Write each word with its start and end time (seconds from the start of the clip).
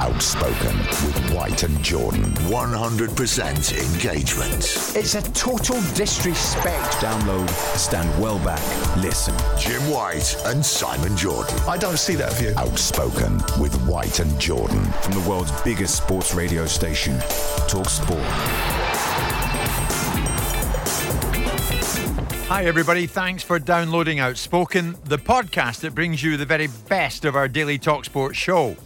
Outspoken 0.00 0.78
with 1.04 1.34
White 1.34 1.62
and 1.62 1.82
Jordan. 1.84 2.22
100% 2.48 3.92
engagement. 3.94 4.96
It's 4.96 5.14
a 5.14 5.22
total 5.32 5.76
disrespect. 5.94 6.94
Download, 6.94 7.48
stand 7.76 8.08
well 8.18 8.38
back, 8.38 8.62
listen. 8.96 9.34
Jim 9.58 9.82
White 9.90 10.36
and 10.46 10.64
Simon 10.64 11.14
Jordan. 11.18 11.54
I 11.68 11.76
don't 11.76 11.98
see 11.98 12.14
that 12.14 12.32
view. 12.34 12.54
Outspoken 12.56 13.34
with 13.60 13.78
White 13.86 14.20
and 14.20 14.40
Jordan. 14.40 14.82
From 15.02 15.12
the 15.12 15.28
world's 15.28 15.52
biggest 15.60 15.96
sports 15.96 16.34
radio 16.34 16.64
station, 16.64 17.18
Talk 17.68 17.90
Sport. 17.90 18.20
Hi, 22.48 22.64
everybody. 22.64 23.06
Thanks 23.06 23.42
for 23.42 23.58
downloading 23.58 24.18
Outspoken, 24.18 24.96
the 25.04 25.18
podcast 25.18 25.80
that 25.80 25.94
brings 25.94 26.22
you 26.22 26.38
the 26.38 26.46
very 26.46 26.68
best 26.88 27.26
of 27.26 27.36
our 27.36 27.48
daily 27.48 27.78
Talksport 27.78 28.34
show. 28.34 28.76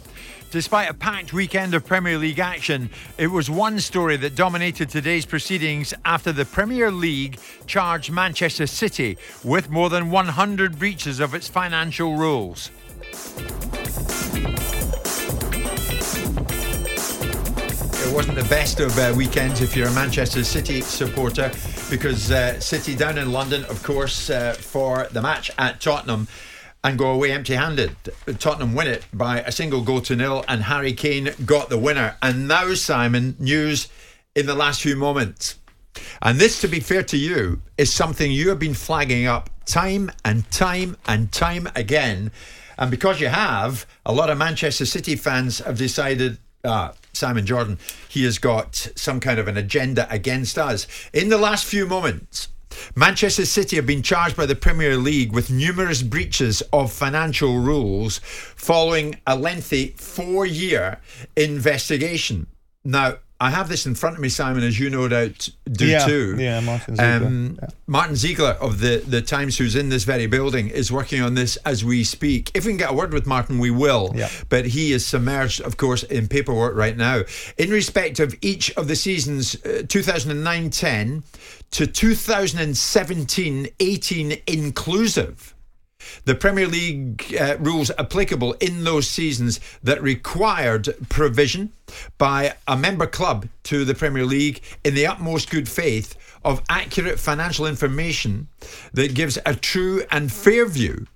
Despite 0.55 0.89
a 0.89 0.93
packed 0.93 1.33
weekend 1.33 1.73
of 1.73 1.85
Premier 1.85 2.17
League 2.17 2.39
action, 2.39 2.89
it 3.17 3.27
was 3.27 3.49
one 3.49 3.77
story 3.81 4.15
that 4.15 4.35
dominated 4.35 4.87
today's 4.87 5.25
proceedings 5.25 5.93
after 6.05 6.31
the 6.31 6.45
Premier 6.45 6.89
League 6.89 7.39
charged 7.67 8.09
Manchester 8.09 8.65
City 8.65 9.17
with 9.43 9.69
more 9.69 9.89
than 9.89 10.09
100 10.09 10.79
breaches 10.79 11.19
of 11.19 11.35
its 11.35 11.49
financial 11.49 12.15
rules. 12.15 12.71
It 18.05 18.15
wasn't 18.15 18.37
the 18.37 18.47
best 18.49 18.79
of 18.79 18.97
uh, 18.97 19.13
weekends 19.13 19.59
if 19.59 19.75
you're 19.75 19.89
a 19.89 19.93
Manchester 19.93 20.45
City 20.45 20.79
supporter 20.79 21.51
because 21.89 22.31
uh, 22.31 22.57
City 22.61 22.95
down 22.95 23.17
in 23.17 23.33
London, 23.33 23.65
of 23.65 23.83
course, 23.83 24.29
uh, 24.29 24.53
for 24.53 25.09
the 25.11 25.21
match 25.21 25.51
at 25.57 25.81
Tottenham 25.81 26.29
and 26.85 26.99
go 26.99 27.09
away 27.09 27.31
empty 27.31 27.55
handed. 27.55 27.95
Tottenham 28.37 28.75
win 28.75 28.85
it 28.85 29.03
by 29.11 29.39
a 29.41 29.51
single 29.51 29.81
goal 29.81 30.01
to 30.01 30.15
nil, 30.15 30.45
and 30.47 30.61
Harry 30.61 30.93
Kane 30.93 31.31
got 31.43 31.69
the 31.69 31.79
winner. 31.79 32.15
And 32.21 32.47
now, 32.47 32.75
Simon, 32.75 33.35
news 33.39 33.87
in 34.35 34.45
the 34.45 34.53
last 34.53 34.81
few 34.81 34.95
moments. 34.95 35.55
And 36.21 36.37
this, 36.37 36.61
to 36.61 36.67
be 36.67 36.79
fair 36.79 37.01
to 37.01 37.17
you, 37.17 37.59
is 37.75 37.91
something 37.91 38.31
you 38.31 38.49
have 38.49 38.59
been 38.59 38.75
flagging 38.75 39.25
up 39.25 39.49
time 39.65 40.11
and 40.23 40.49
time 40.51 40.95
and 41.07 41.31
time 41.31 41.67
again. 41.75 42.31
And 42.77 42.91
because 42.91 43.19
you 43.19 43.29
have, 43.29 43.87
a 44.05 44.13
lot 44.13 44.29
of 44.29 44.37
Manchester 44.37 44.85
City 44.85 45.15
fans 45.15 45.59
have 45.59 45.79
decided, 45.79 46.37
ah, 46.63 46.93
Simon 47.13 47.47
Jordan, 47.47 47.79
he 48.07 48.25
has 48.25 48.37
got 48.37 48.75
some 48.95 49.19
kind 49.19 49.39
of 49.39 49.47
an 49.47 49.57
agenda 49.57 50.05
against 50.11 50.59
us. 50.59 50.85
In 51.13 51.29
the 51.29 51.39
last 51.39 51.65
few 51.65 51.87
moments, 51.87 52.49
Manchester 52.95 53.45
City 53.45 53.75
have 53.77 53.85
been 53.85 54.03
charged 54.03 54.35
by 54.35 54.45
the 54.45 54.55
Premier 54.55 54.97
League 54.97 55.33
with 55.33 55.49
numerous 55.49 56.01
breaches 56.01 56.61
of 56.73 56.91
financial 56.91 57.59
rules 57.59 58.19
following 58.55 59.19
a 59.25 59.35
lengthy 59.35 59.95
four 59.97 60.45
year 60.45 60.99
investigation. 61.35 62.47
Now, 62.83 63.15
I 63.39 63.49
have 63.49 63.67
this 63.67 63.85
in 63.85 63.95
front 63.95 64.15
of 64.15 64.21
me, 64.21 64.29
Simon, 64.29 64.63
as 64.63 64.79
you 64.79 64.89
no 64.89 65.09
doubt 65.09 65.49
do 65.69 65.85
yeah, 65.85 66.05
too. 66.05 66.37
Yeah, 66.39 66.61
Martin 66.61 66.95
Ziegler. 66.95 67.27
Um, 67.27 67.59
yeah. 67.61 67.67
Martin 67.85 68.15
Ziegler 68.15 68.51
of 68.51 68.79
the, 68.79 69.03
the 69.05 69.21
Times, 69.21 69.57
who's 69.57 69.75
in 69.75 69.89
this 69.89 70.05
very 70.05 70.25
building, 70.25 70.69
is 70.69 70.89
working 70.89 71.21
on 71.21 71.33
this 71.33 71.57
as 71.57 71.83
we 71.83 72.05
speak. 72.05 72.49
If 72.53 72.65
we 72.65 72.71
can 72.71 72.77
get 72.77 72.91
a 72.91 72.93
word 72.93 73.13
with 73.13 73.27
Martin, 73.27 73.59
we 73.59 73.71
will. 73.71 74.13
Yeah. 74.15 74.29
But 74.47 74.67
he 74.67 74.93
is 74.93 75.05
submerged, 75.05 75.59
of 75.61 75.75
course, 75.75 76.03
in 76.03 76.29
paperwork 76.29 76.75
right 76.75 76.95
now. 76.95 77.23
In 77.57 77.71
respect 77.71 78.21
of 78.21 78.33
each 78.41 78.71
of 78.77 78.87
the 78.87 78.95
seasons, 78.95 79.55
uh, 79.65 79.83
2009 79.85 80.69
10 80.69 81.23
to 81.75 81.85
2017 81.85 83.67
18 83.81 84.41
inclusive. 84.47 85.53
The 86.23 86.33
Premier 86.33 86.67
League 86.67 87.35
uh, 87.37 87.57
rules 87.59 87.91
applicable 87.99 88.53
in 88.61 88.85
those 88.85 89.09
seasons 89.09 89.59
that 89.83 90.01
required 90.01 90.95
provision 91.09 91.73
by 92.17 92.53
a 92.65 92.77
member 92.77 93.07
club 93.07 93.49
to 93.63 93.83
the 93.83 93.93
Premier 93.93 94.23
League 94.23 94.61
in 94.85 94.95
the 94.95 95.05
utmost 95.05 95.49
good 95.49 95.67
faith 95.67 96.15
of 96.45 96.63
accurate 96.69 97.19
financial 97.19 97.67
information 97.67 98.47
that 98.93 99.13
gives 99.13 99.37
a 99.45 99.53
true 99.53 100.01
and 100.11 100.31
fair 100.31 100.65
view 100.65 101.07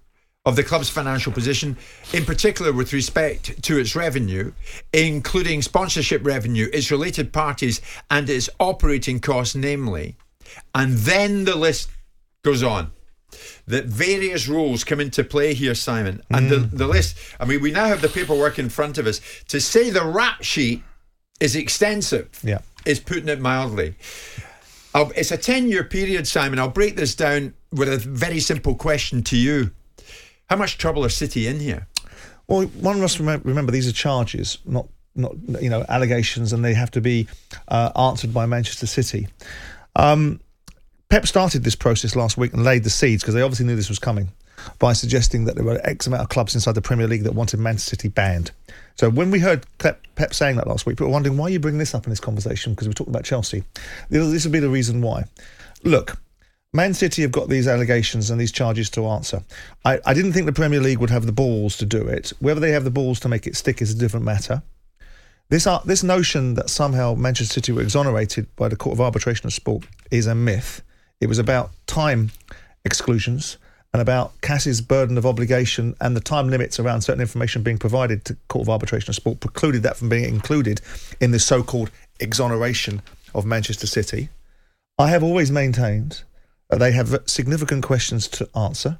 of 0.45 0.57
the 0.57 0.63
club's 0.65 0.89
financial 0.89 1.31
position, 1.31 1.77
in 2.11 2.25
particular 2.25 2.73
with 2.73 2.91
respect 2.91 3.63
to 3.63 3.79
its 3.79 3.95
revenue, 3.95 4.51
including 4.91 5.61
sponsorship 5.61 6.25
revenue, 6.25 6.67
its 6.73 6.91
related 6.91 7.31
parties, 7.31 7.79
and 8.11 8.29
its 8.29 8.49
operating 8.59 9.21
costs, 9.21 9.55
namely. 9.55 10.17
And 10.73 10.93
then 10.93 11.45
the 11.45 11.55
list 11.55 11.89
goes 12.43 12.63
on 12.63 12.91
that 13.67 13.85
various 13.85 14.47
rules 14.47 14.83
come 14.83 14.99
into 14.99 15.23
play 15.23 15.53
here, 15.53 15.75
Simon. 15.75 16.21
And 16.31 16.49
the, 16.49 16.57
the 16.57 16.87
list, 16.87 17.15
I 17.39 17.45
mean, 17.45 17.61
we 17.61 17.71
now 17.71 17.85
have 17.85 18.01
the 18.01 18.09
paperwork 18.09 18.57
in 18.57 18.69
front 18.69 18.97
of 18.97 19.05
us. 19.05 19.21
To 19.49 19.61
say 19.61 19.89
the 19.91 20.03
rap 20.05 20.43
sheet 20.43 20.81
is 21.39 21.55
extensive 21.55 22.29
Yeah. 22.43 22.59
is 22.85 22.99
putting 22.99 23.29
it 23.29 23.39
mildly. 23.39 23.95
I'll, 24.95 25.11
it's 25.15 25.31
a 25.31 25.37
10 25.37 25.67
year 25.67 25.83
period, 25.83 26.27
Simon. 26.27 26.57
I'll 26.57 26.69
break 26.69 26.95
this 26.95 27.13
down 27.13 27.53
with 27.71 27.87
a 27.87 27.97
very 27.97 28.39
simple 28.39 28.73
question 28.75 29.21
to 29.23 29.37
you. 29.37 29.71
How 30.49 30.55
much 30.55 30.79
trouble 30.79 31.05
are 31.05 31.09
City 31.09 31.45
in 31.47 31.59
here? 31.59 31.87
Well, 32.47 32.63
one 32.67 32.99
must 32.99 33.19
remember 33.19 33.71
these 33.71 33.87
are 33.87 33.91
charges, 33.93 34.57
not 34.65 34.87
not 35.15 35.35
you 35.61 35.69
know 35.69 35.85
allegations, 35.89 36.51
and 36.53 36.65
they 36.65 36.73
have 36.73 36.89
to 36.91 37.01
be 37.01 37.27
uh, 37.67 37.91
answered 37.95 38.33
by 38.33 38.47
Manchester 38.47 38.87
City. 38.87 39.27
Um, 39.95 40.39
Pep 41.09 41.25
started 41.25 41.63
this 41.63 41.75
process 41.75 42.15
last 42.15 42.37
week 42.37 42.53
and 42.53 42.63
laid 42.63 42.83
the 42.83 42.89
seeds 42.89 43.23
because 43.23 43.33
they 43.33 43.41
obviously 43.41 43.65
knew 43.65 43.75
this 43.75 43.89
was 43.89 43.99
coming 43.99 44.29
by 44.77 44.93
suggesting 44.93 45.45
that 45.45 45.55
there 45.55 45.63
were 45.63 45.79
X 45.83 46.05
amount 46.07 46.23
of 46.23 46.29
clubs 46.29 46.53
inside 46.53 46.73
the 46.73 46.81
Premier 46.81 47.07
League 47.07 47.23
that 47.23 47.33
wanted 47.33 47.59
Manchester 47.59 47.91
City 47.91 48.09
banned. 48.09 48.51
So 48.95 49.09
when 49.09 49.31
we 49.31 49.39
heard 49.39 49.65
Pep, 49.77 50.05
saying 50.31 50.57
that 50.57 50.67
last 50.67 50.85
week, 50.85 50.97
people 50.97 51.07
were 51.07 51.13
wondering 51.13 51.37
why 51.37 51.47
you 51.47 51.59
bringing 51.59 51.79
this 51.79 51.95
up 51.95 52.05
in 52.05 52.09
this 52.09 52.19
conversation 52.19 52.73
because 52.73 52.87
we're 52.87 52.93
talking 52.93 53.13
about 53.13 53.23
Chelsea. 53.23 53.63
This 54.09 54.43
would 54.43 54.51
be 54.51 54.59
the 54.59 54.69
reason 54.69 55.01
why. 55.01 55.23
Look, 55.83 56.17
Man 56.73 56.93
City 56.93 57.23
have 57.23 57.31
got 57.31 57.49
these 57.49 57.67
allegations 57.67 58.29
and 58.29 58.39
these 58.39 58.51
charges 58.51 58.89
to 58.91 59.07
answer. 59.07 59.41
I, 59.85 59.99
I 60.05 60.13
didn't 60.13 60.33
think 60.33 60.45
the 60.45 60.53
Premier 60.53 60.79
League 60.79 60.99
would 60.99 61.09
have 61.09 61.25
the 61.25 61.31
balls 61.31 61.77
to 61.77 61.85
do 61.85 62.07
it. 62.07 62.33
Whether 62.39 62.59
they 62.59 62.71
have 62.71 62.83
the 62.83 62.91
balls 62.91 63.19
to 63.21 63.29
make 63.29 63.47
it 63.47 63.55
stick 63.55 63.81
is 63.81 63.91
a 63.91 63.97
different 63.97 64.25
matter. 64.25 64.61
This 65.49 65.65
uh, 65.65 65.79
this 65.83 66.03
notion 66.03 66.53
that 66.53 66.69
somehow 66.69 67.15
Manchester 67.15 67.55
City 67.55 67.71
were 67.71 67.81
exonerated 67.81 68.55
by 68.55 68.67
the 68.67 68.75
Court 68.75 68.93
of 68.93 69.01
Arbitration 69.01 69.47
of 69.47 69.53
Sport 69.53 69.83
is 70.11 70.27
a 70.27 70.35
myth. 70.35 70.83
It 71.19 71.27
was 71.27 71.39
about 71.39 71.71
time 71.87 72.31
exclusions 72.85 73.57
and 73.91 73.99
about 73.99 74.39
CAS's 74.41 74.79
burden 74.79 75.17
of 75.17 75.25
obligation 75.25 75.95
and 75.99 76.15
the 76.15 76.21
time 76.21 76.49
limits 76.49 76.79
around 76.79 77.01
certain 77.01 77.21
information 77.21 77.63
being 77.63 77.79
provided 77.79 78.25
to 78.25 78.37
Court 78.47 78.65
of 78.65 78.69
Arbitration 78.69 79.09
of 79.09 79.15
Sport 79.15 79.39
precluded 79.39 79.81
that 79.81 79.97
from 79.97 80.07
being 80.07 80.25
included 80.25 80.81
in 81.19 81.31
the 81.31 81.39
so-called 81.39 81.89
exoneration 82.19 83.01
of 83.33 83.43
Manchester 83.43 83.87
City. 83.87 84.29
I 84.99 85.09
have 85.09 85.23
always 85.23 85.49
maintained 85.49 86.21
that 86.69 86.77
they 86.77 86.91
have 86.91 87.23
significant 87.25 87.83
questions 87.83 88.27
to 88.27 88.47
answer, 88.55 88.99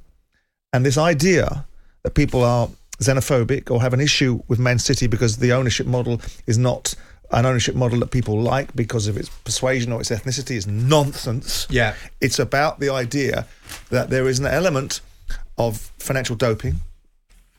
and 0.74 0.84
this 0.84 0.98
idea 0.98 1.68
that 2.02 2.16
people 2.16 2.44
are 2.44 2.70
xenophobic 3.00 3.72
or 3.72 3.82
have 3.82 3.94
an 3.94 4.02
issue 4.02 4.42
with 4.48 4.60
Man 4.60 4.80
City 4.80 5.08
because 5.08 5.38
the 5.38 5.54
ownership 5.54 5.88
model 5.88 6.22
is 6.46 6.58
not 6.58 6.96
an 7.32 7.46
ownership 7.46 7.76
model 7.76 8.00
that 8.00 8.12
people 8.12 8.42
like 8.42 8.76
because 8.76 9.08
of 9.08 9.16
its 9.16 9.30
persuasion 9.30 9.92
or 9.92 10.02
its 10.02 10.10
ethnicity 10.10 10.56
is 10.56 10.66
nonsense. 10.66 11.68
Yeah. 11.70 11.96
It's 12.22 12.40
about 12.40 12.80
the 12.80 12.90
idea 12.90 13.46
that 13.90 14.10
there 14.10 14.28
is 14.28 14.40
an 14.40 14.48
element 14.48 15.02
of 15.58 15.92
financial 16.00 16.36
doping 16.36 16.78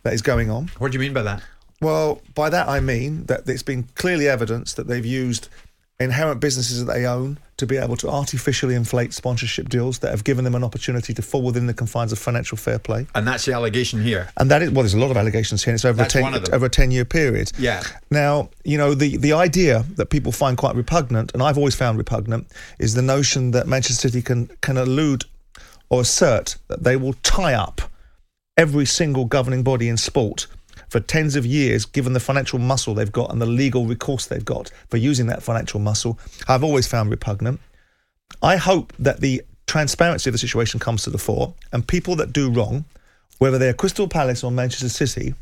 that 0.02 0.12
is 0.12 0.22
going 0.22 0.50
on. 0.50 0.70
What 0.78 0.90
do 0.90 0.96
you 0.96 1.00
mean 1.00 1.12
by 1.12 1.22
that? 1.22 1.42
Well, 1.80 2.20
by 2.34 2.50
that 2.50 2.68
I 2.68 2.80
mean 2.80 3.24
that 3.26 3.48
it's 3.48 3.62
been 3.62 3.84
clearly 3.94 4.28
evidence 4.28 4.74
that 4.74 4.86
they've 4.86 5.06
used 5.06 5.48
inherent 6.00 6.40
businesses 6.40 6.84
that 6.84 6.92
they 6.92 7.06
own 7.06 7.38
to 7.58 7.66
be 7.66 7.76
able 7.76 7.94
to 7.94 8.08
artificially 8.08 8.74
inflate 8.74 9.12
sponsorship 9.12 9.68
deals 9.68 9.98
that 9.98 10.10
have 10.10 10.24
given 10.24 10.44
them 10.44 10.54
an 10.54 10.64
opportunity 10.64 11.12
to 11.12 11.20
fall 11.20 11.42
within 11.42 11.66
the 11.66 11.74
confines 11.74 12.10
of 12.10 12.18
financial 12.18 12.56
fair 12.56 12.78
play. 12.78 13.06
And 13.14 13.28
that's 13.28 13.44
the 13.44 13.52
allegation 13.52 14.02
here. 14.02 14.30
And 14.38 14.50
that 14.50 14.62
is 14.62 14.70
well, 14.70 14.82
there's 14.82 14.94
a 14.94 14.98
lot 14.98 15.10
of 15.10 15.18
allegations 15.18 15.62
here. 15.62 15.72
And 15.72 15.76
it's 15.76 15.84
over 15.84 15.98
That's 15.98 16.14
a 16.14 16.18
ten 16.18 16.22
one 16.22 16.34
of 16.34 16.44
them. 16.46 16.54
over 16.54 16.66
a 16.66 16.70
ten 16.70 16.90
year 16.90 17.04
period. 17.04 17.52
Yeah. 17.58 17.82
Now, 18.10 18.48
you 18.64 18.78
know, 18.78 18.94
the 18.94 19.18
the 19.18 19.34
idea 19.34 19.84
that 19.96 20.06
people 20.06 20.32
find 20.32 20.56
quite 20.56 20.74
repugnant, 20.74 21.32
and 21.34 21.42
I've 21.42 21.58
always 21.58 21.74
found 21.74 21.98
repugnant, 21.98 22.46
is 22.78 22.94
the 22.94 23.02
notion 23.02 23.50
that 23.50 23.68
Manchester 23.68 24.08
City 24.08 24.22
can 24.22 24.46
can 24.62 24.78
elude 24.78 25.24
or 25.90 26.00
assert 26.00 26.56
that 26.68 26.82
they 26.82 26.96
will 26.96 27.12
tie 27.22 27.52
up 27.52 27.82
every 28.56 28.86
single 28.86 29.26
governing 29.26 29.62
body 29.62 29.88
in 29.88 29.96
sport 29.96 30.46
for 30.90 31.00
tens 31.00 31.36
of 31.36 31.46
years, 31.46 31.86
given 31.86 32.12
the 32.12 32.20
financial 32.20 32.58
muscle 32.58 32.94
they've 32.94 33.12
got 33.12 33.30
and 33.32 33.40
the 33.40 33.46
legal 33.46 33.86
recourse 33.86 34.26
they've 34.26 34.44
got 34.44 34.70
for 34.88 34.96
using 34.96 35.26
that 35.28 35.42
financial 35.42 35.80
muscle. 35.80 36.18
I've 36.48 36.64
always 36.64 36.86
found 36.86 37.10
repugnant. 37.10 37.60
I 38.42 38.56
hope 38.56 38.92
that 38.98 39.20
the 39.20 39.42
transparency 39.66 40.28
of 40.28 40.32
the 40.32 40.38
situation 40.38 40.80
comes 40.80 41.04
to 41.04 41.10
the 41.10 41.18
fore 41.18 41.54
and 41.72 41.86
people 41.86 42.16
that 42.16 42.32
do 42.32 42.50
wrong, 42.50 42.84
whether 43.38 43.56
they're 43.56 43.72
Crystal 43.72 44.08
Palace 44.08 44.42
or 44.42 44.50
Manchester 44.50 44.88
City, 44.88 45.34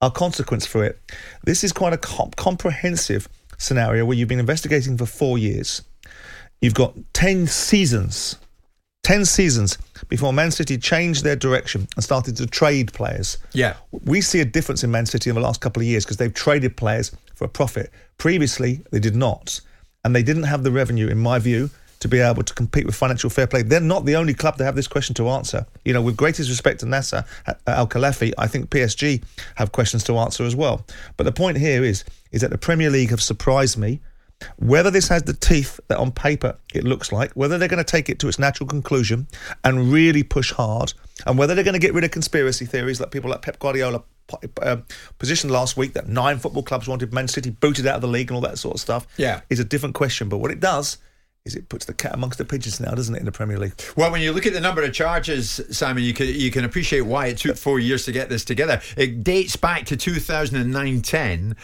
are 0.00 0.10
consequence 0.10 0.66
for 0.66 0.82
it. 0.84 0.98
This 1.44 1.62
is 1.62 1.72
quite 1.72 1.92
a 1.92 1.98
com- 1.98 2.30
comprehensive 2.36 3.28
scenario 3.58 4.04
where 4.04 4.16
you've 4.16 4.28
been 4.28 4.40
investigating 4.40 4.96
for 4.96 5.06
four 5.06 5.38
years. 5.38 5.82
You've 6.60 6.74
got 6.74 6.94
10 7.12 7.46
seasons, 7.46 8.36
10 9.06 9.24
seasons 9.24 9.78
before 10.08 10.32
Man 10.32 10.50
City 10.50 10.76
changed 10.76 11.22
their 11.22 11.36
direction 11.36 11.86
and 11.94 12.02
started 12.02 12.36
to 12.38 12.44
trade 12.44 12.92
players. 12.92 13.38
Yeah. 13.52 13.76
We 14.04 14.20
see 14.20 14.40
a 14.40 14.44
difference 14.44 14.82
in 14.82 14.90
Man 14.90 15.06
City 15.06 15.30
in 15.30 15.36
the 15.36 15.40
last 15.40 15.60
couple 15.60 15.80
of 15.80 15.86
years 15.86 16.04
because 16.04 16.16
they've 16.16 16.34
traded 16.34 16.76
players 16.76 17.12
for 17.36 17.44
a 17.44 17.48
profit. 17.48 17.92
Previously, 18.18 18.80
they 18.90 18.98
did 18.98 19.14
not. 19.14 19.60
And 20.04 20.12
they 20.12 20.24
didn't 20.24 20.42
have 20.42 20.64
the 20.64 20.72
revenue, 20.72 21.06
in 21.06 21.18
my 21.18 21.38
view, 21.38 21.70
to 22.00 22.08
be 22.08 22.18
able 22.18 22.42
to 22.42 22.52
compete 22.52 22.84
with 22.84 22.96
financial 22.96 23.30
fair 23.30 23.46
play. 23.46 23.62
They're 23.62 23.78
not 23.78 24.06
the 24.06 24.16
only 24.16 24.34
club 24.34 24.56
to 24.56 24.64
have 24.64 24.74
this 24.74 24.88
question 24.88 25.14
to 25.14 25.28
answer. 25.28 25.66
You 25.84 25.92
know, 25.92 26.02
with 26.02 26.16
greatest 26.16 26.50
respect 26.50 26.80
to 26.80 26.86
Nasser 26.86 27.24
uh, 27.46 27.54
uh, 27.64 27.70
Al-Khelaifi, 27.70 28.32
I 28.36 28.48
think 28.48 28.70
PSG 28.70 29.22
have 29.54 29.70
questions 29.70 30.02
to 30.04 30.18
answer 30.18 30.42
as 30.42 30.56
well. 30.56 30.84
But 31.16 31.24
the 31.24 31.32
point 31.32 31.58
here 31.58 31.84
is, 31.84 32.02
is 32.32 32.40
that 32.40 32.50
the 32.50 32.58
Premier 32.58 32.90
League 32.90 33.10
have 33.10 33.22
surprised 33.22 33.78
me. 33.78 34.00
Whether 34.58 34.90
this 34.90 35.08
has 35.08 35.22
the 35.22 35.32
teeth 35.32 35.80
that 35.88 35.98
on 35.98 36.12
paper 36.12 36.56
it 36.74 36.84
looks 36.84 37.10
like, 37.10 37.32
whether 37.32 37.56
they're 37.58 37.68
going 37.68 37.82
to 37.82 37.90
take 37.90 38.08
it 38.10 38.18
to 38.20 38.28
its 38.28 38.38
natural 38.38 38.66
conclusion 38.68 39.28
and 39.64 39.90
really 39.92 40.22
push 40.22 40.52
hard, 40.52 40.92
and 41.26 41.38
whether 41.38 41.54
they're 41.54 41.64
going 41.64 41.72
to 41.74 41.78
get 41.80 41.94
rid 41.94 42.04
of 42.04 42.10
conspiracy 42.10 42.66
theories 42.66 43.00
like 43.00 43.10
people 43.10 43.30
like 43.30 43.42
Pep 43.42 43.58
Guardiola 43.58 44.02
uh, 44.60 44.76
positioned 45.18 45.52
last 45.52 45.76
week 45.76 45.94
that 45.94 46.08
nine 46.08 46.38
football 46.38 46.62
clubs 46.62 46.86
wanted 46.88 47.12
Man 47.14 47.28
City 47.28 47.48
booted 47.50 47.86
out 47.86 47.94
of 47.96 48.00
the 48.02 48.08
league 48.08 48.28
and 48.30 48.34
all 48.36 48.42
that 48.42 48.58
sort 48.58 48.74
of 48.74 48.80
stuff 48.80 49.06
Yeah. 49.16 49.40
is 49.48 49.58
a 49.60 49.64
different 49.64 49.94
question. 49.94 50.28
But 50.28 50.38
what 50.38 50.50
it 50.50 50.60
does 50.60 50.98
is 51.44 51.54
it 51.54 51.68
puts 51.68 51.84
the 51.84 51.94
cat 51.94 52.12
amongst 52.12 52.38
the 52.38 52.44
pigeons 52.44 52.80
now, 52.80 52.90
doesn't 52.90 53.14
it, 53.14 53.20
in 53.20 53.24
the 53.24 53.30
Premier 53.30 53.56
League? 53.56 53.80
Well, 53.96 54.10
when 54.10 54.20
you 54.20 54.32
look 54.32 54.46
at 54.46 54.52
the 54.52 54.60
number 54.60 54.82
of 54.82 54.92
charges, 54.92 55.60
Simon, 55.70 56.02
you 56.02 56.12
can 56.12 56.26
you 56.26 56.50
can 56.50 56.64
appreciate 56.64 57.02
why 57.02 57.28
it 57.28 57.38
took 57.38 57.56
four 57.56 57.78
years 57.78 58.04
to 58.06 58.12
get 58.12 58.28
this 58.28 58.44
together. 58.44 58.80
It 58.96 59.22
dates 59.22 59.54
back 59.54 59.86
to 59.86 59.96
2009-10, 59.96 61.54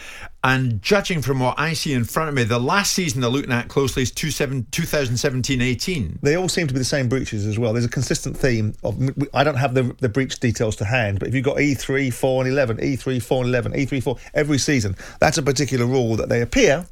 and 0.43 0.81
judging 0.81 1.21
from 1.21 1.39
what 1.39 1.57
I 1.57 1.73
see 1.73 1.93
in 1.93 2.03
front 2.03 2.29
of 2.29 2.35
me, 2.35 2.43
the 2.43 2.59
last 2.59 2.93
season 2.93 3.21
they're 3.21 3.29
looking 3.29 3.53
at 3.53 3.69
closely 3.69 4.03
is 4.03 4.11
2017-18. 4.11 6.19
They 6.21 6.35
all 6.35 6.49
seem 6.49 6.67
to 6.67 6.73
be 6.73 6.79
the 6.79 6.85
same 6.85 7.07
breaches 7.07 7.45
as 7.45 7.57
well. 7.57 7.71
There's 7.71 7.85
a 7.85 7.89
consistent 7.89 8.35
theme 8.35 8.75
of. 8.83 8.99
I 9.33 9.43
don't 9.43 9.55
have 9.55 9.73
the 9.73 9.95
the 9.99 10.09
breach 10.09 10.39
details 10.39 10.75
to 10.77 10.85
hand, 10.85 11.19
but 11.19 11.27
if 11.29 11.35
you've 11.35 11.45
got 11.45 11.57
E3, 11.57 12.13
4, 12.13 12.43
and 12.43 12.51
11, 12.51 12.77
E3, 12.77 13.23
4, 13.23 13.43
and 13.43 13.49
11, 13.49 13.73
E3, 13.73 14.03
4 14.03 14.17
every 14.33 14.57
season, 14.57 14.95
that's 15.19 15.37
a 15.37 15.43
particular 15.43 15.85
rule 15.85 16.15
that 16.17 16.29
they 16.29 16.41
appear 16.41 16.85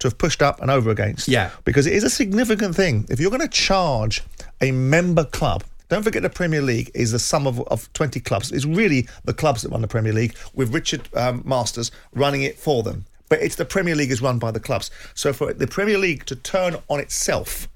to 0.00 0.06
have 0.06 0.18
pushed 0.18 0.42
up 0.42 0.60
and 0.60 0.70
over 0.70 0.90
against. 0.90 1.28
Yeah. 1.28 1.50
Because 1.64 1.86
it 1.86 1.94
is 1.94 2.04
a 2.04 2.10
significant 2.10 2.74
thing. 2.74 3.06
If 3.08 3.20
you're 3.20 3.30
going 3.30 3.40
to 3.40 3.48
charge 3.48 4.22
a 4.60 4.70
member 4.70 5.24
club, 5.24 5.64
don't 5.88 6.02
forget 6.02 6.22
the 6.22 6.30
Premier 6.30 6.62
League 6.62 6.90
is 6.94 7.12
the 7.12 7.18
sum 7.18 7.46
of, 7.46 7.60
of 7.68 7.92
20 7.94 8.20
clubs. 8.20 8.52
It's 8.52 8.64
really 8.64 9.08
the 9.24 9.34
clubs 9.34 9.62
that 9.62 9.70
run 9.70 9.80
the 9.80 9.88
Premier 9.88 10.12
League 10.12 10.36
with 10.54 10.72
Richard 10.72 11.08
um, 11.14 11.42
Masters 11.44 11.90
running 12.12 12.42
it 12.42 12.58
for 12.58 12.82
them. 12.82 13.06
But 13.28 13.40
it's 13.40 13.56
the 13.56 13.64
Premier 13.64 13.94
League 13.94 14.10
is 14.10 14.22
run 14.22 14.38
by 14.38 14.50
the 14.50 14.60
clubs. 14.60 14.90
So 15.14 15.32
for 15.32 15.52
the 15.52 15.66
Premier 15.66 15.98
League 15.98 16.26
to 16.26 16.36
turn 16.36 16.76
on 16.88 17.00
itself 17.00 17.68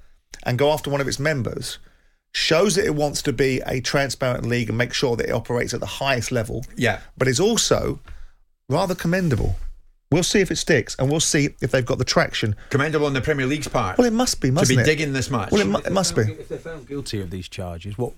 and 0.43 0.57
go 0.57 0.71
after 0.71 0.89
one 0.89 1.01
of 1.01 1.07
its 1.07 1.19
members 1.19 1.79
shows 2.33 2.75
that 2.75 2.85
it 2.85 2.95
wants 2.95 3.21
to 3.21 3.33
be 3.33 3.61
a 3.67 3.79
transparent 3.79 4.45
league 4.45 4.69
and 4.69 4.77
make 4.77 4.93
sure 4.93 5.15
that 5.15 5.29
it 5.29 5.31
operates 5.31 5.73
at 5.73 5.79
the 5.79 5.85
highest 5.85 6.31
level. 6.31 6.65
Yeah. 6.75 6.99
But 7.17 7.27
it's 7.27 7.39
also 7.39 7.99
rather 8.69 8.95
commendable. 8.95 9.55
We'll 10.13 10.21
see 10.21 10.41
if 10.41 10.51
it 10.51 10.57
sticks 10.57 10.95
and 10.99 11.09
we'll 11.09 11.19
see 11.19 11.49
if 11.59 11.71
they've 11.71 11.83
got 11.83 11.97
the 11.97 12.05
traction. 12.05 12.55
Commendable 12.69 13.07
on 13.07 13.13
the 13.13 13.21
Premier 13.21 13.47
League's 13.47 13.67
part. 13.67 13.97
Well, 13.97 14.05
it 14.05 14.13
must 14.13 14.41
be, 14.41 14.49
to 14.49 14.53
mustn't 14.53 14.77
be 14.77 14.81
it? 14.83 14.85
digging 14.85 15.11
this 15.11 15.31
much. 15.31 15.51
Well, 15.51 15.61
it, 15.61 15.65
mu- 15.65 15.79
it 15.79 15.91
must 15.91 16.15
be. 16.15 16.21
If 16.21 16.49
they're 16.49 16.59
found 16.59 16.87
guilty 16.87 17.19
of 17.19 17.31
these 17.31 17.49
charges, 17.49 17.97
what 17.97 18.13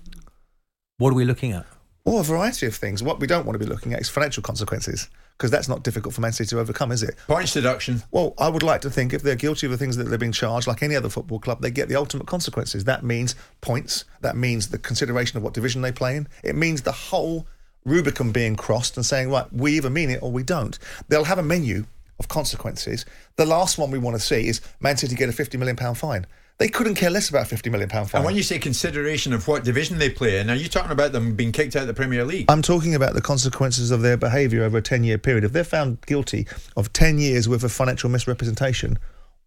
what 0.98 1.12
are 1.12 1.16
we 1.16 1.24
looking 1.24 1.54
at? 1.54 1.66
Or 2.04 2.20
a 2.20 2.24
variety 2.24 2.66
of 2.68 2.76
things. 2.76 3.02
What 3.02 3.22
we 3.22 3.28
don't 3.28 3.46
want 3.46 3.56
to 3.58 3.66
be 3.66 3.70
looking 3.70 3.94
at 3.94 4.02
is 4.02 4.10
financial 4.10 4.44
consequences 4.44 5.10
because 5.38 5.52
that's 5.52 5.70
not 5.70 5.84
difficult 5.84 6.14
for 6.14 6.20
Man 6.20 6.34
City 6.34 6.50
to 6.50 6.60
overcome, 6.60 6.92
is 6.92 7.02
it? 7.02 7.16
Points 7.28 7.54
deduction. 7.54 8.04
Well, 8.12 8.34
I 8.38 8.50
would 8.50 8.62
like 8.64 8.82
to 8.82 8.90
think 8.90 9.14
if 9.14 9.22
they're 9.22 9.36
guilty 9.36 9.66
of 9.68 9.72
the 9.72 9.78
things 9.78 9.96
that 9.96 10.04
they've 10.04 10.20
been 10.20 10.32
charged, 10.34 10.68
like 10.68 10.84
any 10.84 10.96
other 10.98 11.10
football 11.10 11.40
club, 11.40 11.62
they 11.62 11.72
get 11.72 11.88
the 11.88 11.96
ultimate 11.96 12.28
consequences. 12.28 12.84
That 12.84 13.04
means 13.04 13.36
points. 13.62 14.04
That 14.20 14.36
means 14.36 14.68
the 14.68 14.78
consideration 14.78 15.38
of 15.38 15.44
what 15.44 15.54
division 15.54 15.82
they 15.82 15.92
play 15.94 16.18
in. 16.18 16.28
It 16.44 16.56
means 16.56 16.82
the 16.82 16.92
whole 16.92 17.48
Rubicon 17.86 18.32
being 18.32 18.56
crossed 18.56 18.98
and 18.98 19.06
saying, 19.06 19.30
right, 19.30 19.52
we 19.54 19.78
either 19.78 19.90
mean 19.90 20.10
it 20.10 20.22
or 20.22 20.32
we 20.32 20.44
don't. 20.44 20.78
They'll 21.08 21.24
have 21.26 21.38
a 21.38 21.44
menu 21.44 21.86
of 22.20 22.28
consequences. 22.28 23.06
The 23.36 23.46
last 23.46 23.78
one 23.78 23.92
we 23.92 24.00
want 24.00 24.16
to 24.16 24.22
see 24.22 24.48
is 24.48 24.62
Man 24.80 24.98
City 24.98 25.16
get 25.16 25.30
a 25.30 25.32
£50 25.32 25.60
million 25.60 25.78
fine. 25.96 26.26
They 26.58 26.70
couldn't 26.70 26.96
care 26.96 27.10
less 27.10 27.30
about 27.30 27.52
a 27.52 27.56
£50 27.56 27.70
million 27.70 27.90
fine. 27.90 28.08
And 28.14 28.24
when 28.24 28.36
you 28.36 28.42
say 28.44 28.58
consideration 28.60 29.34
of 29.34 29.46
what 29.48 29.66
division 29.66 29.98
they 29.98 30.10
play 30.10 30.40
in, 30.40 30.50
are 30.50 30.56
you 30.56 30.70
talking 30.70 30.92
about 30.92 31.12
them 31.12 31.36
being 31.36 31.52
kicked 31.52 31.76
out 31.76 31.82
of 31.82 31.88
the 31.90 31.94
Premier 31.94 32.24
League? 32.24 32.46
I'm 32.50 32.62
talking 32.62 32.96
about 32.96 33.14
the 33.14 33.22
consequences 33.22 33.92
of 33.92 34.02
their 34.02 34.16
behaviour 34.16 34.64
over 34.64 34.78
a 34.78 34.82
10 34.82 35.04
year 35.04 35.18
period. 35.18 35.44
If 35.44 35.52
they're 35.52 35.66
found 35.66 36.00
guilty 36.06 36.48
of 36.78 36.94
10 36.94 37.20
years 37.20 37.50
worth 37.50 37.64
of 37.66 37.74
financial 37.74 38.10
misrepresentation, 38.10 38.98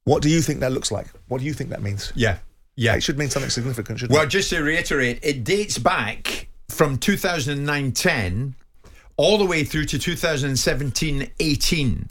what 0.04 0.22
do 0.22 0.28
you 0.28 0.42
think 0.42 0.60
that 0.60 0.72
looks 0.72 0.92
like? 0.92 1.06
What 1.28 1.38
do 1.40 1.46
you 1.46 1.54
think 1.54 1.70
that 1.70 1.82
means? 1.82 2.12
yeah. 2.14 2.38
Yeah. 2.76 2.94
It 2.94 3.02
should 3.02 3.18
mean 3.18 3.28
something 3.28 3.50
significant, 3.50 3.98
shouldn't 3.98 4.14
Well, 4.14 4.22
it? 4.24 4.28
just 4.28 4.50
to 4.50 4.60
reiterate, 4.62 5.18
it 5.22 5.42
dates 5.42 5.78
back 5.78 6.47
from 6.68 6.98
2009-10 6.98 8.54
all 9.16 9.38
the 9.38 9.46
way 9.46 9.64
through 9.64 9.86
to 9.86 9.98
2017-18. 9.98 12.08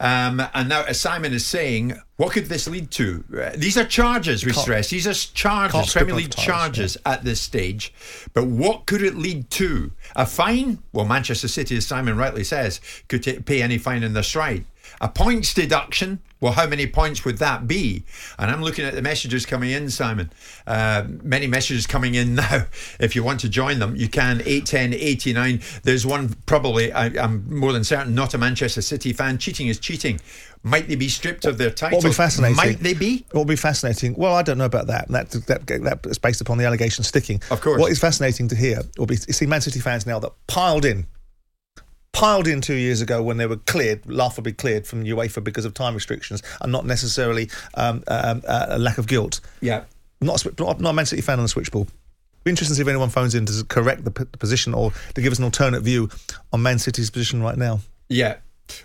Um, 0.00 0.42
and 0.54 0.68
now, 0.68 0.82
as 0.82 1.00
Simon 1.00 1.32
is 1.32 1.46
saying, 1.46 1.94
what 2.16 2.32
could 2.32 2.46
this 2.46 2.66
lead 2.66 2.90
to? 2.92 3.22
Uh, 3.32 3.50
these 3.54 3.78
are 3.78 3.84
charges, 3.84 4.44
we 4.44 4.52
stress. 4.52 4.90
These 4.90 5.06
are 5.06 5.14
charges, 5.14 5.92
Premier 5.92 6.16
League 6.16 6.34
charges 6.34 6.96
at 7.06 7.22
this 7.22 7.40
stage. 7.40 7.94
But 8.32 8.48
what 8.48 8.86
could 8.86 9.02
it 9.02 9.14
lead 9.14 9.48
to? 9.50 9.92
A 10.16 10.26
fine? 10.26 10.82
Well, 10.92 11.06
Manchester 11.06 11.46
City, 11.46 11.76
as 11.76 11.86
Simon 11.86 12.16
rightly 12.16 12.42
says, 12.42 12.80
could 13.06 13.22
ta 13.22 13.34
pay 13.44 13.62
any 13.62 13.78
fine 13.78 14.02
in 14.02 14.12
their 14.12 14.24
stride. 14.24 14.64
A 15.02 15.08
points 15.08 15.52
deduction? 15.52 16.20
Well, 16.40 16.52
how 16.52 16.66
many 16.66 16.86
points 16.86 17.24
would 17.24 17.38
that 17.38 17.66
be? 17.66 18.04
And 18.38 18.50
I'm 18.50 18.62
looking 18.62 18.84
at 18.84 18.94
the 18.94 19.02
messages 19.02 19.44
coming 19.44 19.70
in, 19.70 19.90
Simon. 19.90 20.32
Uh, 20.64 21.04
many 21.22 21.48
messages 21.48 21.88
coming 21.88 22.14
in 22.14 22.34
now. 22.36 22.66
If 23.00 23.16
you 23.16 23.24
want 23.24 23.40
to 23.40 23.48
join 23.48 23.80
them, 23.80 23.96
you 23.96 24.08
can. 24.08 24.42
810 24.44 24.94
89. 24.94 25.60
There's 25.82 26.06
one 26.06 26.34
probably, 26.46 26.92
I, 26.92 27.06
I'm 27.20 27.52
more 27.52 27.72
than 27.72 27.82
certain, 27.82 28.14
not 28.14 28.34
a 28.34 28.38
Manchester 28.38 28.80
City 28.80 29.12
fan. 29.12 29.38
Cheating 29.38 29.66
is 29.66 29.80
cheating. 29.80 30.20
Might 30.64 30.86
they 30.86 30.94
be 30.94 31.08
stripped 31.08 31.44
of 31.44 31.58
their 31.58 31.70
title? 31.70 31.98
What 31.98 32.04
will 32.04 32.10
be 32.10 32.14
fascinating? 32.14 32.56
Might 32.56 32.78
they 32.78 32.94
be? 32.94 33.24
What 33.32 33.40
will 33.40 33.44
be 33.44 33.56
fascinating? 33.56 34.14
Well, 34.14 34.34
I 34.34 34.42
don't 34.42 34.58
know 34.58 34.64
about 34.64 34.86
that. 34.86 35.08
That 35.08 35.30
that 35.48 36.02
that's 36.02 36.18
based 36.18 36.40
upon 36.40 36.58
the 36.58 36.64
allegation 36.64 37.02
sticking. 37.02 37.42
Of 37.50 37.60
course. 37.60 37.80
What 37.80 37.90
is 37.90 37.98
fascinating 37.98 38.46
to 38.48 38.54
hear 38.54 38.82
will 38.96 39.06
be 39.06 39.14
you 39.14 39.32
see 39.32 39.46
Man 39.46 39.60
City 39.60 39.80
fans 39.80 40.06
now 40.06 40.20
that 40.20 40.30
piled 40.46 40.84
in, 40.84 41.06
piled 42.12 42.46
in 42.46 42.60
two 42.60 42.74
years 42.74 43.00
ago 43.00 43.22
when 43.22 43.38
they 43.38 43.46
were 43.46 43.56
cleared, 43.56 44.04
laughably 44.06 44.52
cleared 44.52 44.86
from 44.86 45.04
UEFA 45.04 45.42
because 45.42 45.64
of 45.64 45.74
time 45.74 45.94
restrictions 45.94 46.42
and 46.60 46.70
not 46.70 46.84
necessarily 46.84 47.50
um, 47.74 48.02
um, 48.08 48.42
uh, 48.46 48.66
a 48.70 48.78
lack 48.78 48.98
of 48.98 49.06
guilt. 49.06 49.40
Yeah. 49.60 49.84
Not 50.20 50.44
a, 50.44 50.52
not, 50.62 50.80
a 50.80 50.92
Man 50.92 51.06
City 51.06 51.22
fan 51.22 51.38
on 51.38 51.44
the 51.44 51.48
switchboard. 51.48 51.88
Be 52.44 52.50
interesting 52.50 52.72
to 52.72 52.76
see 52.76 52.82
if 52.82 52.88
anyone 52.88 53.08
phones 53.08 53.34
in 53.34 53.46
to 53.46 53.64
correct 53.64 54.04
the, 54.04 54.10
p- 54.10 54.24
the 54.30 54.38
position 54.38 54.74
or 54.74 54.92
to 55.14 55.22
give 55.22 55.32
us 55.32 55.38
an 55.38 55.44
alternate 55.44 55.82
view 55.82 56.10
on 56.52 56.62
Man 56.62 56.78
City's 56.78 57.10
position 57.10 57.42
right 57.42 57.56
now. 57.56 57.80
Yeah. 58.08 58.36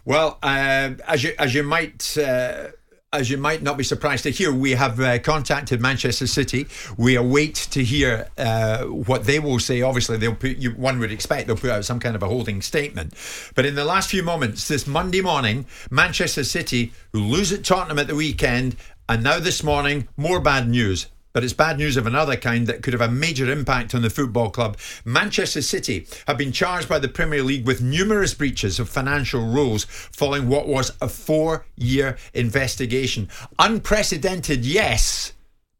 Well, 0.05 0.38
uh, 0.41 0.91
as 1.07 1.24
you 1.24 1.34
as 1.38 1.53
you 1.53 1.63
might. 1.63 2.17
Uh, 2.17 2.69
as 3.13 3.29
you 3.29 3.37
might 3.37 3.63
not 3.63 3.77
be 3.77 3.83
surprised 3.83 4.23
to 4.23 4.31
hear, 4.31 4.51
we 4.51 4.71
have 4.71 4.99
uh, 4.99 5.17
contacted 5.19 5.79
Manchester 5.79 6.27
City. 6.27 6.67
We 6.97 7.15
await 7.15 7.55
to 7.71 7.83
hear 7.83 8.27
uh, 8.37 8.83
what 8.83 9.23
they 9.23 9.39
will 9.39 9.59
say. 9.59 9.81
Obviously, 9.81 10.17
they'll 10.17 10.35
put. 10.35 10.57
You, 10.57 10.71
one 10.71 10.99
would 10.99 11.11
expect 11.11 11.47
they'll 11.47 11.55
put 11.55 11.69
out 11.69 11.85
some 11.85 11.99
kind 11.99 12.15
of 12.15 12.23
a 12.23 12.27
holding 12.27 12.61
statement. 12.61 13.13
But 13.55 13.65
in 13.65 13.75
the 13.75 13.85
last 13.85 14.09
few 14.09 14.23
moments, 14.23 14.67
this 14.67 14.85
Monday 14.85 15.21
morning, 15.21 15.65
Manchester 15.89 16.43
City 16.43 16.91
lose 17.13 17.53
at 17.53 17.63
Tottenham 17.63 17.99
at 17.99 18.07
the 18.07 18.15
weekend, 18.15 18.75
and 19.07 19.23
now 19.23 19.39
this 19.39 19.63
morning, 19.63 20.09
more 20.17 20.41
bad 20.41 20.67
news. 20.67 21.07
But 21.34 21.43
it's 21.43 21.53
bad 21.53 21.77
news 21.77 21.98
of 21.98 22.07
another 22.07 22.36
kind 22.36 22.67
that 22.67 22.81
could 22.81 22.93
have 22.93 23.01
a 23.01 23.12
major 23.12 23.51
impact 23.51 23.93
on 23.93 24.01
the 24.01 24.10
football 24.10 24.50
club. 24.50 24.77
Manchester 25.05 25.62
City 25.62 26.07
have 26.27 26.38
been 26.38 26.51
charged 26.51 26.89
by 26.89 27.00
the 27.00 27.07
Premier 27.07 27.43
League 27.43 27.67
with 27.67 27.81
numerous 27.81 28.34
breaches 28.34 28.79
of 28.79 28.89
financial 28.89 29.46
rules 29.46 29.84
following 29.86 30.48
what 30.48 30.67
was 30.67 30.91
a 31.01 31.07
four 31.07 31.65
year 31.75 32.17
investigation. 32.34 33.29
Unprecedented, 33.60 34.65
yes. 34.65 35.34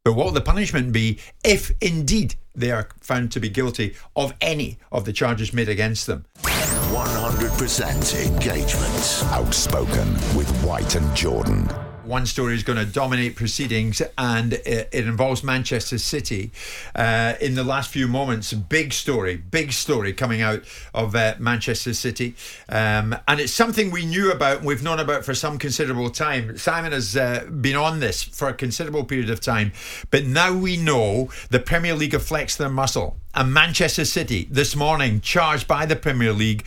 But 0.04 0.14
what 0.14 0.26
will 0.26 0.32
the 0.32 0.40
punishment 0.40 0.92
be 0.92 1.18
if 1.44 1.70
indeed 1.80 2.36
they 2.54 2.70
are 2.70 2.88
found 3.00 3.30
to 3.32 3.40
be 3.40 3.48
guilty 3.48 3.94
of 4.16 4.32
any 4.40 4.78
of 4.90 5.04
the 5.04 5.12
charges 5.12 5.52
made 5.52 5.68
against 5.68 6.06
them? 6.06 6.24
100% 6.42 8.26
engagement. 8.26 9.32
Outspoken 9.32 10.14
with 10.36 10.50
White 10.62 10.94
and 10.94 11.14
Jordan. 11.14 11.68
One 12.08 12.26
story 12.26 12.54
is 12.54 12.62
going 12.62 12.78
to 12.78 12.86
dominate 12.86 13.36
proceedings, 13.36 14.02
and 14.16 14.54
it, 14.54 14.88
it 14.90 15.06
involves 15.06 15.44
Manchester 15.44 15.98
City. 15.98 16.50
Uh, 16.94 17.34
in 17.40 17.54
the 17.54 17.62
last 17.62 17.90
few 17.90 18.08
moments, 18.08 18.52
big 18.52 18.92
story, 18.92 19.36
big 19.36 19.72
story 19.72 20.12
coming 20.12 20.40
out 20.40 20.62
of 20.94 21.14
uh, 21.14 21.34
Manchester 21.38 21.92
City, 21.94 22.34
um, 22.68 23.14
and 23.28 23.40
it's 23.40 23.52
something 23.52 23.90
we 23.90 24.06
knew 24.06 24.32
about, 24.32 24.58
and 24.58 24.66
we've 24.66 24.82
known 24.82 24.98
about 24.98 25.24
for 25.24 25.34
some 25.34 25.58
considerable 25.58 26.10
time. 26.10 26.56
Simon 26.56 26.92
has 26.92 27.16
uh, 27.16 27.46
been 27.60 27.76
on 27.76 28.00
this 28.00 28.22
for 28.22 28.48
a 28.48 28.54
considerable 28.54 29.04
period 29.04 29.30
of 29.30 29.40
time, 29.40 29.72
but 30.10 30.24
now 30.24 30.52
we 30.52 30.76
know 30.76 31.28
the 31.50 31.60
Premier 31.60 31.94
League 31.94 32.12
have 32.12 32.22
flexed 32.22 32.58
their 32.58 32.70
muscle, 32.70 33.18
and 33.34 33.52
Manchester 33.52 34.04
City 34.04 34.48
this 34.50 34.74
morning 34.74 35.20
charged 35.20 35.68
by 35.68 35.84
the 35.84 35.96
Premier 35.96 36.32
League 36.32 36.64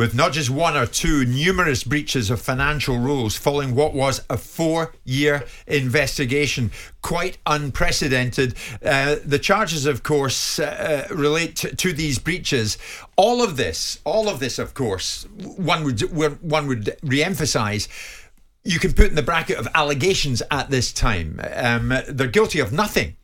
with 0.00 0.14
not 0.14 0.32
just 0.32 0.48
one 0.48 0.78
or 0.78 0.86
two, 0.86 1.26
numerous 1.26 1.84
breaches 1.84 2.30
of 2.30 2.40
financial 2.40 2.96
rules 2.96 3.36
following 3.36 3.74
what 3.74 3.92
was 3.92 4.22
a 4.30 4.38
four 4.38 4.94
year 5.04 5.44
investigation. 5.66 6.70
Quite 7.02 7.36
unprecedented. 7.44 8.54
Uh, 8.82 9.16
the 9.22 9.38
charges, 9.38 9.84
of 9.84 10.02
course, 10.02 10.58
uh, 10.58 11.06
relate 11.10 11.54
to, 11.56 11.76
to 11.76 11.92
these 11.92 12.18
breaches. 12.18 12.78
All 13.16 13.44
of 13.44 13.58
this, 13.58 14.00
all 14.04 14.30
of 14.30 14.40
this, 14.40 14.58
of 14.58 14.72
course, 14.72 15.26
one 15.58 15.84
would, 15.84 16.00
one 16.40 16.66
would 16.66 16.96
re 17.02 17.22
emphasize 17.22 17.86
you 18.64 18.78
can 18.78 18.94
put 18.94 19.08
in 19.08 19.16
the 19.16 19.22
bracket 19.22 19.58
of 19.58 19.68
allegations 19.74 20.42
at 20.50 20.70
this 20.70 20.94
time. 20.94 21.38
Um, 21.52 21.92
they're 22.08 22.26
guilty 22.26 22.60
of 22.60 22.72
nothing 22.72 23.16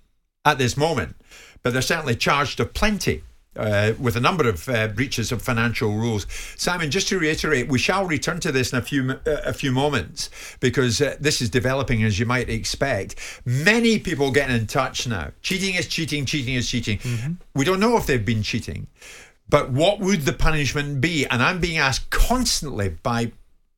at 0.45 0.59
this 0.59 0.77
moment, 0.77 1.17
but 1.63 1.73
they're 1.73 1.81
certainly 1.81 2.17
charged 2.17 2.61
of 2.61 2.75
plenty. 2.75 3.23
Uh, 3.57 3.95
with 3.99 4.17
a 4.17 4.21
number 4.21 4.49
of 4.49 4.69
uh, 4.69 4.89
breaches 4.89 5.33
of 5.33 5.43
financial 5.43 5.93
rules, 5.93 6.27
Simon. 6.57 6.91
Just 6.91 7.09
to 7.09 7.19
reiterate, 7.19 7.69
we 7.69 7.79
shall 7.79 8.07
return 8.07 8.41
to 8.41 8.53
this 8.53 8.73
in 8.73 8.79
a 8.79 8.83
few 8.83 9.13
uh, 9.13 9.17
a 9.45 9.53
few 9.53 9.73
moments 9.73 10.31
because 10.61 11.01
uh, 11.01 11.17
this 11.21 11.41
is 11.41 11.51
developing 11.51 12.03
as 12.03 12.19
you 12.19 12.27
might 12.27 12.49
expect. 12.49 13.17
Many 13.45 13.99
people 13.99 14.31
getting 14.31 14.57
in 14.57 14.67
touch 14.67 15.07
now. 15.07 15.31
Cheating 15.43 15.75
is 15.75 15.87
cheating. 15.87 16.25
Cheating 16.27 16.55
is 16.55 16.69
cheating. 16.69 16.99
We 17.55 17.65
don't 17.65 17.81
know 17.81 17.97
if 17.97 18.07
they've 18.07 18.25
been 18.25 18.43
cheating, 18.43 18.87
but 19.49 19.71
what 19.71 20.01
would 20.01 20.23
the 20.23 20.33
punishment 20.33 21.01
be? 21.01 21.27
And 21.27 21.43
I'm 21.43 21.61
being 21.61 21.79
asked 21.79 22.11
constantly 22.11 22.91
by 22.91 23.33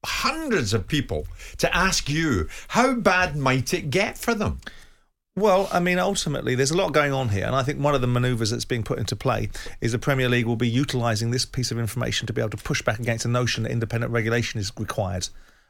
hundreds 0.05 0.73
of 0.73 0.87
people 0.87 1.27
to 1.59 1.75
ask 1.75 2.09
you 2.09 2.49
how 2.69 2.95
bad 2.95 3.37
might 3.37 3.75
it 3.75 3.91
get 3.91 4.17
for 4.19 4.35
them? 4.35 4.61
Well, 5.39 5.69
I 5.71 5.79
mean, 5.79 6.01
ultimately, 6.01 6.57
there's 6.57 6.73
a 6.73 6.77
lot 6.77 6.93
going 6.93 7.13
on 7.13 7.29
here, 7.29 7.47
and 7.47 7.55
I 7.55 7.63
think 7.63 7.81
one 7.81 7.95
of 7.95 8.01
the 8.01 8.09
manoeuvres 8.09 8.51
that's 8.51 8.65
being 8.65 8.83
put 8.83 8.99
into 8.99 9.15
play 9.15 9.51
is 9.81 9.93
the 9.93 9.99
Premier 9.99 10.29
League 10.29 10.47
will 10.47 10.57
be 10.57 10.69
utilising 10.69 11.31
this 11.31 11.45
piece 11.45 11.71
of 11.71 11.79
information 11.79 12.27
to 12.27 12.33
be 12.33 12.41
able 12.41 12.51
to 12.51 12.57
push 12.57 12.83
back 12.83 12.99
against 12.99 13.25
a 13.25 13.29
notion 13.29 13.63
that 13.63 13.71
independent 13.71 14.13
regulation 14.13 14.59
is 14.59 14.73
required. 14.77 15.29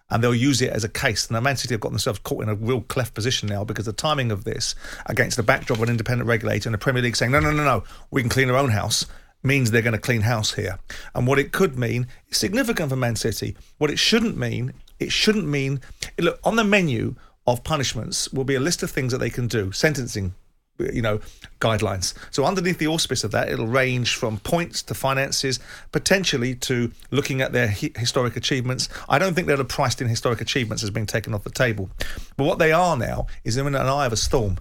And 0.09 0.25
they'll 0.25 0.35
use 0.35 0.63
it 0.63 0.71
as 0.71 0.85
a 0.85 0.89
case. 0.89 1.31
Now, 1.31 1.41
Man 1.41 1.59
City 1.59 1.75
have 1.75 1.83
got 1.83 1.91
themselves 1.91 2.19
caught 2.21 2.43
in 2.43 2.49
a 2.49 2.55
real 2.55 2.81
cleft 2.81 3.13
position 3.13 3.47
now 3.47 3.63
because 3.63 3.85
the 3.85 3.93
timing 3.93 4.33
of 4.33 4.45
this, 4.45 4.75
against 5.05 5.37
the 5.37 5.43
backdrop 5.43 5.81
of 5.81 5.83
an 5.83 5.91
independent 5.91 6.27
regulator 6.27 6.71
and 6.71 6.73
the 6.73 6.79
Premier 6.79 7.03
League 7.03 7.17
saying, 7.17 7.33
no, 7.33 7.41
no, 7.41 7.51
no, 7.51 7.63
no, 7.63 7.85
we 8.11 8.23
can 8.23 8.31
clean 8.31 8.49
our 8.49 8.57
own 8.57 8.71
house, 8.71 9.05
means 9.43 9.71
they're 9.71 9.83
going 9.83 9.93
to 9.93 9.99
clean 9.99 10.23
house 10.23 10.55
here. 10.55 10.79
And 11.15 11.27
what 11.27 11.39
it 11.39 11.53
could 11.53 11.79
mean 11.79 12.07
is 12.31 12.39
significant 12.39 12.89
for 12.89 12.97
Man 12.97 13.17
City. 13.17 13.55
What 13.77 13.91
it 13.91 13.99
shouldn't 13.99 14.39
mean, 14.39 14.73
it 14.99 15.13
shouldn't 15.13 15.47
mean, 15.47 15.83
look, 16.19 16.41
on 16.43 16.57
the 16.57 16.65
menu 16.65 17.17
of 17.52 17.64
punishments 17.64 18.33
will 18.33 18.45
be 18.45 18.55
a 18.55 18.61
list 18.61 18.83
of 18.83 18.90
things 18.90 19.12
that 19.12 19.19
they 19.19 19.31
can 19.31 19.47
do, 19.47 19.73
sentencing, 19.73 20.35
you 20.78 21.02
know, 21.02 21.21
guidelines. 21.61 22.14
So 22.31 22.45
underneath 22.45 22.78
the 22.78 22.87
auspice 22.87 23.25
of 23.25 23.31
that, 23.33 23.49
it'll 23.49 23.67
range 23.67 24.14
from 24.14 24.38
points 24.38 24.83
to 24.85 24.95
finances, 24.95 25.59
potentially 25.93 26.55
to 26.57 26.93
looking 27.11 27.40
at 27.40 27.52
their 27.52 27.69
hi- 27.69 27.93
historic 27.97 28.37
achievements. 28.37 28.88
I 29.09 29.19
don't 29.19 29.35
think 29.35 29.47
they're 29.47 29.62
priced 29.64 30.00
in 30.00 30.09
historic 30.09 30.40
achievements 30.40 30.83
as 30.83 30.90
being 30.90 31.07
taken 31.07 31.35
off 31.35 31.45
the 31.45 31.50
table, 31.50 31.90
but 32.37 32.45
what 32.45 32.59
they 32.59 32.73
are 32.73 32.97
now 32.97 33.26
is 33.45 33.57
in 33.57 33.67
an 33.67 33.75
eye 33.76 34.07
of 34.07 34.12
a 34.12 34.17
storm. 34.17 34.59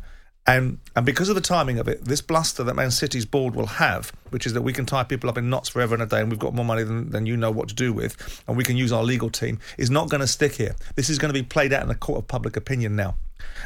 And 0.48 0.80
and 0.96 1.06
because 1.06 1.28
of 1.28 1.36
the 1.36 1.42
timing 1.42 1.78
of 1.78 1.90
it, 1.90 2.06
this 2.06 2.22
bluster 2.22 2.64
that 2.64 2.74
Man 2.74 2.90
City's 2.90 3.26
board 3.26 3.54
will 3.54 3.66
have, 3.66 4.14
which 4.30 4.46
is 4.46 4.54
that 4.54 4.62
we 4.62 4.72
can 4.72 4.86
tie 4.86 5.04
people 5.04 5.30
up 5.30 5.38
in 5.38 5.50
knots 5.50 5.68
forever 5.68 5.94
and 5.94 6.02
a 6.02 6.06
day, 6.06 6.22
and 6.22 6.32
we've 6.32 6.40
got 6.40 6.54
more 6.54 6.64
money 6.64 6.84
than, 6.84 7.10
than 7.10 7.26
you 7.26 7.36
know 7.36 7.52
what 7.52 7.68
to 7.68 7.76
do 7.76 7.92
with, 7.92 8.42
and 8.48 8.56
we 8.56 8.64
can 8.64 8.78
use 8.78 8.94
our 8.94 9.04
legal 9.04 9.30
team, 9.30 9.60
is 9.78 9.90
not 9.90 10.10
going 10.10 10.22
to 10.22 10.28
stick 10.28 10.54
here. 10.54 10.76
This 10.96 11.10
is 11.10 11.20
going 11.20 11.34
to 11.34 11.40
be 11.40 11.44
played 11.44 11.74
out 11.74 11.82
in 11.82 11.90
the 11.90 11.96
court 11.96 12.20
of 12.20 12.28
public 12.30 12.56
opinion 12.56 12.96
now, 12.96 13.16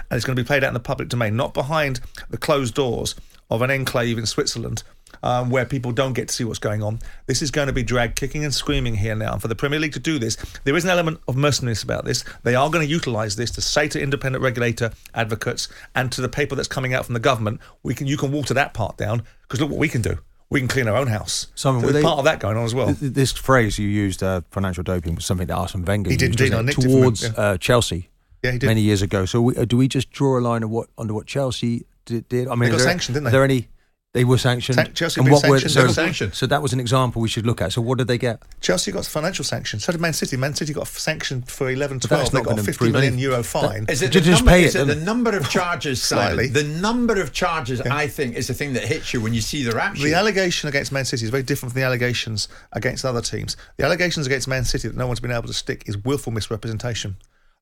and 0.10 0.18
it's 0.18 0.26
going 0.26 0.36
to 0.36 0.42
be 0.42 0.46
played 0.46 0.64
out 0.64 0.70
in 0.70 0.74
the 0.74 0.80
public 0.80 1.08
domain, 1.08 1.36
not 1.36 1.54
behind 1.54 2.02
the 2.32 2.38
closed 2.38 2.74
doors 2.74 3.14
of 3.52 3.62
an 3.62 3.70
enclave 3.70 4.18
in 4.18 4.26
Switzerland. 4.26 4.82
Um, 5.24 5.52
where 5.52 5.66
people 5.66 5.92
don't 5.92 6.14
get 6.14 6.30
to 6.30 6.34
see 6.34 6.44
what's 6.44 6.58
going 6.58 6.82
on. 6.82 6.98
This 7.28 7.44
is 7.44 7.52
going 7.52 7.68
to 7.68 7.74
be 7.74 7.84
dragged 7.84 8.16
kicking 8.16 8.44
and 8.44 8.52
screaming 8.52 8.96
here 8.96 9.14
now. 9.14 9.34
And 9.34 9.42
for 9.42 9.48
the 9.48 9.56
Premier 9.56 9.80
League 9.80 9.94
to 9.94 10.00
do 10.00 10.18
this, 10.18 10.36
there 10.64 10.76
is 10.76 10.84
an 10.84 10.90
element 10.90 11.20
of 11.28 11.36
mercenariness 11.36 11.84
about 11.84 12.06
this. 12.06 12.24
They 12.42 12.56
are 12.56 12.72
going 12.72 12.84
to 12.84 12.90
utilise 12.92 13.36
this 13.36 13.52
to 13.52 13.62
say 13.62 13.88
to 13.90 14.02
independent 14.02 14.44
regulator 14.44 14.92
advocates 15.14 15.68
and 15.94 16.12
to 16.14 16.22
the 16.22 16.28
paper 16.30 16.56
that's 16.56 16.68
coming 16.68 16.96
out 16.96 17.06
from 17.06 17.14
the 17.14 17.20
government, 17.20 17.62
we 17.84 17.94
can 17.94 18.08
you 18.08 18.18
can 18.18 18.32
water 18.32 18.56
that 18.56 18.74
part 18.74 18.98
down 18.98 19.22
because 19.44 19.60
look 19.62 19.70
what 19.70 19.78
we 19.78 19.90
can 19.90 20.02
do. 20.02 20.18
We 20.50 20.60
can 20.60 20.68
clean 20.68 20.88
our 20.88 20.98
own 20.98 21.06
house. 21.08 21.48
Simon, 21.54 21.82
there's 21.82 21.94
they- 21.94 22.02
part 22.02 22.18
of 22.18 22.26
that 22.26 22.40
going 22.40 22.58
on 22.58 22.66
as 22.66 22.74
well. 22.74 22.88
Th- 22.88 23.00
th- 23.00 23.14
This 23.14 23.32
phrase 23.32 23.78
you 23.78 23.88
used, 23.88 24.24
uh, 24.24 24.42
financial 24.50 24.84
doping, 24.84 25.14
was 25.14 25.26
something 25.26 25.46
that 25.48 25.56
Arsene 25.56 25.86
Wenger 25.86 26.10
He 26.10 26.18
did 26.18 26.30
used 26.30 26.42
indeed, 26.42 26.54
wasn't 26.56 26.70
it, 26.72 26.74
from 26.76 26.84
him, 26.86 26.92
towards 27.00 27.22
yeah. 27.24 27.30
uh, 27.38 27.58
Chelsea 27.58 28.10
Yeah, 28.44 28.58
many 28.64 28.82
years 28.82 29.02
ago. 29.04 29.26
So 29.26 29.40
we, 29.40 29.56
uh, 29.56 29.66
do 29.66 29.78
we 29.78 29.88
just 29.88 30.10
draw 30.10 30.40
a 30.40 30.42
line 30.42 30.64
of 30.64 30.72
what 30.72 30.90
under 30.98 31.14
what 31.14 31.28
Chelsea 31.28 31.86
did? 32.06 32.28
did? 32.28 32.48
I 32.48 32.56
mean, 32.56 32.62
They 32.62 32.70
got 32.72 32.78
there, 32.78 32.88
sanctioned, 32.88 33.14
didn't 33.14 33.28
are 33.28 33.30
they? 33.30 33.38
there 33.38 33.44
any? 33.44 33.68
They 34.14 34.26
were 34.26 34.38
sanctioned. 34.38 34.76
San- 34.76 34.94
Chelsea 34.94 35.22
and 35.22 35.30
were 35.30 35.36
what 35.38 35.48
were 35.48 35.58
sanctioned, 35.60 35.72
so, 35.72 35.94
sanctioned. 35.94 36.34
so 36.34 36.46
that 36.48 36.62
was 36.62 36.74
an 36.74 36.82
example 36.82 37.22
we 37.22 37.30
should 37.30 37.46
look 37.46 37.62
at. 37.62 37.72
So 37.72 37.82
what 37.82 37.98
did 37.98 38.08
they 38.10 38.18
get? 38.18 38.42
Chelsea 38.60 38.92
got 38.92 39.06
financial 39.06 39.46
sanctions. 39.46 39.86
So 39.86 39.94
did 39.94 40.02
Man 40.02 40.12
City. 40.12 40.36
Man 40.36 40.54
City 40.54 40.74
got 40.74 40.88
sanctioned 40.90 41.48
for 41.50 41.70
11 41.72 42.00
But 42.00 42.08
12. 42.10 42.22
that's 42.22 42.30
They 42.32 42.38
got 42.40 42.46
a 42.48 42.50
gonna 42.56 42.64
50 42.64 42.78
prove 42.78 42.92
million 42.92 43.14
anything. 43.14 43.32
euro 43.32 43.42
fine. 43.42 43.86
Is 43.88 44.02
it 44.02 44.12
Just- 44.12 44.26
the 44.26 44.32
just 44.32 44.42
number, 44.44 44.52
pay 44.52 44.64
is 44.66 44.76
it, 44.76 44.82
it 44.82 44.86
the 44.86 44.96
number 45.06 45.38
of 45.38 45.50
charges, 45.50 46.04
Slightly. 46.04 46.48
Simon? 46.50 46.74
The 46.74 46.82
number 46.82 47.22
of 47.22 47.32
charges, 47.32 47.80
I 47.80 48.08
think, 48.08 48.36
is 48.36 48.48
the 48.48 48.54
thing 48.54 48.74
that 48.74 48.84
hits 48.84 49.14
you 49.14 49.22
when 49.22 49.34
you 49.34 49.40
see 49.40 49.64
the 49.64 49.72
rap 49.72 49.96
sheet. 49.96 50.04
The 50.04 50.14
allegation 50.16 50.68
against 50.68 50.92
Man 50.92 51.06
City 51.06 51.24
is 51.24 51.30
very 51.30 51.44
different 51.44 51.72
from 51.72 51.80
the 51.80 51.86
allegations 51.86 52.50
against 52.74 53.06
other 53.06 53.22
teams. 53.22 53.56
The 53.78 53.86
allegations 53.86 54.26
against 54.28 54.46
Man 54.50 54.66
City 54.66 54.90
that 54.90 54.98
no 54.98 55.08
one's 55.08 55.22
been 55.22 55.32
able 55.32 55.48
to 55.48 55.54
stick 55.54 55.84
is 55.86 55.98
willful 55.98 56.34
misrepresentation. 56.34 57.16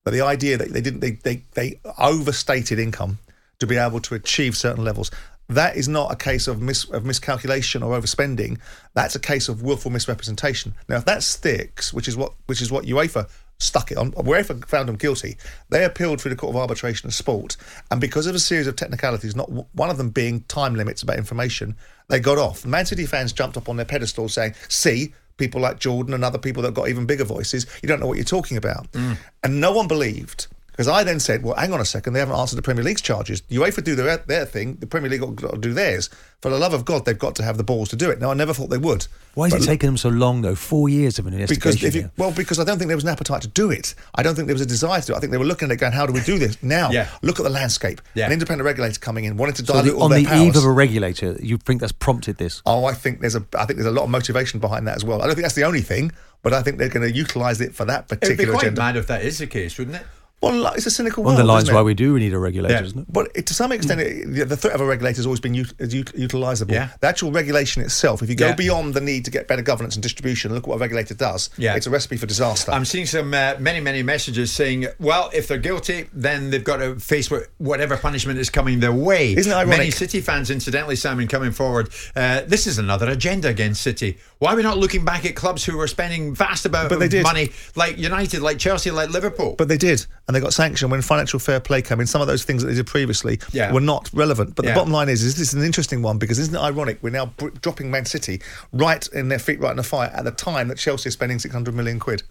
But 0.03 0.13
the 0.13 0.21
idea 0.21 0.57
that 0.57 0.73
they 0.73 0.81
didn't, 0.81 1.01
they, 1.01 1.11
they, 1.11 1.43
they 1.53 1.79
overstated 1.99 2.79
income 2.79 3.19
to 3.59 3.67
be 3.67 3.75
able 3.77 3.99
to 3.99 4.15
achieve 4.15 4.57
certain 4.57 4.83
levels. 4.83 5.11
That 5.49 5.75
is 5.75 5.87
not 5.87 6.11
a 6.11 6.15
case 6.15 6.47
of, 6.47 6.61
mis, 6.61 6.85
of 6.91 7.05
miscalculation 7.05 7.81
or 7.81 7.99
overspending. 7.99 8.59
That's 8.93 9.15
a 9.15 9.19
case 9.19 9.49
of 9.49 9.63
willful 9.63 9.91
misrepresentation. 9.91 10.75
Now, 10.87 10.97
if 10.97 11.05
that 11.05 11.23
sticks, 11.23 11.91
which 11.91 12.07
is 12.07 12.15
what 12.15 12.33
which 12.45 12.61
is 12.61 12.71
what 12.71 12.85
UEFA 12.85 13.27
stuck 13.57 13.91
it 13.91 13.97
on, 13.97 14.11
UEFA 14.11 14.63
found 14.65 14.87
them 14.87 14.95
guilty. 14.95 15.37
They 15.69 15.83
appealed 15.83 16.21
through 16.21 16.29
the 16.29 16.35
Court 16.35 16.55
of 16.55 16.61
Arbitration 16.61 17.07
of 17.07 17.15
Sport, 17.15 17.57
and 17.89 17.99
because 17.99 18.27
of 18.27 18.35
a 18.35 18.39
series 18.39 18.67
of 18.67 18.75
technicalities, 18.75 19.35
not 19.35 19.47
w- 19.47 19.65
one 19.73 19.89
of 19.89 19.97
them 19.97 20.11
being 20.11 20.41
time 20.41 20.75
limits 20.75 21.01
about 21.01 21.17
information, 21.17 21.75
they 22.09 22.19
got 22.19 22.37
off. 22.37 22.63
Man 22.63 22.85
City 22.85 23.07
fans 23.07 23.33
jumped 23.33 23.57
up 23.57 23.67
on 23.67 23.75
their 23.75 23.85
pedestal 23.85 24.29
saying, 24.29 24.53
"See." 24.67 25.13
People 25.37 25.61
like 25.61 25.79
Jordan 25.79 26.13
and 26.13 26.25
other 26.25 26.37
people 26.37 26.61
that 26.63 26.73
got 26.73 26.89
even 26.89 27.05
bigger 27.05 27.23
voices, 27.23 27.65
you 27.81 27.87
don't 27.87 28.01
know 28.01 28.07
what 28.07 28.17
you're 28.17 28.25
talking 28.25 28.57
about. 28.57 28.91
Mm. 28.91 29.17
And 29.41 29.61
no 29.61 29.71
one 29.71 29.87
believed 29.87 30.47
because 30.79 30.87
I 30.87 31.03
then 31.03 31.19
said, 31.19 31.43
well, 31.43 31.55
hang 31.55 31.73
on 31.73 31.81
a 31.81 31.85
second, 31.85 32.13
they 32.13 32.21
haven't 32.21 32.37
answered 32.37 32.55
the 32.55 32.61
Premier 32.61 32.85
League's 32.85 33.01
charges. 33.01 33.41
UEFA 33.51 33.83
do 33.83 33.95
their, 33.95 34.15
their 34.15 34.45
thing, 34.45 34.75
the 34.75 34.87
Premier 34.87 35.09
League 35.09 35.19
got 35.35 35.51
to 35.51 35.57
do 35.57 35.73
theirs. 35.73 36.09
For 36.41 36.49
the 36.49 36.57
love 36.57 36.73
of 36.73 36.85
God, 36.85 37.03
they've 37.03 37.19
got 37.19 37.35
to 37.35 37.43
have 37.43 37.57
the 37.57 37.65
balls 37.65 37.89
to 37.89 37.97
do 37.97 38.09
it. 38.09 38.21
Now, 38.21 38.31
I 38.31 38.33
never 38.33 38.53
thought 38.53 38.69
they 38.69 38.77
would. 38.77 39.05
Why 39.33 39.47
is 39.47 39.51
But 39.51 39.63
it 39.63 39.65
taking 39.65 39.87
them 39.89 39.97
so 39.97 40.07
long 40.07 40.41
though? 40.41 40.55
Four 40.55 40.87
years 40.87 41.19
of 41.19 41.27
an 41.27 41.33
investigation. 41.33 41.71
Because 41.71 41.83
if 41.83 41.95
you, 41.95 42.09
well, 42.15 42.31
because 42.31 42.59
I 42.59 42.63
don't 42.63 42.77
think 42.77 42.87
there 42.87 42.95
was 42.95 43.03
an 43.03 43.09
appetite 43.09 43.41
to 43.41 43.49
do 43.49 43.71
it. 43.71 43.93
I 44.15 44.23
don't 44.23 44.35
think 44.35 44.47
there 44.47 44.55
was 44.55 44.61
a 44.61 44.65
desire 44.65 45.01
to 45.01 45.07
do 45.07 45.13
it. 45.13 45.17
I 45.17 45.19
think 45.19 45.33
they 45.33 45.37
were 45.37 45.43
looking 45.43 45.67
at 45.67 45.73
it 45.73 45.77
going, 45.81 45.91
how 45.91 46.05
do 46.05 46.13
we 46.13 46.21
do 46.21 46.39
this? 46.39 46.63
Now, 46.63 46.91
Yeah. 46.93 47.09
look 47.23 47.41
at 47.41 47.43
the 47.43 47.49
landscape. 47.49 47.99
Yeah. 48.13 48.27
An 48.27 48.31
independent 48.31 48.65
regulator 48.65 48.97
coming 49.01 49.25
in, 49.25 49.35
wanting 49.35 49.55
to 49.55 49.65
So 49.65 49.73
dilute 49.73 49.91
the- 49.91 49.97
all 49.97 50.03
on 50.03 50.11
their 50.11 50.21
the 50.21 50.25
powers. 50.27 50.41
eve 50.43 50.55
of 50.55 50.63
a 50.63 50.71
regulator, 50.71 51.35
you 51.41 51.57
think 51.57 51.81
that's 51.81 51.91
prompted 51.91 52.37
this? 52.37 52.61
Oh, 52.65 52.85
I 52.85 52.93
think 52.93 53.19
there's 53.19 53.35
a 53.35 53.43
I 53.57 53.65
think 53.65 53.75
there's 53.77 53.85
a 53.85 53.91
lot 53.91 54.03
of 54.05 54.09
motivation 54.09 54.61
behind 54.61 54.87
that 54.87 54.95
as 54.95 55.03
well. 55.03 55.21
I 55.21 55.25
don't 55.25 55.35
think 55.35 55.43
that's 55.43 55.55
the 55.55 55.65
only 55.65 55.81
thing, 55.81 56.13
but 56.41 56.53
I 56.53 56.61
think 56.63 56.77
they're 56.77 56.87
going 56.87 57.05
to 57.05 57.13
utilise 57.13 57.59
it 57.59 57.75
for 57.75 57.83
that 57.83 58.07
particular. 58.07 58.33
It'd 58.33 58.37
be 58.37 58.45
particular 58.45 58.53
quite 58.53 58.63
agenda. 58.67 58.81
mad 58.81 58.95
if 58.95 59.07
that 59.07 59.23
is 59.25 59.39
the 59.39 59.47
case, 59.47 59.77
wouldn't 59.77 59.97
it? 59.97 60.03
Well, 60.41 60.67
it's 60.67 60.85
a 60.85 60.91
cynical 60.91 61.23
One 61.23 61.33
of 61.33 61.37
world. 61.39 61.47
the 61.49 61.51
lines 61.51 61.63
isn't 61.63 61.73
it? 61.73 61.77
why 61.77 61.81
we 61.81 61.93
do 61.93 62.17
need 62.17 62.33
a 62.33 62.39
regulator, 62.39 62.73
Yeah. 62.75 62.83
isn't 62.83 62.99
it? 63.01 63.05
But 63.11 63.29
it, 63.35 63.45
to 63.47 63.53
some 63.53 63.73
extent, 63.73 63.99
it, 63.99 64.25
the, 64.33 64.45
the 64.45 64.55
threat 64.55 64.73
of 64.73 64.79
a 64.79 64.85
regulator 64.85 65.17
has 65.17 65.25
always 65.25 65.41
been 65.41 65.53
ut- 65.59 65.75
utilisable. 65.77 66.71
Yeah. 66.71 66.89
The 67.01 67.07
actual 67.07 67.31
regulation 67.31 67.81
itself, 67.83 68.21
if 68.23 68.29
you 68.29 68.35
go 68.35 68.47
Yeah. 68.47 68.55
beyond 68.55 68.93
the 68.93 69.01
need 69.01 69.25
to 69.25 69.31
get 69.31 69.47
better 69.49 69.61
governance 69.61 69.95
and 69.95 70.03
distribution, 70.03 70.53
look 70.53 70.65
what 70.65 70.75
a 70.75 70.79
regulator 70.79 71.13
does. 71.13 71.49
Yeah. 71.57 71.75
It's 71.75 71.87
a 71.87 71.89
recipe 71.89 72.15
for 72.15 72.25
disaster. 72.25 72.71
I'm 72.71 72.85
seeing 72.85 73.05
some 73.05 73.33
uh, 73.33 73.55
many, 73.59 73.81
many 73.81 74.01
messages 74.01 74.51
saying, 74.51 74.87
well, 74.99 75.29
if 75.33 75.47
they're 75.49 75.57
guilty, 75.57 76.07
then 76.13 76.51
they've 76.51 76.63
got 76.63 76.77
to 76.77 76.95
face 76.99 77.29
whatever 77.57 77.97
punishment 77.97 78.39
is 78.39 78.49
coming 78.49 78.79
their 78.79 78.93
way. 78.93 79.33
Isn't 79.33 79.51
it 79.51 79.55
ironic? 79.55 79.77
Many 79.77 79.91
City 79.91 80.21
fans, 80.21 80.49
incidentally, 80.49 80.95
Simon, 80.95 81.27
coming 81.27 81.51
forward, 81.51 81.89
uh, 82.15 82.41
this 82.47 82.65
is 82.65 82.77
another 82.77 83.09
agenda 83.09 83.49
against 83.49 83.81
City. 83.81 84.17
Why 84.37 84.53
are 84.53 84.55
we 84.55 84.63
not 84.63 84.77
looking 84.77 85.03
back 85.03 85.25
at 85.25 85.35
clubs 85.35 85.65
who 85.65 85.75
were 85.75 85.87
spending 85.87 86.33
vast 86.33 86.65
amount 86.65 86.89
But 86.89 86.99
they 86.99 87.05
of 87.05 87.11
did. 87.11 87.23
money, 87.23 87.49
like 87.75 87.97
United, 87.97 88.41
like 88.41 88.57
Chelsea, 88.57 88.89
like 88.89 89.09
Liverpool? 89.09 89.55
but 89.57 89.67
they 89.67 89.77
did, 89.77 90.05
and 90.29 90.35
they 90.35 90.39
got 90.39 90.53
sanctioned 90.53 90.91
when 90.91 91.01
financial 91.01 91.39
fair 91.39 91.59
play 91.59 91.81
came 91.81 91.99
in. 91.99 92.05
Some 92.05 92.21
of 92.21 92.27
those 92.27 92.43
things 92.43 92.61
that 92.61 92.69
they 92.69 92.75
did 92.75 92.85
previously 92.85 93.39
Yeah. 93.51 93.71
were 93.71 93.81
not 93.81 94.11
relevant. 94.13 94.53
But 94.53 94.63
Yeah. 94.65 94.71
the 94.73 94.75
bottom 94.79 94.93
line 94.93 95.09
is, 95.09 95.23
is 95.23 95.35
this 95.37 95.47
is 95.47 95.53
an 95.55 95.63
interesting 95.63 96.03
one 96.03 96.19
because 96.19 96.37
isn't 96.37 96.53
it 96.53 96.59
ironic? 96.61 96.99
We're 97.01 97.09
now 97.09 97.25
br- 97.25 97.49
dropping 97.63 97.89
Man 97.89 98.05
City 98.05 98.39
right 98.71 99.07
in 99.07 99.29
their 99.29 99.39
feet, 99.39 99.59
right 99.59 99.71
in 99.71 99.77
the 99.77 99.81
fire 99.83 100.11
at 100.13 100.25
the 100.25 100.31
time 100.31 100.67
that 100.67 100.77
Chelsea 100.77 101.07
is 101.07 101.13
spending 101.15 101.39
600 101.39 101.73
million 101.73 101.99
quid. 101.99 102.21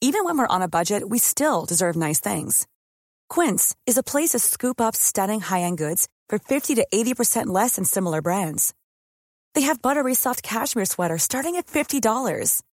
Even 0.00 0.24
when 0.24 0.38
we're 0.38 0.46
on 0.46 0.62
a 0.62 0.68
budget, 0.68 1.08
we 1.08 1.18
still 1.18 1.64
deserve 1.64 1.96
nice 1.96 2.20
things. 2.20 2.66
Quince 3.28 3.74
is 3.86 3.96
a 3.98 4.02
place 4.04 4.30
to 4.30 4.38
scoop 4.38 4.80
up 4.80 4.94
stunning 4.94 5.40
high-end 5.40 5.78
goods 5.78 6.06
for 6.28 6.38
50 6.38 6.74
to 6.76 6.86
80% 6.94 7.46
less 7.46 7.76
than 7.76 7.84
similar 7.84 8.22
brands. 8.22 8.72
They 9.54 9.62
have 9.62 9.82
buttery 9.82 10.14
soft 10.14 10.42
cashmere 10.42 10.84
sweaters 10.84 11.22
starting 11.24 11.56
at 11.56 11.66
$50, 11.66 12.62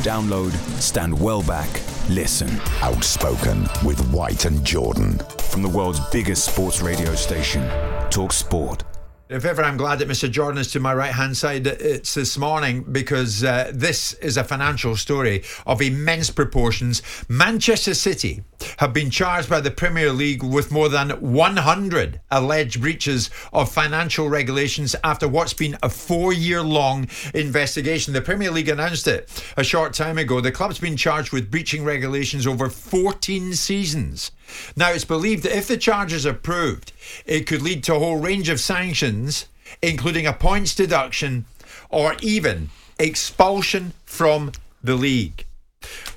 Download, 0.00 0.52
stand 0.80 1.20
well 1.20 1.42
back, 1.42 1.68
listen. 2.08 2.48
Outspoken 2.80 3.68
with 3.84 4.00
White 4.10 4.46
and 4.46 4.64
Jordan. 4.64 5.18
From 5.50 5.60
the 5.60 5.68
world's 5.68 6.00
biggest 6.10 6.46
sports 6.46 6.80
radio 6.80 7.14
station, 7.14 7.68
Talk 8.08 8.32
Sport. 8.32 8.82
If 9.30 9.44
ever 9.44 9.62
I'm 9.62 9.76
glad 9.76 10.00
that 10.00 10.08
Mr. 10.08 10.28
Jordan 10.28 10.60
is 10.60 10.72
to 10.72 10.80
my 10.80 10.92
right 10.92 11.12
hand 11.12 11.36
side, 11.36 11.64
it's 11.64 12.14
this 12.14 12.36
morning 12.36 12.82
because 12.90 13.44
uh, 13.44 13.70
this 13.72 14.12
is 14.14 14.36
a 14.36 14.42
financial 14.42 14.96
story 14.96 15.44
of 15.68 15.80
immense 15.80 16.30
proportions. 16.30 17.00
Manchester 17.28 17.94
City 17.94 18.42
have 18.78 18.92
been 18.92 19.08
charged 19.08 19.48
by 19.48 19.60
the 19.60 19.70
Premier 19.70 20.12
League 20.12 20.42
with 20.42 20.72
more 20.72 20.88
than 20.88 21.10
100 21.10 22.20
alleged 22.32 22.80
breaches 22.80 23.30
of 23.52 23.70
financial 23.70 24.28
regulations 24.28 24.96
after 25.04 25.28
what's 25.28 25.54
been 25.54 25.78
a 25.80 25.88
four 25.88 26.32
year 26.32 26.60
long 26.60 27.06
investigation. 27.32 28.12
The 28.12 28.20
Premier 28.20 28.50
League 28.50 28.68
announced 28.68 29.06
it 29.06 29.30
a 29.56 29.62
short 29.62 29.94
time 29.94 30.18
ago. 30.18 30.40
The 30.40 30.50
club's 30.50 30.80
been 30.80 30.96
charged 30.96 31.32
with 31.32 31.52
breaching 31.52 31.84
regulations 31.84 32.48
over 32.48 32.68
14 32.68 33.52
seasons. 33.54 34.32
Now, 34.76 34.90
it's 34.90 35.04
believed 35.04 35.42
that 35.44 35.56
if 35.56 35.68
the 35.68 35.76
charges 35.76 36.26
are 36.26 36.34
proved, 36.34 36.92
it 37.26 37.46
could 37.46 37.62
lead 37.62 37.84
to 37.84 37.94
a 37.94 37.98
whole 37.98 38.18
range 38.18 38.48
of 38.48 38.60
sanctions, 38.60 39.46
including 39.82 40.26
a 40.26 40.32
points 40.32 40.74
deduction 40.74 41.44
or 41.88 42.16
even 42.20 42.70
expulsion 42.98 43.92
from 44.04 44.52
the 44.82 44.94
league. 44.94 45.44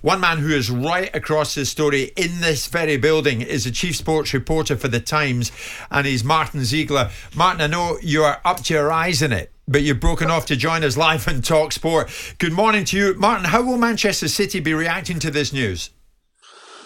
One 0.01 0.19
man 0.19 0.39
who 0.39 0.49
is 0.49 0.69
right 0.69 1.13
across 1.15 1.55
this 1.55 1.69
story 1.69 2.11
in 2.17 2.41
this 2.41 2.67
very 2.67 2.97
building 2.97 3.41
is 3.41 3.63
the 3.63 3.71
chief 3.71 3.95
sports 3.95 4.33
reporter 4.33 4.75
for 4.75 4.89
The 4.89 4.99
Times, 4.99 5.51
and 5.89 6.05
he's 6.05 6.23
Martin 6.23 6.65
Ziegler. 6.65 7.09
Martin, 7.33 7.61
I 7.61 7.67
know 7.67 7.97
you 8.01 8.23
are 8.23 8.41
up 8.43 8.61
to 8.63 8.73
your 8.73 8.91
eyes 8.91 9.21
in 9.21 9.31
it, 9.31 9.51
but 9.65 9.81
you've 9.81 10.01
broken 10.01 10.29
off 10.29 10.45
to 10.47 10.57
join 10.57 10.83
us 10.83 10.97
live 10.97 11.27
on 11.29 11.41
Talk 11.41 11.71
Sport. 11.71 12.11
Good 12.37 12.51
morning 12.51 12.83
to 12.85 12.97
you. 12.97 13.13
Martin, 13.13 13.45
how 13.45 13.61
will 13.61 13.77
Manchester 13.77 14.27
City 14.27 14.59
be 14.59 14.73
reacting 14.73 15.19
to 15.19 15.31
this 15.31 15.53
news? 15.53 15.89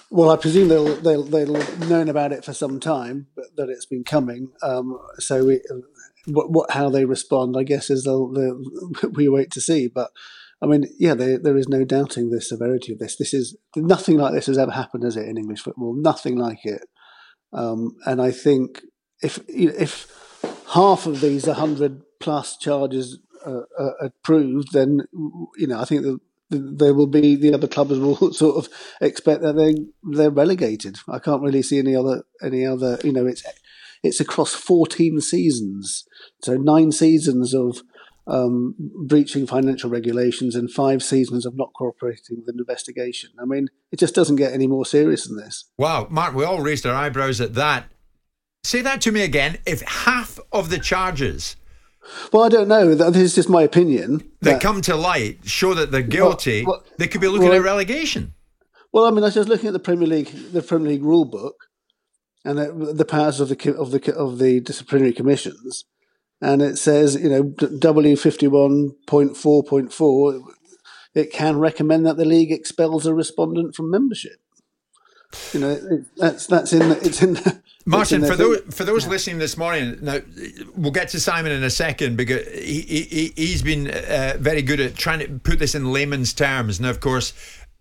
Well, 0.09 0.29
I 0.29 0.37
presume 0.37 0.69
they'll 0.69 0.95
they'll 0.95 1.23
they'll 1.23 1.77
known 1.87 2.07
about 2.07 2.31
it 2.31 2.45
for 2.45 2.53
some 2.53 2.79
time, 2.79 3.27
but 3.35 3.55
that 3.57 3.69
it's 3.69 3.85
been 3.85 4.03
coming. 4.03 4.49
Um, 4.61 4.97
so 5.19 5.45
we, 5.45 5.61
what, 6.27 6.51
what 6.51 6.71
how 6.71 6.89
they 6.89 7.05
respond, 7.05 7.55
I 7.57 7.63
guess, 7.63 7.89
is 7.89 8.03
they'll, 8.03 8.31
they'll 8.31 8.61
we 9.13 9.27
wait 9.27 9.51
to 9.51 9.61
see. 9.61 9.87
But 9.87 10.11
I 10.61 10.65
mean, 10.65 10.85
yeah, 10.97 11.13
there 11.13 11.37
there 11.37 11.57
is 11.57 11.67
no 11.67 11.83
doubting 11.83 12.29
the 12.29 12.41
severity 12.41 12.93
of 12.93 12.99
this. 12.99 13.17
This 13.17 13.33
is 13.33 13.57
nothing 13.75 14.17
like 14.17 14.33
this 14.33 14.47
has 14.47 14.57
ever 14.57 14.71
happened, 14.71 15.03
has 15.03 15.17
it, 15.17 15.27
in 15.27 15.37
English 15.37 15.61
football? 15.61 15.93
Nothing 15.95 16.37
like 16.37 16.65
it. 16.65 16.83
Um, 17.51 17.95
and 18.05 18.21
I 18.21 18.31
think 18.31 18.81
if 19.21 19.39
if 19.49 20.07
half 20.69 21.05
of 21.05 21.19
these 21.19 21.45
hundred 21.47 22.01
plus 22.19 22.57
charges 22.57 23.19
uh, 23.45 23.61
are 23.77 24.11
proved, 24.23 24.71
then 24.71 25.01
you 25.57 25.67
know 25.67 25.79
I 25.79 25.85
think 25.85 26.03
that 26.03 26.19
there 26.49 26.93
will 26.93 27.07
be 27.07 27.35
the 27.35 27.53
other 27.53 27.67
clubs 27.67 27.99
will 27.99 28.15
sort 28.33 28.57
of 28.57 28.71
expect 29.01 29.41
that 29.41 29.55
they 29.55 29.75
they're 30.15 30.29
relegated. 30.29 30.97
I 31.07 31.19
can't 31.19 31.41
really 31.41 31.61
see 31.61 31.79
any 31.79 31.95
other 31.95 32.23
any 32.41 32.65
other 32.65 32.99
you 33.03 33.11
know 33.11 33.25
it's 33.25 33.43
it's 34.03 34.19
across 34.19 34.53
14 34.53 35.19
seasons, 35.21 36.05
so 36.43 36.55
nine 36.55 36.91
seasons 36.91 37.53
of 37.53 37.81
um, 38.27 38.75
breaching 39.07 39.47
financial 39.47 39.89
regulations 39.89 40.55
and 40.55 40.71
five 40.71 41.01
seasons 41.01 41.45
of 41.45 41.57
not 41.57 41.71
cooperating 41.75 42.37
with 42.37 42.47
an 42.47 42.59
investigation. 42.59 43.31
I 43.39 43.45
mean, 43.45 43.67
it 43.91 43.99
just 43.99 44.13
doesn't 44.13 44.35
get 44.35 44.53
any 44.53 44.67
more 44.67 44.85
serious 44.85 45.27
than 45.27 45.37
this. 45.37 45.65
Wow, 45.77 46.07
Mark, 46.09 46.35
we 46.35 46.43
all 46.43 46.61
raised 46.61 46.85
our 46.85 46.93
eyebrows 46.93 47.41
at 47.41 47.53
that. 47.55 47.85
Say 48.63 48.81
that 48.81 49.01
to 49.01 49.11
me 49.11 49.21
again. 49.21 49.57
If 49.65 49.81
half 49.81 50.39
of 50.51 50.69
the 50.69 50.77
charges 50.77 51.55
well, 52.31 52.43
I 52.43 52.49
don't 52.49 52.67
know. 52.67 52.95
This 52.95 53.23
is 53.23 53.35
just 53.35 53.49
my 53.49 53.63
opinion. 53.63 54.29
They 54.41 54.53
that 54.53 54.61
come 54.61 54.81
to 54.81 54.95
light 54.95 55.39
show 55.45 55.73
that 55.73 55.91
they're 55.91 56.01
guilty. 56.01 56.63
Well, 56.65 56.83
well, 56.83 56.93
they 56.97 57.07
could 57.07 57.21
be 57.21 57.27
looking 57.27 57.49
well, 57.49 57.57
at 57.57 57.63
relegation. 57.63 58.33
Well, 58.91 59.05
I 59.05 59.11
mean, 59.11 59.19
I 59.19 59.27
was 59.27 59.35
just 59.35 59.49
looking 59.49 59.67
at 59.67 59.73
the 59.73 59.79
Premier 59.79 60.07
League, 60.07 60.31
the 60.51 60.61
Premier 60.61 60.89
League 60.89 61.03
rule 61.03 61.25
book, 61.25 61.65
and 62.43 62.57
the, 62.57 62.93
the 62.93 63.05
powers 63.05 63.39
of 63.39 63.49
the 63.49 63.75
of 63.75 63.91
the 63.91 64.15
of 64.15 64.39
the 64.39 64.59
disciplinary 64.59 65.13
commissions, 65.13 65.85
and 66.41 66.61
it 66.61 66.77
says, 66.77 67.15
you 67.15 67.29
know, 67.29 67.43
W 67.43 68.15
fifty 68.15 68.47
one 68.47 68.91
point 69.05 69.35
four 69.35 69.63
point 69.63 69.91
four, 69.91 70.41
it 71.13 71.31
can 71.31 71.59
recommend 71.59 72.05
that 72.05 72.17
the 72.17 72.25
league 72.25 72.51
expels 72.51 73.05
a 73.05 73.13
respondent 73.13 73.75
from 73.75 73.91
membership. 73.91 74.39
You 75.53 75.59
know, 75.59 75.69
it, 75.69 76.05
that's 76.15 76.47
that's 76.47 76.73
in 76.73 76.89
the, 76.89 77.05
it's 77.05 77.21
in 77.21 77.33
the, 77.33 77.61
Martin, 77.85 78.25
for 78.25 78.35
those 78.35 78.61
for 78.75 78.83
those 78.83 79.05
yeah. 79.05 79.11
listening 79.11 79.37
this 79.39 79.57
morning, 79.57 79.97
now 80.01 80.19
we'll 80.75 80.91
get 80.91 81.09
to 81.09 81.19
Simon 81.19 81.51
in 81.51 81.63
a 81.63 81.69
second 81.69 82.17
because 82.17 82.47
he, 82.47 82.81
he 82.81 83.33
he's 83.35 83.61
been 83.61 83.89
uh, 83.89 84.35
very 84.39 84.61
good 84.61 84.79
at 84.79 84.95
trying 84.95 85.19
to 85.19 85.27
put 85.39 85.59
this 85.59 85.75
in 85.75 85.91
layman's 85.91 86.33
terms. 86.33 86.79
Now, 86.79 86.89
of 86.89 86.99
course, 86.99 87.33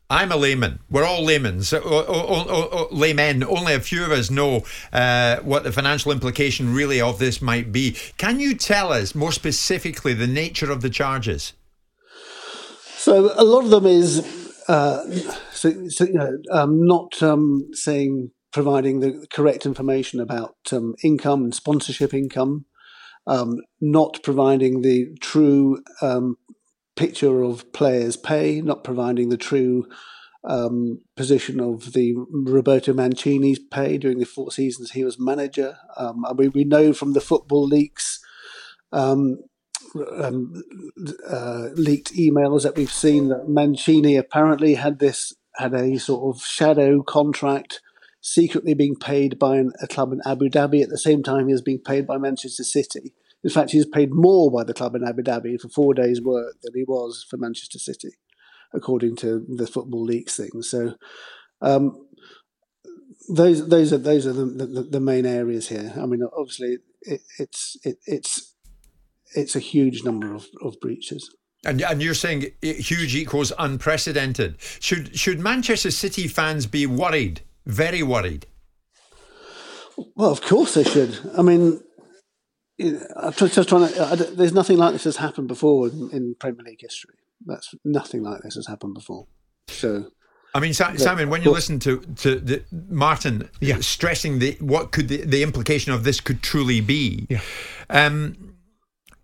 I'm 0.09 0.31
a 0.31 0.37
layman. 0.37 0.79
We're 0.89 1.05
all 1.05 1.25
laymen. 1.25 1.63
So, 1.65 2.89
laymen. 2.93 3.43
Only 3.43 3.75
a 3.75 3.81
few 3.81 4.05
of 4.05 4.13
us 4.13 4.31
know 4.31 4.65
uh, 4.93 5.39
what 5.39 5.65
the 5.65 5.73
financial 5.73 6.13
implication 6.13 6.73
really 6.73 7.01
of 7.01 7.19
this 7.19 7.43
might 7.43 7.73
be. 7.73 7.97
Can 8.17 8.39
you 8.39 8.55
tell 8.55 8.93
us 8.93 9.15
more 9.15 9.33
specifically 9.33 10.15
the 10.15 10.29
nature 10.29 10.71
of 10.71 10.83
the 10.83 10.91
charges? 10.91 11.53
So 12.97 13.33
a 13.37 13.45
lot 13.45 13.65
of 13.65 13.71
them 13.71 13.87
is 13.87 14.46
so, 14.67 15.89
so, 15.89 16.05
you 16.05 16.15
know, 16.15 16.39
um, 16.51 16.87
not 16.87 17.23
um, 17.23 17.69
saying 17.73 18.31
providing 18.53 19.01
the 19.01 19.27
correct 19.31 19.67
information 19.67 20.21
about 20.21 20.57
um, 20.73 20.95
income 21.05 21.45
and 21.45 21.55
sponsorship 21.55 22.15
income, 22.15 22.65
um, 23.27 23.59
not 23.81 24.23
providing 24.23 24.83
the 24.83 25.15
true 25.21 25.83
um, 26.01 26.37
picture 26.97 27.43
of 27.43 27.73
players' 27.73 28.17
pay, 28.17 28.61
not 28.61 28.83
providing 28.83 29.29
the 29.29 29.37
true 29.37 29.87
um, 30.45 31.01
position 31.17 31.61
of 31.61 31.93
the 31.93 32.15
Roberto 32.31 32.93
Mancini's 32.93 33.59
pay 33.59 33.99
during 33.99 34.19
the 34.19 34.25
four 34.25 34.51
seasons 34.51 34.93
he 34.93 35.05
was 35.05 35.19
manager. 35.19 35.77
I 35.97 36.13
mean, 36.37 36.53
we 36.55 36.65
know 36.65 36.93
from 36.93 37.13
the 37.13 37.21
football 37.21 37.67
leaks. 37.67 38.21
Um, 38.93 39.39
um, 40.19 40.63
uh, 41.29 41.69
leaked 41.75 42.13
emails 42.15 42.63
that 42.63 42.77
we've 42.77 42.93
seen 42.93 43.29
that 43.29 43.49
Mancini 43.49 44.17
apparently 44.17 44.75
had 44.75 44.99
this 44.99 45.35
had 45.57 45.75
a 45.75 45.99
sort 45.99 46.37
of 46.37 46.43
shadow 46.45 47.03
contract 47.03 47.81
secretly 48.21 48.75
being 48.75 48.97
paid 48.97 49.39
by 49.39 49.57
an, 49.57 49.73
a 49.81 49.87
club 49.87 50.13
in 50.13 50.21
Abu 50.27 50.49
Dhabi 50.49 50.83
at 50.83 50.89
the 50.89 50.99
same 50.99 51.23
time 51.23 51.47
he 51.47 51.53
was 51.53 51.63
being 51.63 51.79
paid 51.79 52.07
by 52.07 52.19
Manchester 52.19 52.65
City. 52.65 53.15
In 53.45 53.51
fact, 53.51 53.71
he 53.71 53.79
was 53.79 53.87
paid 53.87 54.11
more 54.13 54.51
by 54.51 54.65
the 54.65 54.75
club 54.75 54.97
in 54.97 55.07
Abu 55.07 55.23
Dhabi 55.23 55.61
for 55.61 55.69
four 55.69 55.95
days' 55.95 56.21
work 56.21 56.57
than 56.63 56.73
he 56.75 56.85
was 56.85 57.25
for 57.29 57.37
Manchester 57.37 57.79
City, 57.79 58.17
according 58.75 59.17
to 59.17 59.47
the 59.49 59.67
football 59.67 60.03
leaks 60.03 60.37
thing. 60.37 60.63
So, 60.63 60.95
um, 61.63 62.07
those 63.29 63.69
those 63.69 63.93
are 63.93 63.99
those 63.99 64.27
are 64.27 64.33
the, 64.33 64.45
the, 64.45 64.83
the, 64.83 65.01
main 65.01 65.27
areas 65.27 65.69
here. 65.69 65.93
I 65.97 66.07
mean, 66.07 66.23
obviously, 66.37 66.79
it, 67.03 67.23
it's 67.39 67.77
it, 67.85 67.99
it's 68.07 68.55
it's 69.37 69.55
a 69.55 69.61
huge 69.61 70.05
number 70.05 70.35
of, 70.35 70.47
of 70.63 70.81
breaches. 70.81 71.31
And, 71.65 71.81
and 71.83 72.03
you're 72.03 72.15
saying 72.15 72.47
huge 72.63 73.15
equals 73.15 73.53
unprecedented. 73.59 74.57
Should 74.81 75.19
should 75.19 75.41
Manchester 75.41 75.91
City 75.91 76.29
fans 76.29 76.67
be 76.67 76.87
worried? 76.87 77.41
Very 77.65 78.03
worried. 78.03 78.47
Well, 80.15 80.31
of 80.31 80.43
course 80.43 80.75
they 80.75 80.85
should. 80.85 81.19
I 81.37 81.43
mean, 81.43 81.81
I'm 82.79 83.33
just 83.33 83.69
trying 83.69 83.89
to. 83.89 84.31
there's 84.37 84.53
nothing 84.53 84.77
like 84.77 84.93
this 84.93 85.05
has 85.05 85.17
happened 85.17 85.49
before 85.49 85.89
in, 85.89 86.11
in, 86.13 86.35
Premier 86.39 86.63
League 86.65 86.81
history. 86.81 87.15
That's 87.45 87.75
nothing 87.85 88.23
like 88.23 88.43
this 88.43 88.55
has 88.55 88.67
happened 88.67 88.95
before. 88.95 89.27
So. 89.69 90.11
I 90.55 90.61
mean, 90.61 90.73
Simon, 90.73 91.29
when 91.29 91.43
you 91.43 91.51
listen 91.51 91.79
to 91.81 92.01
to 92.01 92.39
the, 92.39 92.65
Martin 92.89 93.51
yeah. 93.61 93.81
stressing 93.81 94.39
the 94.39 94.57
what 94.61 94.91
could 94.91 95.09
the, 95.09 95.19
the 95.19 95.43
implication 95.43 95.93
of 95.93 96.05
this 96.05 96.21
could 96.21 96.43
truly 96.43 96.81
be, 96.81 97.27
yeah. 97.29 97.41
um, 97.91 98.56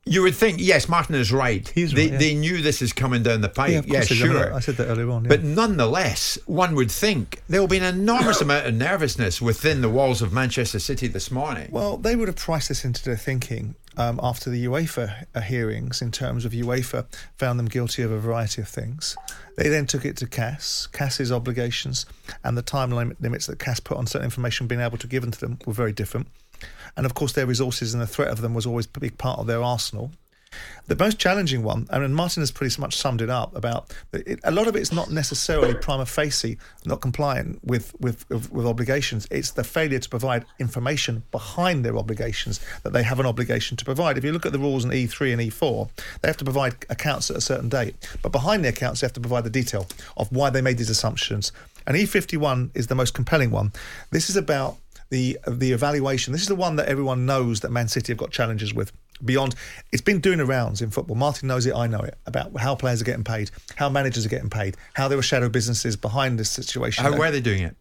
you 0.05 0.23
would 0.23 0.35
think, 0.35 0.59
yes, 0.61 0.89
Martin 0.89 1.15
is 1.15 1.31
right. 1.31 1.69
He's 1.69 1.93
they, 1.93 2.03
right. 2.03 2.13
Yeah. 2.13 2.19
They 2.19 2.35
knew 2.35 2.61
this 2.61 2.83
is 2.83 2.93
coming 2.93 3.23
down 3.23 3.41
the 3.41 3.49
pipe. 3.49 3.85
Yeah, 3.87 4.01
sure. 4.01 4.53
I 4.53 4.59
said 4.59 4.77
that 4.77 4.89
earlier 4.89 5.09
on. 5.11 5.25
Yeah. 5.25 5.29
But 5.29 5.45
nonetheless, 5.45 6.39
one 6.47 6.75
would 6.75 6.91
think 6.91 7.41
there 7.49 7.61
will 7.61 7.69
be 7.69 7.79
an 7.79 7.85
enormous 7.85 8.41
amount 8.43 8.67
of 8.67 8.75
nervousness 8.75 9.41
within 9.41 9.81
the 9.81 9.89
walls 9.89 10.21
of 10.21 10.33
Manchester 10.33 10.81
City 10.81 11.07
this 11.07 11.31
morning. 11.31 11.69
Well, 11.71 11.99
they 11.99 12.17
would 12.17 12.27
have 12.27 12.37
priced 12.37 12.69
this 12.69 12.85
into 12.85 13.05
their 13.05 13.17
thinking 13.17 13.77
um, 13.97 14.19
after 14.21 14.51
the 14.51 14.65
UEFA 14.65 15.27
uh, 15.37 15.41
hearings, 15.41 16.03
in 16.03 16.11
terms 16.11 16.45
of 16.45 16.51
UEFA 16.51 17.07
found 17.37 17.61
them 17.61 17.67
guilty 17.67 18.03
of 18.03 18.11
a 18.11 18.19
variety 18.19 18.61
of 18.61 18.69
things. 18.69 19.17
They 19.57 19.69
then 19.69 19.87
took 19.87 20.05
it 20.05 20.17
to 20.17 20.27
CAS. 20.27 20.89
CAS's 20.89 21.31
obligations 21.31 22.07
and 22.43 22.57
the 22.57 22.63
time 22.63 22.91
limits 22.91 23.47
that 23.47 23.61
CAS 23.61 23.79
put 23.79 23.99
on 23.99 24.07
certain 24.07 24.25
information 24.25 24.67
being 24.67 24.81
able 24.81 24.99
to 24.99 25.07
give 25.07 25.31
to 25.31 25.41
them 25.41 25.59
were 25.65 25.73
very 25.73 25.93
different. 25.93 26.27
And 26.97 27.07
of 27.07 27.15
course, 27.15 27.33
their 27.33 27.47
resources 27.47 27.95
and 27.95 28.03
the 28.03 28.07
threat 28.07 28.29
of 28.29 28.41
them 28.41 28.55
was 28.55 28.67
always 28.67 28.87
a 28.87 29.01
big 29.01 29.19
part 29.19 29.39
of 29.39 29.47
their 29.47 29.63
arsenal. 29.63 30.11
The 30.87 30.97
most 30.97 31.19
challenging 31.19 31.63
one, 31.63 31.87
I 31.91 31.99
mean, 31.99 32.13
Martin 32.13 32.43
has 32.43 32.51
pretty 32.51 32.79
much 32.81 32.97
summed 32.97 33.23
it 33.23 33.31
up 33.31 33.55
about 33.57 33.95
it, 34.13 34.41
a 34.45 34.51
lot 34.51 34.67
of 34.67 34.77
it's 34.77 34.93
not 34.93 35.11
necessarily 35.11 35.75
prima 35.75 36.05
facie 36.05 36.59
not 36.85 37.01
compliant 37.01 37.61
with, 37.65 37.99
with, 38.01 38.29
with 38.31 38.67
obligations. 38.67 39.27
It's 39.31 39.53
the 39.53 39.65
failure 39.65 39.99
to 39.99 40.09
provide 40.09 40.45
information 40.59 41.23
behind 41.31 41.85
their 41.85 41.97
obligations 41.97 42.61
that 42.83 42.93
they 42.93 43.03
have 43.03 43.21
an 43.21 43.27
obligation 43.27 43.77
to 43.79 43.85
provide. 43.85 44.19
If 44.19 44.25
you 44.25 44.33
look 44.33 44.45
at 44.45 44.53
the 44.53 44.59
rules 44.59 44.85
in 44.85 44.91
E3 44.91 45.33
and 45.33 45.41
E4, 45.41 45.89
they 46.21 46.29
have 46.29 46.37
to 46.39 46.45
provide 46.45 46.75
accounts 46.91 47.31
at 47.31 47.37
a 47.37 47.41
certain 47.41 47.69
date, 47.69 47.95
but 48.21 48.33
behind 48.33 48.65
the 48.65 48.69
accounts, 48.69 49.01
they 49.01 49.07
have 49.07 49.15
to 49.15 49.21
provide 49.21 49.45
the 49.45 49.51
detail 49.51 49.87
of 50.17 50.31
why 50.33 50.51
they 50.51 50.61
made 50.61 50.79
these 50.79 50.91
assumptions. 50.91 51.53
And 51.87 51.97
E51 51.97 52.71
is 52.75 52.89
the 52.89 52.95
most 52.95 53.15
compelling 53.15 53.51
one. 53.51 53.73
This 54.11 54.29
is 54.29 54.37
about 54.37 54.77
the 55.13 55.39
the 55.47 55.73
evaluation. 55.73 56.33
This 56.33 56.41
is 56.41 56.49
the 56.49 56.57
one 56.57 56.77
that 56.77 56.89
everyone 56.89 57.27
knows 57.27 57.61
that 57.61 57.71
Man 57.71 57.87
City 57.87 58.13
have 58.13 58.19
got 58.19 58.31
challenges 58.33 58.75
with. 58.75 58.91
Beyond, 59.25 59.55
it's 59.93 60.03
been 60.03 60.19
doing 60.19 60.39
the 60.39 60.47
rounds 60.47 60.83
in 60.83 60.91
football. 60.91 61.15
Martin 61.15 61.47
knows 61.47 61.65
it. 61.67 61.77
I 61.77 61.87
know 61.87 62.01
it 62.01 62.17
about 62.27 62.59
how 62.59 62.75
players 62.75 63.03
are 63.03 63.05
getting 63.05 63.23
paid, 63.23 63.53
how 63.77 63.89
managers 63.89 64.27
are 64.27 64.29
getting 64.29 64.51
paid, 64.51 64.77
how 64.95 65.07
there 65.07 65.17
were 65.17 65.23
shadow 65.23 65.49
businesses 65.49 65.97
behind 65.97 66.41
this 66.41 66.51
situation. 66.51 67.05
How 67.05 67.13
are 67.13 67.31
they 67.31 67.41
doing 67.41 67.63
it? 67.63 67.77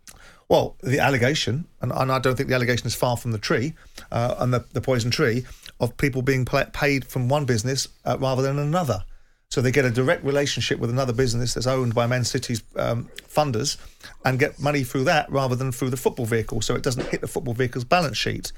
Well, 0.49 0.75
the 0.83 0.99
allegation, 0.99 1.65
and, 1.81 1.93
and 1.93 2.11
I 2.11 2.19
don't 2.19 2.35
think 2.35 2.49
the 2.49 2.55
allegation 2.55 2.85
is 2.85 2.93
far 2.93 3.15
from 3.15 3.31
the 3.31 3.39
tree, 3.39 3.73
uh, 4.11 4.35
and 4.39 4.53
the, 4.53 4.65
the 4.73 4.81
poison 4.81 5.09
tree 5.09 5.45
of 5.79 5.95
people 5.95 6.21
being 6.21 6.45
paid 6.45 7.05
from 7.05 7.29
one 7.29 7.45
business 7.45 7.87
uh, 8.05 8.17
rather 8.19 8.41
than 8.41 8.59
another. 8.59 9.05
So 9.51 9.59
they 9.59 9.71
get 9.71 9.83
a 9.83 9.91
direct 9.91 10.23
relationship 10.23 10.79
with 10.79 10.89
another 10.89 11.11
business 11.11 11.53
that's 11.53 11.67
owned 11.67 11.93
by 11.93 12.07
Man 12.07 12.23
City's 12.23 12.63
um, 12.77 13.09
funders 13.27 13.75
and 14.23 14.39
get 14.39 14.57
money 14.61 14.85
through 14.85 15.03
that 15.03 15.29
rather 15.29 15.57
than 15.57 15.73
through 15.73 15.89
the 15.89 15.97
football 15.97 16.25
vehicle. 16.25 16.61
So 16.61 16.73
it 16.73 16.83
doesn't 16.83 17.05
hit 17.07 17.19
the 17.19 17.27
football 17.27 17.53
vehicle's 17.53 17.83
balance 17.83 18.17
sheet. 18.17 18.53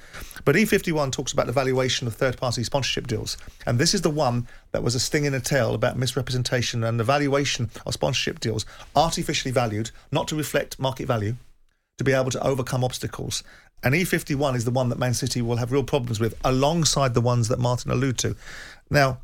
But 0.46 0.56
E51 0.56 1.12
talks 1.12 1.34
about 1.34 1.48
the 1.48 1.52
valuation 1.52 2.06
of 2.06 2.14
third 2.14 2.38
party 2.38 2.64
sponsorship 2.64 3.08
deals. 3.08 3.38
And 3.66 3.80
this 3.80 3.96
is 3.96 4.02
the 4.02 4.12
one 4.12 4.48
that 4.72 4.84
was 4.84 4.94
a 4.94 5.00
sting 5.00 5.26
in 5.26 5.34
a 5.34 5.40
tail 5.40 5.74
about 5.74 5.98
misrepresentation 5.98 6.84
and 6.84 7.00
the 7.00 7.04
valuation 7.04 7.72
of 7.88 7.94
sponsorship 7.96 8.40
deals, 8.40 8.64
artificially 8.96 9.52
valued, 9.52 9.90
not 10.12 10.28
to 10.28 10.36
reflect 10.36 10.80
market 10.80 11.08
value, 11.08 11.36
to 11.98 12.04
be 12.04 12.14
able 12.14 12.30
to 12.30 12.44
overcome 12.46 12.84
obstacles. 12.84 13.44
And 13.84 13.96
E51 13.96 14.56
is 14.56 14.66
the 14.66 14.70
one 14.70 14.90
that 14.90 15.00
Man 15.00 15.16
City 15.16 15.42
will 15.42 15.58
have 15.58 15.72
real 15.72 15.84
problems 15.84 16.20
with, 16.20 16.36
alongside 16.44 17.16
the 17.16 17.22
ones 17.22 17.48
that 17.48 17.58
Martin 17.58 17.90
alluded 17.90 18.20
to. 18.20 18.36
Now, 18.92 19.18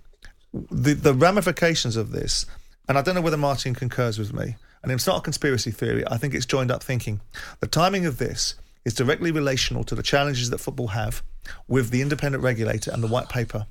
the, 0.53 0.93
the 0.93 1.13
ramifications 1.13 1.95
of 1.95 2.12
this, 2.12 2.45
and 2.88 2.97
I 2.97 3.01
don't 3.01 3.15
know 3.15 3.21
whether 3.21 3.38
Martin 3.38 3.73
concurs 3.73 4.17
with 4.17 4.33
me, 4.33 4.55
and 4.81 4.91
it's 4.91 5.07
not 5.07 5.17
a 5.17 5.21
conspiracy 5.21 5.71
theory, 5.71 6.03
I 6.07 6.17
think 6.17 6.33
it's 6.33 6.45
joined 6.45 6.71
up 6.71 6.83
thinking. 6.83 7.21
The 7.59 7.67
timing 7.67 8.05
of 8.05 8.17
this 8.17 8.55
is 8.85 8.93
directly 8.93 9.31
relational 9.31 9.83
to 9.85 9.95
the 9.95 10.03
challenges 10.03 10.49
that 10.49 10.59
football 10.59 10.88
have 10.88 11.21
with 11.67 11.89
the 11.89 12.01
independent 12.01 12.43
regulator 12.43 12.91
and 12.91 13.03
the 13.03 13.07
white 13.07 13.29
paper. 13.29 13.67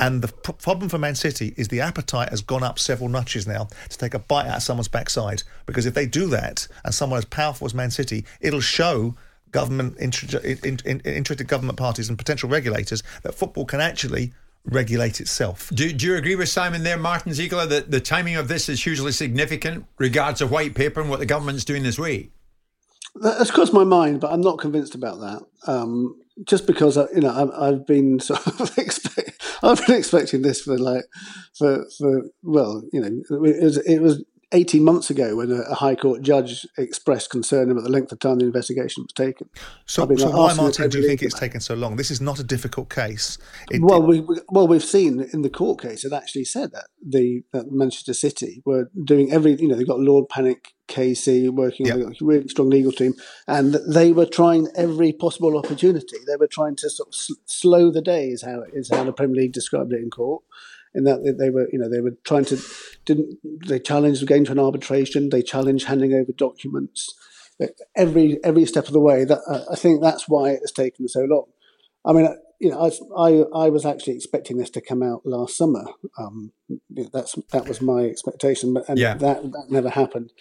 And 0.00 0.22
the 0.22 0.28
p- 0.28 0.52
problem 0.54 0.88
for 0.88 0.98
Man 0.98 1.14
City 1.14 1.54
is 1.56 1.68
the 1.68 1.80
appetite 1.80 2.30
has 2.30 2.40
gone 2.40 2.62
up 2.62 2.78
several 2.78 3.08
notches 3.08 3.46
now 3.46 3.68
to 3.88 3.98
take 3.98 4.14
a 4.14 4.18
bite 4.18 4.46
out 4.46 4.56
of 4.56 4.62
someone's 4.62 4.88
backside. 4.88 5.42
Because 5.66 5.86
if 5.86 5.94
they 5.94 6.06
do 6.06 6.26
that, 6.28 6.66
and 6.84 6.94
someone 6.94 7.18
as 7.18 7.24
powerful 7.24 7.66
as 7.66 7.74
Man 7.74 7.90
City, 7.90 8.24
it'll 8.40 8.60
show 8.60 9.14
government 9.50 9.96
interested 10.00 11.46
government 11.46 11.78
parties 11.78 12.08
and 12.08 12.16
potential 12.18 12.48
regulators 12.48 13.02
that 13.22 13.34
football 13.34 13.66
can 13.66 13.80
actually 13.80 14.32
regulate 14.64 15.20
itself. 15.20 15.70
Do, 15.74 15.92
do 15.92 16.06
you 16.06 16.16
agree 16.16 16.36
with 16.36 16.48
Simon 16.48 16.82
there, 16.82 16.96
Martin 16.96 17.32
Ziegler, 17.32 17.66
that 17.66 17.90
the 17.90 18.00
timing 18.00 18.36
of 18.36 18.48
this 18.48 18.68
is 18.68 18.84
hugely 18.84 19.12
significant 19.12 19.86
regards 19.98 20.38
to 20.38 20.46
white 20.46 20.74
paper 20.74 21.00
and 21.00 21.10
what 21.10 21.18
the 21.18 21.26
government's 21.26 21.64
doing 21.64 21.82
this 21.82 21.98
week? 21.98 22.32
That's 23.14 23.50
crossed 23.50 23.74
my 23.74 23.84
mind, 23.84 24.20
but 24.20 24.32
I'm 24.32 24.40
not 24.40 24.58
convinced 24.58 24.94
about 24.94 25.20
that. 25.20 25.42
Um, 25.70 26.18
just 26.46 26.66
because 26.66 26.96
uh, 26.96 27.08
you 27.14 27.20
know 27.20 27.30
I've, 27.30 27.50
I've 27.50 27.86
been 27.86 28.20
sort 28.20 28.46
of 28.46 28.78
expect, 28.78 29.42
I've 29.62 29.84
been 29.86 29.96
expecting 29.96 30.42
this 30.42 30.62
for 30.62 30.78
like 30.78 31.04
for 31.58 31.86
for 31.98 32.22
well 32.42 32.82
you 32.92 33.00
know 33.00 33.08
it 33.46 33.62
was, 33.62 33.76
it 33.78 34.00
was 34.00 34.24
18 34.52 34.84
months 34.84 35.10
ago 35.10 35.36
when 35.36 35.50
a, 35.50 35.60
a, 35.62 35.74
High 35.74 35.94
Court 35.94 36.22
judge 36.22 36.66
expressed 36.76 37.30
concern 37.30 37.70
about 37.70 37.84
the 37.84 37.90
length 37.90 38.12
of 38.12 38.18
time 38.18 38.38
the 38.38 38.44
investigation 38.44 39.02
was 39.02 39.12
taken. 39.12 39.48
So, 39.86 40.06
so 40.16 40.28
like 40.28 40.34
why, 40.34 40.54
Martin, 40.54 40.90
do 40.90 41.00
you 41.00 41.06
think 41.06 41.22
it's 41.22 41.38
taken 41.38 41.60
so 41.60 41.74
long? 41.74 41.96
This 41.96 42.10
is 42.10 42.20
not 42.20 42.38
a 42.38 42.44
difficult 42.44 42.90
case. 42.90 43.38
It, 43.70 43.82
well, 43.82 44.02
we, 44.02 44.24
well, 44.50 44.68
we've 44.68 44.84
seen 44.84 45.20
in 45.32 45.42
the 45.42 45.50
court 45.50 45.80
case, 45.80 46.04
it 46.04 46.12
actually 46.12 46.44
said 46.44 46.72
that 46.72 46.88
the 47.04 47.42
that 47.52 47.72
Manchester 47.72 48.14
City 48.14 48.62
were 48.64 48.90
doing 49.04 49.32
every, 49.32 49.54
you 49.54 49.68
know, 49.68 49.76
they've 49.76 49.86
got 49.86 50.00
Lord 50.00 50.28
Pannick, 50.28 50.66
KC 50.88 51.48
working 51.50 51.86
yep. 51.86 51.96
with 51.96 52.06
a 52.06 52.24
really 52.24 52.48
strong 52.48 52.68
legal 52.68 52.92
team, 52.92 53.14
and 53.48 53.74
they 53.88 54.12
were 54.12 54.26
trying 54.26 54.68
every 54.76 55.12
possible 55.12 55.56
opportunity. 55.56 56.18
They 56.26 56.36
were 56.36 56.48
trying 56.48 56.76
to 56.76 56.90
sort 56.90 57.08
of 57.08 57.14
sl- 57.14 57.32
slow 57.46 57.90
the 57.90 58.02
day, 58.02 58.28
is 58.28 58.42
how, 58.42 58.64
is 58.72 58.90
how 58.90 59.04
the 59.04 59.12
Premier 59.12 59.42
League 59.42 59.52
described 59.52 59.92
it 59.92 60.00
in 60.00 60.10
court 60.10 60.42
in 60.94 61.04
that 61.04 61.36
they 61.38 61.50
were, 61.50 61.68
you 61.72 61.78
know, 61.78 61.88
they 61.88 62.00
were 62.00 62.16
trying 62.24 62.44
to 62.46 62.58
didn't 63.04 63.38
they 63.66 63.78
challenged 63.78 64.26
going 64.26 64.44
to 64.44 64.52
an 64.52 64.58
arbitration, 64.58 65.30
they 65.30 65.42
challenged 65.42 65.86
handing 65.86 66.12
over 66.12 66.32
documents, 66.32 67.14
every 67.96 68.38
every 68.44 68.66
step 68.66 68.86
of 68.86 68.92
the 68.92 69.00
way. 69.00 69.24
That 69.24 69.40
uh, 69.48 69.64
I 69.70 69.76
think 69.76 70.02
that's 70.02 70.28
why 70.28 70.50
it 70.50 70.60
has 70.60 70.72
taken 70.72 71.08
so 71.08 71.20
long. 71.20 71.46
I 72.04 72.12
mean, 72.12 72.28
you 72.62 72.70
know, 72.70 72.80
I, 72.80 72.90
I, 73.20 73.64
I 73.66 73.68
was 73.70 73.84
actually 73.84 74.14
expecting 74.14 74.56
this 74.56 74.70
to 74.70 74.80
come 74.80 75.02
out 75.02 75.22
last 75.24 75.56
summer. 75.56 75.84
Um, 76.18 76.52
that's 77.12 77.34
that 77.52 77.66
was 77.66 77.80
my 77.80 78.04
expectation, 78.04 78.74
but 78.74 78.88
and 78.88 78.98
yeah. 78.98 79.14
that 79.14 79.42
that 79.42 79.66
never 79.68 79.90
happened. 79.90 80.32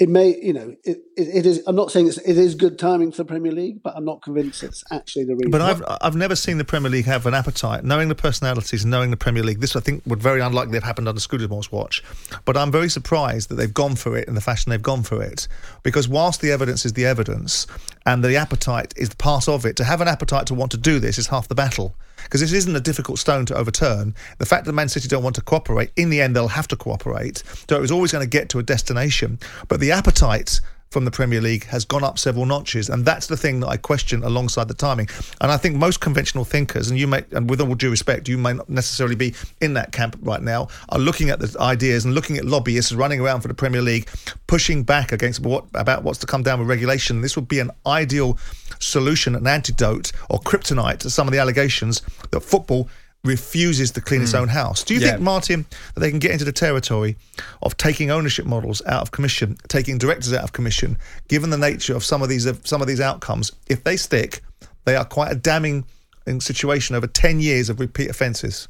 It 0.00 0.08
may, 0.08 0.34
you 0.42 0.54
know, 0.54 0.74
it, 0.82 1.02
it, 1.14 1.44
is. 1.44 1.62
I'm 1.66 1.76
not 1.76 1.90
saying 1.90 2.08
it's, 2.08 2.16
it 2.16 2.38
is 2.38 2.54
good 2.54 2.78
timing 2.78 3.12
for 3.12 3.18
the 3.18 3.26
Premier 3.26 3.52
League, 3.52 3.82
but 3.82 3.94
I'm 3.94 4.06
not 4.06 4.22
convinced 4.22 4.62
it's 4.62 4.82
actually 4.90 5.26
the 5.26 5.34
reason. 5.34 5.50
But 5.50 5.60
I've 5.60 5.82
I've 6.00 6.16
never 6.16 6.34
seen 6.34 6.56
the 6.56 6.64
Premier 6.64 6.90
League 6.90 7.04
have 7.04 7.26
an 7.26 7.34
appetite, 7.34 7.84
knowing 7.84 8.08
the 8.08 8.14
personalities, 8.14 8.86
knowing 8.86 9.10
the 9.10 9.18
Premier 9.18 9.42
League. 9.42 9.60
This 9.60 9.76
I 9.76 9.80
think 9.80 10.02
would 10.06 10.22
very 10.22 10.40
unlikely 10.40 10.74
have 10.74 10.84
happened 10.84 11.06
under 11.06 11.20
Scudamores' 11.20 11.70
watch. 11.70 12.02
But 12.46 12.56
I'm 12.56 12.72
very 12.72 12.88
surprised 12.88 13.50
that 13.50 13.56
they've 13.56 13.72
gone 13.72 13.94
for 13.94 14.16
it 14.16 14.26
in 14.26 14.34
the 14.34 14.40
fashion 14.40 14.70
they've 14.70 14.80
gone 14.80 15.02
for 15.02 15.22
it, 15.22 15.46
because 15.82 16.08
whilst 16.08 16.40
the 16.40 16.50
evidence 16.50 16.86
is 16.86 16.94
the 16.94 17.04
evidence, 17.04 17.66
and 18.06 18.24
the 18.24 18.36
appetite 18.36 18.94
is 18.96 19.10
part 19.10 19.48
of 19.48 19.66
it, 19.66 19.76
to 19.76 19.84
have 19.84 20.00
an 20.00 20.08
appetite 20.08 20.46
to 20.46 20.54
want 20.54 20.70
to 20.70 20.78
do 20.78 20.98
this 20.98 21.18
is 21.18 21.26
half 21.26 21.46
the 21.46 21.54
battle. 21.54 21.94
Because 22.24 22.40
this 22.40 22.52
isn't 22.52 22.74
a 22.74 22.80
difficult 22.80 23.18
stone 23.18 23.46
to 23.46 23.54
overturn. 23.54 24.14
The 24.38 24.46
fact 24.46 24.64
that 24.66 24.72
Man 24.72 24.88
City 24.88 25.08
don't 25.08 25.22
want 25.22 25.36
to 25.36 25.42
cooperate, 25.42 25.90
in 25.96 26.10
the 26.10 26.20
end, 26.20 26.34
they'll 26.36 26.48
have 26.48 26.68
to 26.68 26.76
cooperate. 26.76 27.42
So 27.68 27.76
it 27.76 27.80
was 27.80 27.90
always 27.90 28.12
going 28.12 28.24
to 28.24 28.28
get 28.28 28.48
to 28.50 28.58
a 28.58 28.62
destination. 28.62 29.38
But 29.68 29.80
the 29.80 29.92
appetite 29.92 30.60
from 30.90 31.04
the 31.04 31.10
Premier 31.10 31.40
League 31.40 31.66
has 31.66 31.84
gone 31.84 32.02
up 32.02 32.18
several 32.18 32.46
notches, 32.46 32.88
and 32.88 33.04
that's 33.04 33.28
the 33.28 33.36
thing 33.36 33.60
that 33.60 33.68
I 33.68 33.76
question 33.76 34.24
alongside 34.24 34.66
the 34.66 34.74
timing. 34.74 35.08
And 35.40 35.52
I 35.52 35.56
think 35.56 35.76
most 35.76 36.00
conventional 36.00 36.44
thinkers, 36.44 36.90
and 36.90 36.98
you 36.98 37.06
may, 37.06 37.22
and 37.30 37.48
with 37.48 37.60
all 37.60 37.76
due 37.76 37.90
respect, 37.90 38.28
you 38.28 38.36
may 38.36 38.54
not 38.54 38.68
necessarily 38.68 39.14
be 39.14 39.32
in 39.60 39.74
that 39.74 39.92
camp 39.92 40.16
right 40.20 40.42
now, 40.42 40.66
are 40.88 40.98
looking 40.98 41.30
at 41.30 41.38
the 41.38 41.56
ideas 41.60 42.04
and 42.04 42.12
looking 42.12 42.38
at 42.38 42.44
lobbyists 42.44 42.90
running 42.90 43.20
around 43.20 43.40
for 43.40 43.46
the 43.46 43.54
Premier 43.54 43.80
League, 43.80 44.08
pushing 44.48 44.82
back 44.82 45.12
against 45.12 45.38
what 45.38 45.64
about 45.74 46.02
what's 46.02 46.18
to 46.18 46.26
come 46.26 46.42
down 46.42 46.58
with 46.58 46.68
regulation. 46.68 47.20
This 47.20 47.36
would 47.36 47.46
be 47.46 47.60
an 47.60 47.70
ideal 47.86 48.36
solution, 48.80 49.36
an 49.36 49.46
antidote 49.46 50.10
or 50.28 50.40
kryptonite 50.40 50.98
to 50.98 51.10
some 51.10 51.28
of 51.28 51.32
the 51.32 51.38
allegations 51.38 52.02
that 52.32 52.40
football 52.40 52.88
refuses 53.24 53.90
to 53.92 54.00
clean 54.00 54.22
its 54.22 54.32
hmm. 54.32 54.38
own 54.38 54.48
house. 54.48 54.82
Do 54.82 54.94
you 54.94 55.00
Yeah. 55.00 55.10
think, 55.12 55.20
Martin, 55.22 55.66
that 55.94 56.00
they 56.00 56.10
can 56.10 56.18
get 56.18 56.30
into 56.30 56.44
the 56.44 56.52
territory 56.52 57.16
of 57.62 57.76
taking 57.76 58.10
ownership 58.10 58.46
models 58.46 58.80
out 58.86 59.02
of 59.02 59.10
commission, 59.10 59.58
taking 59.68 59.98
directors 59.98 60.32
out 60.32 60.44
of 60.44 60.52
commission, 60.52 60.96
given 61.28 61.50
the 61.50 61.58
nature 61.58 61.94
of 61.94 62.04
some 62.04 62.22
of 62.22 62.28
these 62.28 62.46
of 62.46 62.66
some 62.66 62.80
of 62.80 62.88
these 62.88 63.00
outcomes? 63.00 63.52
If 63.68 63.84
they 63.84 63.96
stick, 63.96 64.42
they 64.84 64.96
are 64.96 65.04
quite 65.04 65.32
a 65.32 65.34
damning 65.34 65.84
um, 66.26 66.40
situation 66.40 66.96
over 66.96 67.06
ten 67.06 67.40
years 67.40 67.68
of 67.68 67.78
repeat 67.78 68.08
offences. 68.08 68.68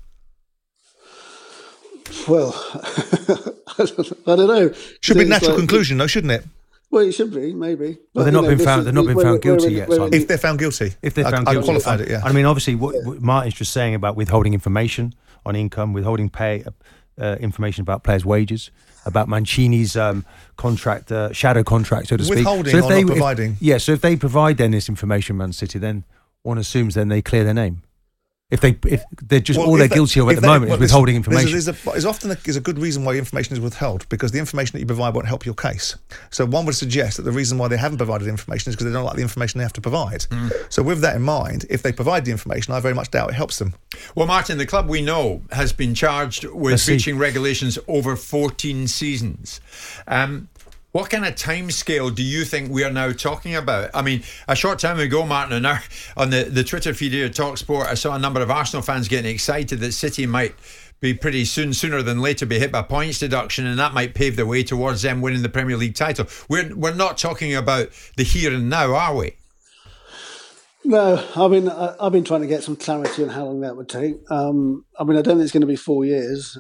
well, 2.27 2.53
I 3.79 3.85
don't 4.37 4.49
know. 4.49 4.75
Should 5.01 5.19
be 5.19 5.25
a 5.25 5.27
natural 5.27 5.53
like- 5.53 5.59
conclusion, 5.59 5.99
though, 5.99 6.09
shouldn't 6.09 6.33
it? 6.33 6.45
Well, 6.91 7.05
it 7.07 7.13
should 7.13 7.33
be 7.33 7.55
maybe. 7.55 7.99
Well, 8.15 8.25
they've 8.25 8.33
you 8.35 8.41
not 8.41 8.49
know, 8.51 8.57
been 8.57 8.65
found- 8.67 8.81
is- 8.81 8.85
they've 8.87 8.95
not 8.95 9.07
been 9.07 9.21
found 9.21 9.43
guilty 9.43 9.67
in- 9.69 9.73
yet, 9.75 9.93
so 9.93 10.07
If 10.13 10.27
they're 10.27 10.39
found 10.39 10.59
guilty, 10.59 10.93
If 11.03 11.15
they're 11.15 11.27
I- 11.27 11.31
found 11.31 11.49
I, 11.49 11.53
guilty, 11.53 11.65
qualified 11.67 12.01
it, 12.01 12.11
yeah. 12.11 12.21
I 12.25 12.33
mean, 12.33 12.45
obviously, 12.47 12.75
what, 12.75 13.05
what 13.05 13.21
Martin's 13.23 13.55
just 13.55 13.73
saying 13.73 13.95
about 13.95 14.17
withholding 14.17 14.55
information 14.55 15.15
on 15.47 15.55
income, 15.55 15.93
withholding 15.93 16.29
pay, 16.29 16.65
uh, 17.21 17.37
information 17.39 17.83
about 17.83 18.03
players' 18.03 18.25
wages, 18.25 18.71
about 19.07 19.29
Mancini's 19.29 19.97
um, 19.97 20.25
contract, 20.57 21.13
uh, 21.13 21.33
shadow 21.33 21.63
contract, 21.63 22.09
so 22.09 22.17
to 22.17 22.25
speak. 22.25 22.39
Withholding 22.39 22.73
so 22.73 22.79
if 22.79 22.85
or 22.85 22.89
they, 22.89 23.03
not 23.03 23.11
if- 23.13 23.17
providing? 23.17 23.57
yeah, 23.61 23.79
so 23.79 23.93
if 23.93 24.01
they 24.01 24.17
provide 24.17 24.57
then 24.59 24.73
this 24.73 24.89
information, 24.89 25.37
Man 25.37 25.53
City, 25.53 25.79
then 25.79 26.05
one 26.43 26.59
assumes 26.59 26.95
then 26.95 27.09
they 27.09 27.23
clear 27.23 27.45
their 27.45 27.55
name. 27.55 27.83
If 28.51 28.61
they, 28.61 28.77
if 28.89 29.03
they're 29.23 29.39
just 29.41 29.59
Well, 29.59 29.69
all 29.69 29.77
they're 29.77 29.87
they- 29.87 29.95
guilty 29.95 30.19
of 30.21 30.29
at 30.29 30.37
the 30.37 30.41
moment 30.47 30.71
well, 30.71 30.75
is 30.77 30.81
withholding 30.81 31.15
there's- 31.23 31.27
there's- 31.27 31.45
information. 31.45 31.75
There's, 31.75 31.87
a, 31.87 31.91
there's 31.93 32.05
often 32.05 32.31
a, 32.33 32.35
there's 32.35 32.57
a 32.57 32.61
good 32.61 32.79
reason 32.79 33.05
why 33.05 33.15
information 33.15 33.53
is 33.55 33.61
withheld 33.61 34.09
because 34.09 34.33
the 34.33 34.39
information 34.41 34.73
that 34.73 34.81
you 34.81 34.87
provide 34.87 35.15
won't 35.15 35.29
help 35.29 35.47
your 35.47 35.55
case. 35.55 35.97
So 36.31 36.47
one 36.47 36.67
would 36.67 36.75
suggest 36.75 37.17
that 37.19 37.23
the 37.23 37.31
reason 37.33 37.59
why 37.59 37.69
they 37.69 37.77
haven't 37.77 37.99
provided 37.99 38.27
information 38.27 38.71
is 38.71 38.77
because 38.77 38.87
they 38.87 38.93
don't 38.93 39.05
like 39.05 39.17
the 39.17 39.23
information 39.23 39.59
they 39.59 39.65
have 39.65 39.73
to 39.75 39.81
provide. 39.81 40.21
Mm. 40.31 40.53
So 40.69 40.83
with 40.83 41.01
that 41.03 41.15
in 41.15 41.23
mind, 41.23 41.65
if 41.71 41.83
they 41.83 41.93
provide 41.93 42.25
the 42.25 42.33
information, 42.33 42.75
I 42.75 42.81
very 42.81 42.95
much 42.95 43.11
doubt 43.13 43.31
it 43.31 43.35
helps 43.35 43.59
them. 43.59 43.75
Well, 44.17 44.27
Martin, 44.27 44.59
the 44.59 44.67
club 44.67 44.89
we 44.89 45.01
know 45.01 45.43
has 45.53 45.73
been 45.73 45.95
charged 45.95 46.45
with 46.45 46.85
breaching 46.85 47.19
regulations 47.19 47.79
over 47.87 48.17
14 48.17 48.89
seasons. 48.89 49.61
Um, 50.09 50.49
what 50.93 51.09
kind 51.11 51.25
of 51.25 51.37
time 51.37 51.71
scale 51.71 52.11
do 52.11 52.23
you 52.23 52.45
think 52.45 52.71
we 52.71 52.83
are 52.85 52.91
now 52.91 53.13
talking 53.13 53.55
about? 53.55 53.91
I 53.95 54.03
mean, 54.03 54.23
a 54.49 54.57
short 54.57 54.79
time 54.79 54.99
ago, 54.99 55.25
Martin, 55.25 55.65
on, 55.65 55.79
on 56.17 56.31
the, 56.31 56.45
the 56.45 56.65
Twitter 56.65 56.93
feed 56.95 57.13
here 57.13 57.27
at 57.27 57.33
TalkSport, 57.33 57.87
I 57.87 57.95
saw 57.95 58.15
a 58.15 58.19
number 58.19 58.41
of 58.41 58.51
Arsenal 58.51 58.83
fans 58.83 59.07
getting 59.09 59.31
excited 59.33 59.79
that 59.81 59.93
City 59.93 60.27
might 60.27 60.55
be 61.01 61.15
pretty 61.15 61.45
soon, 61.45 61.73
sooner 61.73 62.03
than 62.03 62.21
later, 62.21 62.45
be 62.45 62.59
hit 62.59 62.73
by 62.73 62.83
points 62.83 63.19
deduction, 63.21 63.67
and 63.67 63.79
that 63.79 63.95
might 63.95 64.15
pave 64.15 64.37
the 64.37 64.45
way 64.45 64.63
towards 64.63 65.03
them 65.03 65.21
winning 65.21 65.43
the 65.43 65.49
Premier 65.49 65.77
League 65.77 65.95
title. 65.95 66.27
We're, 66.49 66.75
we're 66.75 66.95
not 66.95 67.17
talking 67.17 67.55
about 67.55 67.89
the 68.17 68.25
here 68.25 68.53
and 68.53 68.69
now, 68.69 68.95
are 68.95 69.15
we? 69.15 69.33
No, 70.85 71.25
I 71.37 71.47
mean, 71.49 71.69
I've 71.69 72.13
been 72.13 72.25
trying 72.25 72.41
to 72.41 72.47
get 72.47 72.63
some 72.63 72.75
clarity 72.75 73.23
on 73.23 73.29
how 73.29 73.45
long 73.45 73.61
that 73.61 73.77
would 73.77 73.89
take. 73.89 74.17
Um, 74.31 74.87
I 74.99 75.05
mean, 75.05 75.19
I 75.19 75.23
don't 75.23 75.37
think 75.37 75.43
it's 75.43 75.53
going 75.53 75.61
to 75.61 75.67
be 75.67 75.77
four 75.77 76.05
years, 76.05 76.59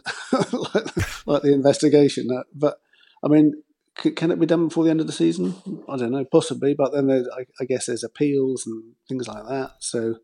like, 0.52 1.26
like 1.26 1.42
the 1.42 1.52
investigation. 1.54 2.28
uh, 2.30 2.42
But 2.54 2.80
I 3.24 3.28
mean, 3.28 3.62
c- 3.98 4.10
can 4.12 4.30
it 4.30 4.38
be 4.40 4.46
done 4.46 4.68
before 4.68 4.84
the 4.84 4.90
end 4.90 5.00
of 5.00 5.06
the 5.06 5.12
season? 5.12 5.54
I 5.88 5.96
don't 5.96 6.12
know, 6.12 6.24
possibly. 6.24 6.74
But 6.74 6.92
then 6.92 7.06
there's, 7.06 7.28
I, 7.28 7.46
I 7.60 7.64
guess 7.64 7.86
there's 7.86 8.04
appeals 8.04 8.66
and 8.66 8.82
things 9.08 9.26
like 9.28 9.44
that. 9.48 9.72
So 9.80 10.16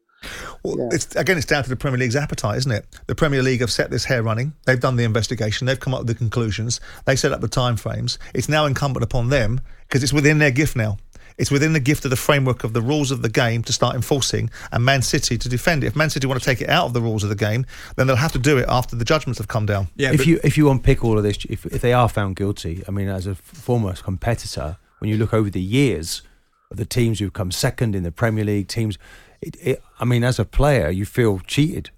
Well, 0.65 0.77
Yeah. 0.79 0.89
it's 0.93 1.15
again, 1.17 1.37
it's 1.37 1.47
down 1.47 1.63
to 1.63 1.69
the 1.69 1.77
Premier 1.77 1.99
League's 1.99 2.17
appetite, 2.17 2.59
isn't 2.59 2.73
it? 2.73 2.87
The 3.07 3.15
Premier 3.15 3.43
League 3.43 3.61
have 3.61 3.71
set 3.71 3.91
this 3.91 4.05
hair 4.05 4.23
running. 4.23 4.55
They've 4.65 4.81
done 4.81 4.97
the 4.97 5.05
investigation. 5.05 5.67
They've 5.67 5.79
come 5.81 5.95
up 5.95 6.01
with 6.01 6.09
the 6.09 6.15
conclusions. 6.15 6.81
They 7.05 7.17
set 7.17 7.33
up 7.33 7.41
the 7.41 7.49
timeframes. 7.49 8.19
It's 8.35 8.49
now 8.49 8.67
incumbent 8.67 9.05
upon 9.05 9.29
them 9.29 9.61
because 9.87 10.03
it's 10.03 10.13
within 10.13 10.39
their 10.39 10.51
gift 10.51 10.75
now. 10.77 10.99
It's 11.39 11.51
within 11.51 11.75
the 11.75 11.81
gift 11.81 12.05
of 12.05 12.11
the 12.11 12.17
framework 12.17 12.65
of 12.65 12.73
the 12.73 12.81
rules 12.81 13.11
of 13.11 13.21
the 13.21 13.29
game 13.29 13.63
to 13.65 13.73
start 13.73 13.95
enforcing, 13.95 14.51
and 14.73 14.85
Man 14.85 15.03
City 15.03 15.37
to 15.37 15.49
defend 15.49 15.85
it. 15.85 15.89
If 15.89 15.97
Man 15.97 16.09
City 16.09 16.27
want 16.27 16.41
to 16.41 16.45
take 16.45 16.63
it 16.63 16.71
out 16.71 16.87
of 16.87 16.93
the 16.95 17.03
rules 17.03 17.23
of 17.23 17.29
the 17.29 17.35
game, 17.37 17.67
then 17.97 18.07
they'll 18.07 18.17
have 18.17 18.33
to 18.33 18.39
do 18.39 18.57
it 18.57 18.65
after 18.69 18.97
the 18.97 19.05
judgments 19.05 19.39
have 19.39 19.49
come 19.49 19.67
down. 19.67 19.89
Yeah, 19.97 20.13
if 20.13 20.19
but- 20.19 20.27
you 20.27 20.41
if 20.43 20.57
you 20.57 20.71
unpick 20.71 21.05
all 21.05 21.19
of 21.19 21.25
this, 21.25 21.39
if 21.49 21.67
if 21.67 21.83
they 21.83 21.93
are 21.93 22.09
found 22.09 22.37
guilty, 22.37 22.83
I 22.89 22.91
mean, 22.91 23.09
as 23.09 23.27
a 23.27 23.35
former 23.35 23.95
competitor, 23.95 24.79
when 24.99 25.11
you 25.11 25.19
look 25.19 25.35
over 25.35 25.51
the 25.51 25.61
years 25.61 26.23
of 26.71 26.79
the 26.79 26.87
teams 26.87 27.19
who've 27.19 27.33
come 27.33 27.51
second 27.51 27.95
in 27.95 28.03
the 28.03 28.11
Premier 28.13 28.45
League, 28.45 28.69
teams, 28.69 28.99
it, 29.43 29.57
it, 29.61 29.83
I 30.01 30.05
mean, 30.05 30.25
as 30.25 30.39
a 30.39 30.45
player, 30.45 30.91
you 30.91 31.05
feel 31.05 31.41
cheated 31.47 31.91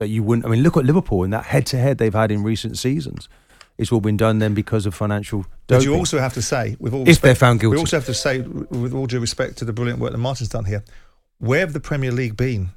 that 0.00 0.08
you 0.08 0.22
wouldn't. 0.22 0.46
I 0.46 0.48
mean, 0.48 0.62
look 0.62 0.76
at 0.78 0.84
Liverpool 0.86 1.22
and 1.22 1.32
that 1.32 1.44
head 1.44 1.66
to 1.66 1.76
head 1.76 1.98
they've 1.98 2.14
had 2.14 2.30
in 2.32 2.42
recent 2.42 2.78
seasons. 2.78 3.28
It's 3.80 3.90
all 3.90 4.00
been 4.00 4.16
done 4.18 4.38
then 4.40 4.52
because 4.52 4.84
of 4.86 4.94
financial. 4.94 5.40
Doping. 5.66 5.78
But 5.78 5.84
you 5.84 5.94
also 5.94 6.18
have 6.18 6.34
to 6.34 6.42
say, 6.42 6.76
with 6.78 6.92
all 6.92 7.02
If 7.02 7.08
respect, 7.08 7.22
they're 7.22 7.34
found 7.34 7.60
guilty. 7.60 7.76
we 7.76 7.80
also 7.80 7.96
have 7.96 8.06
to 8.06 8.14
say, 8.14 8.40
with 8.40 8.92
all 8.92 9.06
due 9.06 9.20
respect 9.20 9.56
to 9.58 9.64
the 9.64 9.72
brilliant 9.72 10.00
work 10.00 10.12
that 10.12 10.18
Martin's 10.18 10.50
done 10.50 10.66
here, 10.66 10.84
where 11.38 11.60
have 11.60 11.72
the 11.72 11.80
Premier 11.80 12.12
League 12.12 12.36
been? 12.36 12.70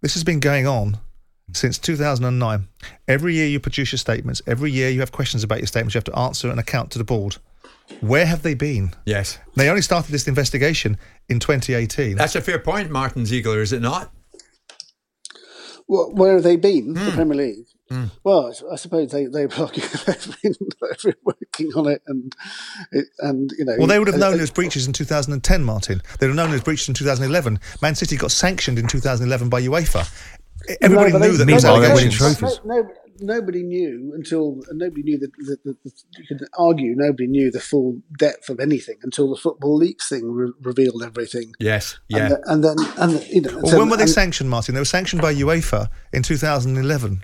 This 0.00 0.14
has 0.14 0.22
been 0.22 0.38
going 0.38 0.66
on 0.66 0.98
since 1.52 1.76
2009. 1.78 2.68
Every 3.08 3.34
year 3.34 3.48
you 3.48 3.58
produce 3.58 3.90
your 3.90 3.98
statements. 3.98 4.40
Every 4.46 4.70
year 4.70 4.90
you 4.90 5.00
have 5.00 5.10
questions 5.10 5.42
about 5.42 5.58
your 5.58 5.66
statements. 5.66 5.94
You 5.94 5.98
have 5.98 6.04
to 6.04 6.18
answer 6.18 6.48
and 6.50 6.60
account 6.60 6.92
to 6.92 6.98
the 6.98 7.04
board. 7.04 7.38
Where 8.00 8.26
have 8.26 8.42
they 8.42 8.54
been? 8.54 8.92
yes. 9.06 9.38
They 9.56 9.68
only 9.68 9.82
started 9.82 10.12
this 10.12 10.28
investigation 10.28 10.98
in 11.28 11.40
2018. 11.40 12.16
That's 12.16 12.36
a 12.36 12.40
fair 12.40 12.58
point, 12.60 12.90
Martin 12.90 13.26
Ziegler, 13.26 13.60
is 13.60 13.72
it 13.72 13.80
not? 13.82 14.12
Wh- 15.86 16.14
where 16.14 16.34
have 16.34 16.42
they 16.44 16.56
been? 16.56 16.94
Hmm. 16.94 17.04
The 17.06 17.10
Premier 17.12 17.36
League. 17.36 17.66
Mm. 17.90 18.10
Well, 18.24 18.52
I 18.70 18.76
suppose 18.76 19.10
they 19.12 19.24
they've, 19.26 19.48
they've, 19.56 20.36
been, 20.42 20.54
they've 20.80 21.02
been 21.02 21.14
working 21.24 21.72
on 21.74 21.88
it, 21.88 22.02
and 22.06 22.34
and 23.20 23.50
you 23.58 23.64
know. 23.64 23.76
well, 23.78 23.86
they 23.86 23.98
would 23.98 24.08
have 24.08 24.18
known 24.18 24.32
there 24.32 24.40
was 24.40 24.50
breaches 24.50 24.86
in 24.86 24.92
2010, 24.92 25.64
Martin. 25.64 26.02
They 26.18 26.26
would 26.26 26.36
have 26.36 26.46
known 26.46 26.52
was 26.52 26.62
breaches 26.62 26.88
in 26.88 26.94
2011. 26.94 27.58
Man 27.82 27.94
City 27.94 28.16
got 28.16 28.30
sanctioned 28.30 28.78
in 28.78 28.86
2011 28.86 29.48
by 29.48 29.62
UEFA. 29.62 30.06
Everybody 30.80 31.12
No, 31.12 31.18
knew 31.18 31.30
they- 31.32 31.36
that 31.38 31.46
Meanwhile, 31.46 31.80
they're 31.80 31.94
winning 31.94 32.08
allegations. 32.12 32.38
trophies. 32.38 32.60
No, 32.64 32.74
no, 32.82 32.88
nobody 33.20 33.62
knew 33.62 34.12
until 34.14 34.60
nobody 34.72 35.02
knew 35.02 35.18
that 35.18 35.30
you 35.64 36.24
could 36.28 36.46
argue 36.58 36.94
nobody 36.96 37.26
knew 37.26 37.50
the 37.50 37.60
full 37.60 38.00
depth 38.18 38.48
of 38.50 38.60
anything 38.60 38.96
until 39.02 39.30
the 39.30 39.40
football 39.40 39.76
leaks 39.76 40.08
thing 40.08 40.30
re- 40.30 40.52
revealed 40.60 41.02
everything. 41.02 41.52
Yes. 41.58 41.98
And, 42.10 42.18
Yeah. 42.18 42.28
the- 42.28 42.42
and 42.52 42.64
then 42.64 42.76
and 42.98 43.26
you 43.28 43.40
know. 43.40 43.56
Well, 43.62 43.66
so- 43.72 43.78
when 43.78 43.88
were 43.88 43.96
they 43.96 44.02
and 44.02 44.10
sanctioned, 44.10 44.50
Martin? 44.50 44.74
They 44.74 44.80
were 44.80 44.84
sanctioned 44.84 45.22
by 45.22 45.32
UEFA 45.34 45.88
in 46.12 46.22
2011. 46.22 47.22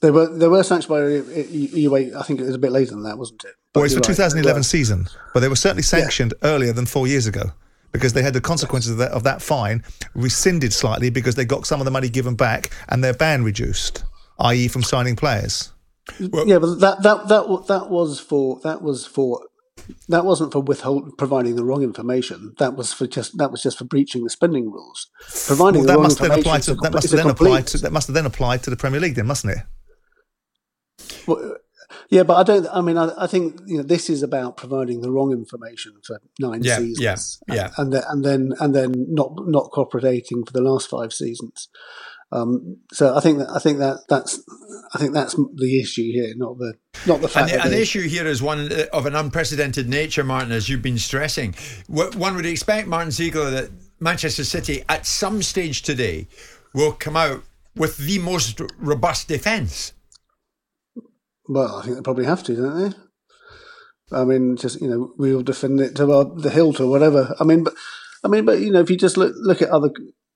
They 0.00 0.10
were 0.10 0.26
they 0.26 0.48
were 0.48 0.62
sanctioned 0.62 0.90
by 0.90 1.00
UEFA. 1.00 2.14
I 2.14 2.22
think 2.22 2.40
it 2.40 2.44
was 2.44 2.54
a 2.54 2.58
bit 2.58 2.72
later 2.72 2.90
than 2.90 3.04
that, 3.04 3.18
wasn't 3.18 3.44
it? 3.44 3.54
But 3.72 3.80
Well, 3.80 3.84
it's 3.86 3.94
for 3.94 4.00
right, 4.00 4.16
2011 4.16 4.60
they 4.60 4.64
season, 4.64 5.06
but 5.32 5.40
they 5.40 5.48
were 5.48 5.56
certainly 5.56 5.82
sanctioned 5.82 6.34
earlier 6.42 6.72
than 6.72 6.86
four 6.86 7.06
years 7.06 7.26
ago 7.26 7.52
because 7.92 8.12
they 8.12 8.22
had 8.22 8.34
the 8.34 8.40
consequences 8.40 8.92
of 8.92 8.98
that, 8.98 9.12
of 9.12 9.22
that 9.24 9.40
fine 9.40 9.82
rescinded 10.14 10.72
slightly 10.72 11.08
because 11.08 11.34
they 11.34 11.44
got 11.44 11.66
some 11.66 11.80
of 11.80 11.84
the 11.86 11.90
money 11.90 12.08
given 12.08 12.34
back 12.34 12.70
and 12.88 13.02
their 13.02 13.14
ban 13.14 13.42
reduced, 13.42 14.04
i.e., 14.40 14.68
from 14.68 14.82
signing 14.82 15.16
players. 15.16 15.72
yeah, 16.18 16.58
but 16.58 16.78
that 16.80 17.02
that 17.02 17.28
that 17.28 17.64
that 17.68 17.90
was 17.90 18.20
for 18.20 18.60
that 18.62 18.82
was 18.82 19.06
for 19.06 19.40
that 20.08 20.24
wasn't 20.24 20.52
for 20.52 20.60
withhold 20.60 21.16
providing 21.16 21.56
the 21.56 21.64
wrong 21.64 21.82
information. 21.82 22.54
That 22.58 22.76
was 22.76 22.92
for 22.92 23.06
just 23.06 23.38
that 23.38 23.50
was 23.50 23.62
just 23.62 23.78
for 23.78 23.84
breaching 23.84 24.24
the 24.24 24.30
spending 24.30 24.70
rules. 24.70 25.08
Providing 25.46 25.80
Well, 25.80 25.82
the 25.82 25.86
that 25.86 25.94
wrong 25.94 26.02
must 26.02 26.18
then 26.18 26.32
information 26.32 26.40
apply 26.40 26.60
to 26.60 26.74
that 26.82 26.92
must 26.92 27.10
then 27.10 27.30
apply 27.30 27.62
to 27.62 27.78
that 27.78 27.92
must 27.92 28.06
have 28.08 28.14
then 28.14 28.26
apply 28.26 28.58
to 28.58 28.70
the 28.70 28.76
Premier 28.76 29.00
League, 29.00 29.14
then, 29.14 29.26
mustn't 29.26 29.56
it? 29.56 29.64
Well, 31.26 31.56
yeah, 32.10 32.24
but 32.24 32.34
I 32.36 32.42
don't. 32.42 32.66
I 32.72 32.80
mean, 32.80 32.98
I, 32.98 33.10
I 33.16 33.26
think 33.26 33.60
you 33.66 33.76
know 33.78 33.82
this 33.82 34.10
is 34.10 34.22
about 34.22 34.56
providing 34.56 35.00
the 35.02 35.10
wrong 35.10 35.32
information 35.32 35.92
for 36.04 36.20
nine 36.40 36.62
Yeah, 36.64 36.78
seasons. 36.78 37.38
yeah, 37.48 37.54
yeah. 37.54 37.70
and 37.78 37.92
then 37.92 38.02
and 38.08 38.24
then 38.24 38.52
and 38.60 38.74
then 38.74 38.92
not 39.08 39.32
not 39.46 39.70
cooperating 39.72 40.44
for 40.44 40.52
the 40.52 40.62
last 40.62 40.88
five 40.90 41.12
seasons. 41.12 41.68
Um, 42.32 42.78
so 42.92 43.16
I 43.16 43.20
think 43.20 43.38
that 43.38 43.48
I 43.54 43.60
think 43.60 43.78
that 43.78 43.98
that's 44.08 44.40
I 44.94 44.98
think 44.98 45.14
that's 45.14 45.34
the 45.34 45.80
issue 45.80 46.10
here, 46.12 46.34
not 46.36 46.58
the 46.58 46.74
not 47.06 47.20
the 47.20 47.28
fact. 47.28 47.50
And 47.52 47.60
that 47.60 47.64
the, 47.64 47.70
they- 47.70 47.76
an 47.76 47.82
issue 47.82 48.02
here 48.08 48.26
is 48.26 48.42
one 48.42 48.72
uh, 48.72 48.86
of 48.92 49.06
an 49.06 49.14
unprecedented 49.14 49.88
nature, 49.88 50.24
Martin, 50.24 50.50
as 50.50 50.68
you've 50.68 50.82
been 50.82 50.98
stressing. 50.98 51.54
One 51.86 52.34
would 52.34 52.46
expect, 52.46 52.88
Martin 52.88 53.12
Ziegler, 53.12 53.50
that 53.52 53.70
Manchester 54.00 54.44
City 54.44 54.82
at 54.88 55.06
some 55.06 55.40
stage 55.40 55.82
today 55.82 56.26
will 56.74 56.92
come 56.92 57.16
out 57.16 57.44
with 57.76 57.96
the 57.98 58.18
most 58.18 58.60
robust 58.78 59.28
defence. 59.28 59.92
Well, 61.48 61.76
I 61.76 61.82
think 61.82 61.96
they 61.96 62.02
probably 62.02 62.24
have 62.26 62.42
to, 62.44 62.56
don't 62.56 62.90
they? 62.90 62.96
I 64.12 64.24
mean, 64.24 64.56
just 64.56 64.80
you 64.80 64.88
know, 64.88 65.12
we'll 65.16 65.42
defend 65.42 65.80
it 65.80 65.96
to 65.96 66.12
our, 66.12 66.24
the 66.24 66.50
hilt 66.50 66.80
or 66.80 66.86
whatever. 66.86 67.34
I 67.40 67.44
mean, 67.44 67.64
but 67.64 67.74
I 68.24 68.28
mean, 68.28 68.44
but 68.44 68.60
you 68.60 68.70
know, 68.70 68.80
if 68.80 68.90
you 68.90 68.96
just 68.96 69.16
look 69.16 69.34
look 69.36 69.62
at 69.62 69.68
other, 69.70 69.90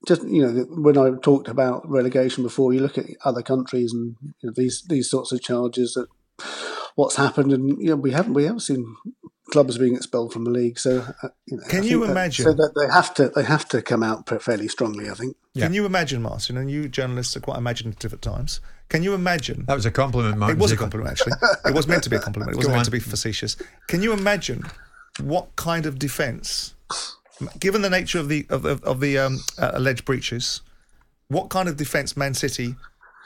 just 0.07 0.23
you 0.23 0.41
know, 0.45 0.65
when 0.69 0.97
I 0.97 1.11
talked 1.21 1.47
about 1.47 1.89
relegation 1.89 2.43
before, 2.43 2.73
you 2.73 2.81
look 2.81 2.97
at 2.97 3.05
other 3.23 3.41
countries 3.41 3.93
and 3.93 4.15
you 4.41 4.47
know, 4.49 4.53
these 4.55 4.83
these 4.89 5.09
sorts 5.09 5.31
of 5.31 5.41
charges 5.41 5.93
that 5.93 6.07
what's 6.95 7.15
happened, 7.15 7.53
and 7.53 7.81
you 7.81 7.89
know, 7.91 7.95
we 7.95 8.11
haven't 8.11 8.33
we 8.33 8.43
haven't 8.43 8.59
seen 8.61 8.95
clubs 9.51 9.77
being 9.77 9.95
expelled 9.95 10.31
from 10.31 10.45
the 10.45 10.49
league. 10.49 10.79
So, 10.79 11.05
uh, 11.23 11.27
you 11.45 11.57
know, 11.57 11.63
Can 11.67 11.83
I 11.83 11.87
you 11.87 11.89
think 11.99 12.05
that- 12.05 12.11
imagine- 12.11 12.45
So 12.45 12.53
that 12.53 12.71
they 12.79 12.93
have 12.93 13.13
to 13.15 13.29
they 13.29 13.43
have 13.43 13.67
to 13.69 13.81
come 13.81 14.01
out 14.03 14.29
fairly 14.41 14.67
strongly. 14.67 15.09
I 15.09 15.13
think. 15.13 15.35
Can 15.57 15.73
you 15.73 15.85
imagine, 15.85 16.21
Martin? 16.21 16.57
And 16.57 16.69
you 16.71 16.87
journalists 16.89 17.35
are 17.37 17.41
quite 17.41 17.57
imaginative 17.57 18.13
at 18.13 18.21
times. 18.21 18.59
Can 18.91 19.03
you 19.03 19.13
imagine? 19.13 19.63
That 19.67 19.75
was 19.75 19.85
a 19.85 19.91
compliment, 19.91 20.37
Martin. 20.37 20.57
It 20.57 20.61
was 20.61 20.73
a 20.73 20.75
compliment, 20.75 21.11
actually. 21.11 21.31
It 21.63 21.73
was 21.73 21.87
meant 21.87 22.03
to 22.03 22.09
be 22.09 22.17
a 22.17 22.19
compliment. 22.19 22.51
It 22.51 22.57
wasn't 22.57 22.75
meant 22.75 22.85
to 22.85 22.91
be 22.91 22.99
facetious. 22.99 23.55
Can 23.87 24.03
you 24.03 24.11
imagine 24.11 24.65
what 25.21 25.55
kind 25.55 25.85
of 25.85 25.97
defence, 25.97 26.73
given 27.57 27.83
the 27.83 27.89
nature 27.89 28.19
of 28.19 28.27
the 28.27 28.45
of, 28.49 28.65
of, 28.65 28.83
of 28.83 28.99
the 28.99 29.17
um, 29.17 29.39
uh, 29.57 29.71
alleged 29.75 30.03
breaches, 30.03 30.59
what 31.29 31.47
kind 31.47 31.69
of 31.69 31.77
defence 31.77 32.17
Man 32.17 32.33
City 32.33 32.75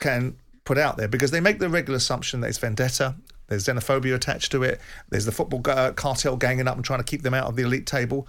can 0.01 0.37
put 0.65 0.77
out 0.77 0.97
there? 0.97 1.07
Because 1.07 1.31
they 1.31 1.39
make 1.39 1.57
the 1.57 1.67
regular 1.67 1.97
assumption 1.97 2.41
that 2.41 2.49
it's 2.49 2.59
vendetta. 2.59 3.15
There's 3.47 3.65
xenophobia 3.65 4.13
attached 4.13 4.51
to 4.51 4.61
it. 4.61 4.79
There's 5.09 5.25
the 5.25 5.31
football 5.31 5.63
uh, 5.65 5.93
cartel 5.93 6.37
ganging 6.37 6.67
up 6.67 6.75
and 6.75 6.85
trying 6.85 6.99
to 6.99 7.03
keep 7.03 7.23
them 7.23 7.33
out 7.33 7.47
of 7.47 7.55
the 7.55 7.63
elite 7.63 7.87
table. 7.87 8.27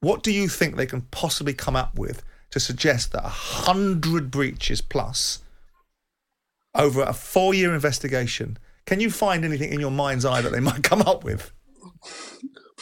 What 0.00 0.22
do 0.22 0.30
you 0.30 0.46
think 0.46 0.76
they 0.76 0.84
can 0.84 1.00
possibly 1.10 1.54
come 1.54 1.74
up 1.74 1.98
with 1.98 2.22
to 2.50 2.60
suggest 2.60 3.12
that 3.12 3.24
a 3.24 3.28
hundred 3.30 4.30
breaches 4.30 4.82
plus 4.82 5.40
over 6.78 7.02
a 7.02 7.12
four-year 7.12 7.74
investigation? 7.74 8.58
Can 8.86 9.00
you 9.00 9.10
find 9.10 9.44
anything 9.44 9.72
in 9.72 9.80
your 9.80 9.90
mind's 9.90 10.24
eye 10.24 10.40
that 10.42 10.52
they 10.52 10.60
might 10.60 10.82
come 10.82 11.02
up 11.02 11.24
with? 11.24 11.50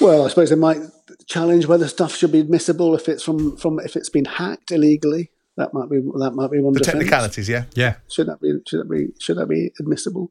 Well, 0.00 0.24
I 0.24 0.28
suppose 0.28 0.50
they 0.50 0.56
might 0.56 0.78
challenge 1.26 1.66
whether 1.66 1.86
stuff 1.88 2.14
should 2.14 2.32
be 2.32 2.40
admissible 2.40 2.94
if 2.94 3.08
it's 3.08 3.22
from, 3.22 3.56
from 3.56 3.78
if 3.80 3.96
it's 3.96 4.08
been 4.10 4.24
hacked 4.24 4.70
illegally. 4.72 5.30
That 5.56 5.72
might 5.72 5.88
be 5.88 5.98
that 6.18 6.32
might 6.34 6.50
be 6.50 6.58
one 6.60 6.70
of 6.70 6.74
The 6.74 6.80
defence. 6.80 6.94
technicalities, 6.98 7.48
yeah. 7.48 7.64
Yeah. 7.74 7.96
Should 8.10 8.26
that 8.26 8.40
be 8.40 8.54
should 8.66 8.80
that 8.80 8.90
be 8.90 9.08
should 9.20 9.36
that 9.36 9.48
be 9.48 9.70
admissible? 9.78 10.30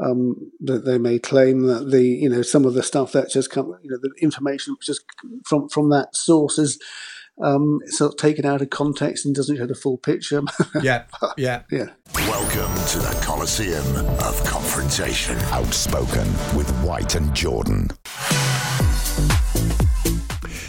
Um, 0.00 0.50
that 0.60 0.84
they 0.86 0.96
may 0.98 1.18
claim 1.18 1.66
that 1.66 1.90
the 1.90 2.02
you 2.02 2.28
know 2.30 2.40
some 2.42 2.64
of 2.64 2.72
the 2.74 2.82
stuff 2.82 3.12
that 3.12 3.30
just 3.30 3.50
come 3.50 3.76
you 3.82 3.90
know 3.90 3.98
the 4.00 4.10
information 4.22 4.72
which 4.74 4.86
just 4.86 5.02
from 5.44 5.68
from 5.68 5.90
that 5.90 6.16
source 6.16 6.58
is 6.58 6.80
um, 7.40 7.80
sort 7.86 8.12
of 8.12 8.18
taken 8.18 8.44
out 8.44 8.62
of 8.62 8.70
context 8.70 9.26
and 9.26 9.34
doesn't 9.34 9.56
show 9.56 9.66
the 9.66 9.74
full 9.74 9.98
picture. 9.98 10.42
Yeah, 10.82 11.04
yeah. 11.36 11.62
yeah. 11.70 11.86
Welcome 12.14 12.74
to 12.88 12.98
the 12.98 13.18
Coliseum 13.24 13.84
of 14.20 14.42
Confrontation. 14.44 15.36
Outspoken 15.50 16.26
with 16.56 16.70
White 16.82 17.14
and 17.14 17.34
Jordan. 17.34 17.88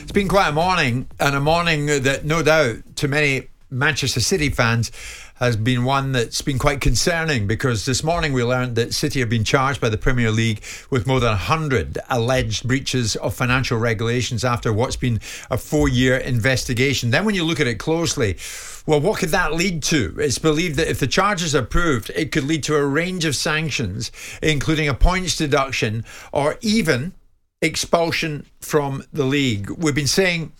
It's 0.03 0.11
been 0.11 0.27
quite 0.27 0.49
a 0.49 0.51
morning, 0.51 1.07
and 1.19 1.35
a 1.35 1.39
morning 1.39 1.87
that 1.87 2.23
no 2.23 2.43
doubt 2.43 2.77
to 2.97 3.07
many 3.07 3.47
Manchester 3.69 4.19
City 4.19 4.49
fans 4.49 4.91
has 5.35 5.57
been 5.57 5.83
one 5.83 6.13
that's 6.13 6.41
been 6.41 6.57
quite 6.57 6.79
concerning 6.79 7.45
because 7.45 7.85
this 7.85 8.03
morning 8.03 8.31
we 8.31 8.43
learned 8.43 8.75
that 8.77 8.93
City 8.93 9.19
have 9.19 9.29
been 9.29 9.43
charged 9.43 9.81
by 9.81 9.89
the 9.89 9.97
Premier 9.97 10.31
League 10.31 10.63
with 10.89 11.05
more 11.05 11.19
than 11.19 11.29
100 11.29 11.97
alleged 12.09 12.65
breaches 12.65 13.17
of 13.17 13.33
financial 13.33 13.77
regulations 13.77 14.45
after 14.45 14.71
what's 14.71 14.95
been 14.95 15.19
a 15.51 15.57
four 15.57 15.89
year 15.89 16.15
investigation. 16.15 17.11
Then, 17.11 17.25
when 17.25 17.35
you 17.35 17.43
look 17.43 17.59
at 17.59 17.67
it 17.67 17.79
closely, 17.79 18.37
well, 18.85 19.01
what 19.01 19.19
could 19.19 19.29
that 19.29 19.53
lead 19.53 19.83
to? 19.83 20.15
It's 20.19 20.37
believed 20.37 20.77
that 20.77 20.89
if 20.89 20.99
the 20.99 21.07
charges 21.07 21.53
are 21.53 21.63
proved, 21.63 22.11
it 22.15 22.31
could 22.31 22.45
lead 22.45 22.63
to 22.63 22.75
a 22.75 22.85
range 22.85 23.25
of 23.25 23.35
sanctions, 23.35 24.11
including 24.41 24.87
a 24.87 24.93
points 24.93 25.35
deduction 25.35 26.05
or 26.31 26.57
even 26.61 27.13
expulsion 27.61 28.45
from 28.61 29.03
the 29.11 29.25
league. 29.25 29.69
We've 29.69 29.95
been 29.95 30.07
saying 30.07 30.53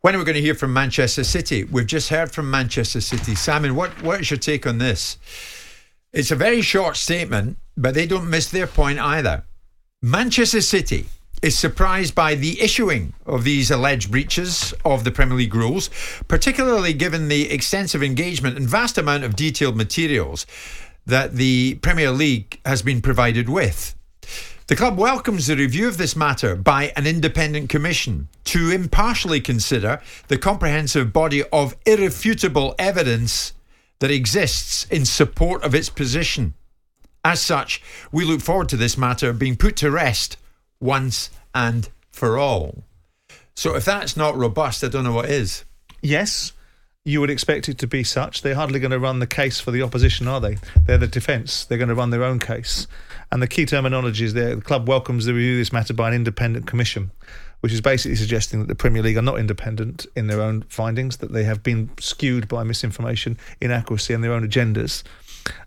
when 0.00 0.14
are 0.14 0.18
we 0.18 0.24
going 0.24 0.36
to 0.36 0.40
hear 0.40 0.54
from 0.54 0.72
Manchester 0.72 1.24
City? 1.24 1.64
We've 1.64 1.86
just 1.86 2.08
heard 2.08 2.30
from 2.30 2.50
Manchester 2.50 3.00
City. 3.00 3.34
Simon, 3.34 3.74
what, 3.74 3.90
what 4.02 4.20
is 4.20 4.30
your 4.30 4.38
take 4.38 4.66
on 4.66 4.78
this? 4.78 5.18
It's 6.12 6.30
a 6.30 6.36
very 6.36 6.62
short 6.62 6.96
statement, 6.96 7.58
but 7.76 7.94
they 7.94 8.06
don't 8.06 8.30
miss 8.30 8.48
their 8.50 8.68
point 8.68 9.00
either. 9.00 9.44
Manchester 10.00 10.60
City 10.60 11.06
is 11.42 11.58
surprised 11.58 12.14
by 12.14 12.36
the 12.36 12.60
issuing 12.60 13.12
of 13.26 13.42
these 13.42 13.70
alleged 13.70 14.10
breaches 14.10 14.72
of 14.84 15.02
the 15.02 15.10
Premier 15.10 15.36
League 15.36 15.54
rules, 15.54 15.90
particularly 16.28 16.92
given 16.92 17.28
the 17.28 17.50
extensive 17.50 18.02
engagement 18.02 18.56
and 18.56 18.68
vast 18.68 18.98
amount 18.98 19.24
of 19.24 19.34
detailed 19.34 19.76
materials 19.76 20.46
that 21.06 21.34
the 21.34 21.74
Premier 21.76 22.12
League 22.12 22.60
has 22.64 22.82
been 22.82 23.00
provided 23.00 23.48
with. 23.48 23.94
The 24.68 24.76
club 24.76 24.98
welcomes 24.98 25.46
the 25.46 25.56
review 25.56 25.88
of 25.88 25.96
this 25.96 26.14
matter 26.14 26.54
by 26.54 26.92
an 26.94 27.06
independent 27.06 27.70
commission 27.70 28.28
to 28.44 28.70
impartially 28.70 29.40
consider 29.40 30.02
the 30.28 30.36
comprehensive 30.36 31.10
body 31.10 31.42
of 31.44 31.74
irrefutable 31.86 32.74
evidence 32.78 33.54
that 34.00 34.10
exists 34.10 34.84
in 34.90 35.06
support 35.06 35.62
of 35.62 35.74
its 35.74 35.88
position. 35.88 36.52
As 37.24 37.40
such, 37.40 37.82
we 38.12 38.26
look 38.26 38.42
forward 38.42 38.68
to 38.68 38.76
this 38.76 38.98
matter 38.98 39.32
being 39.32 39.56
put 39.56 39.74
to 39.76 39.90
rest 39.90 40.36
once 40.80 41.30
and 41.54 41.88
for 42.10 42.36
all. 42.36 42.84
So, 43.54 43.74
if 43.74 43.86
that's 43.86 44.18
not 44.18 44.36
robust, 44.36 44.84
I 44.84 44.88
don't 44.88 45.04
know 45.04 45.14
what 45.14 45.30
is. 45.30 45.64
Yes, 46.02 46.52
you 47.06 47.22
would 47.22 47.30
expect 47.30 47.70
it 47.70 47.78
to 47.78 47.86
be 47.86 48.04
such. 48.04 48.42
They're 48.42 48.54
hardly 48.54 48.80
going 48.80 48.90
to 48.90 48.98
run 48.98 49.18
the 49.18 49.26
case 49.26 49.60
for 49.60 49.70
the 49.70 49.80
opposition, 49.80 50.28
are 50.28 50.42
they? 50.42 50.58
They're 50.84 50.98
the 50.98 51.06
defence. 51.06 51.64
They're 51.64 51.78
going 51.78 51.88
to 51.88 51.94
run 51.94 52.10
their 52.10 52.22
own 52.22 52.38
case. 52.38 52.86
And 53.30 53.42
the 53.42 53.46
key 53.46 53.66
terminology 53.66 54.24
is 54.24 54.34
there. 54.34 54.56
The 54.56 54.62
club 54.62 54.88
welcomes 54.88 55.24
the 55.26 55.34
review 55.34 55.54
of 55.54 55.58
this 55.58 55.72
matter 55.72 55.92
by 55.92 56.08
an 56.08 56.14
independent 56.14 56.66
commission, 56.66 57.10
which 57.60 57.72
is 57.72 57.80
basically 57.80 58.16
suggesting 58.16 58.60
that 58.60 58.68
the 58.68 58.74
Premier 58.74 59.02
League 59.02 59.18
are 59.18 59.22
not 59.22 59.38
independent 59.38 60.06
in 60.16 60.28
their 60.28 60.40
own 60.40 60.62
findings, 60.68 61.18
that 61.18 61.32
they 61.32 61.44
have 61.44 61.62
been 61.62 61.90
skewed 61.98 62.48
by 62.48 62.64
misinformation, 62.64 63.36
inaccuracy, 63.60 64.14
and 64.14 64.24
their 64.24 64.32
own 64.32 64.48
agendas. 64.48 65.02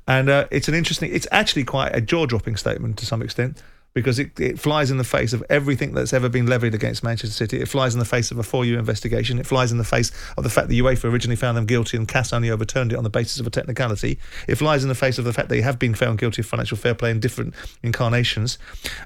And 0.08 0.30
uh, 0.30 0.48
it's 0.52 0.68
an 0.68 0.74
interesting, 0.74 1.14
it's 1.14 1.28
actually 1.32 1.64
quite 1.64 1.96
a 1.96 2.02
jaw 2.02 2.26
dropping 2.26 2.58
statement 2.58 2.98
to 2.98 3.06
some 3.06 3.22
extent 3.22 3.62
because 3.94 4.20
it, 4.20 4.40
it 4.40 4.60
flies 4.60 4.90
in 4.90 4.98
the 4.98 5.04
face 5.04 5.34
of 5.34 5.44
everything 5.50 5.94
that's 5.94 6.14
ever 6.14 6.30
been 6.30 6.46
levied 6.46 6.74
against 6.74 7.04
Manchester 7.04 7.34
City. 7.34 7.62
It 7.62 7.68
flies 7.68 7.94
in 7.94 8.00
the 8.00 8.06
face 8.06 8.32
of 8.32 8.38
a 8.38 8.44
four 8.44 8.64
year 8.64 8.80
investigation. 8.80 9.38
It 9.38 9.46
flies 9.46 9.72
in 9.72 9.78
the 9.78 9.84
face 9.84 10.12
of 10.38 10.44
the 10.44 10.50
fact 10.50 10.70
that 10.70 10.76
UEFA 10.76 11.06
originally 11.06 11.36
found 11.36 11.58
them 11.58 11.66
guilty 11.66 11.98
and 11.98 12.08
CAS 12.08 12.32
only 12.32 12.50
overturned 12.50 12.94
it 12.94 12.96
on 12.96 13.04
the 13.04 13.10
basis 13.10 13.40
of 13.40 13.48
a 13.48 13.50
technicality. 13.50 14.18
It 14.48 14.56
flies 14.56 14.84
in 14.84 14.90
the 14.90 14.96
face 14.96 15.18
of 15.18 15.26
the 15.26 15.34
fact 15.34 15.50
they 15.50 15.62
have 15.62 15.78
been 15.78 15.94
found 15.94 16.20
guilty 16.20 16.42
of 16.42 16.46
financial 16.46 16.78
fair 16.78 16.96
play 16.96 17.12
in 17.12 17.20
different 17.20 17.54
incarnations. 17.84 18.58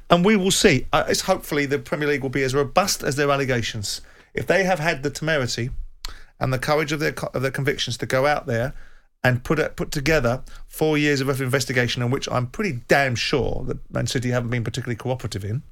And 0.09 0.23
we 0.23 0.35
will 0.35 0.51
see. 0.51 0.85
Uh, 0.93 1.05
it's 1.07 1.21
hopefully 1.21 1.65
the 1.65 1.79
Premier 1.79 2.07
League 2.07 2.21
will 2.21 2.29
be 2.29 2.43
as 2.43 2.53
robust 2.53 3.03
as 3.03 3.15
their 3.15 3.29
allegations. 3.31 4.01
If 4.33 4.45
they 4.45 4.65
have 4.65 4.79
had 4.79 5.01
the 5.01 5.09
temerity 5.09 5.71
and 6.39 6.53
the 6.53 6.59
courage 6.59 6.91
of 6.91 6.99
their, 6.99 7.13
of 7.33 7.41
their 7.41 7.51
convictions 7.51 7.97
to 7.97 8.05
go 8.05 8.25
out 8.25 8.45
there 8.45 8.73
and 9.25 9.43
put 9.43 9.57
it, 9.57 9.75
put 9.75 9.89
together 9.89 10.43
four 10.67 10.99
years 10.99 11.19
of 11.19 11.41
investigation, 11.41 12.03
in 12.03 12.11
which 12.11 12.29
I'm 12.29 12.45
pretty 12.45 12.81
damn 12.87 13.15
sure 13.15 13.63
that 13.65 13.79
Man 13.91 14.05
City 14.05 14.29
haven't 14.29 14.51
been 14.51 14.63
particularly 14.63 14.95
cooperative 14.95 15.43
in. 15.43 15.63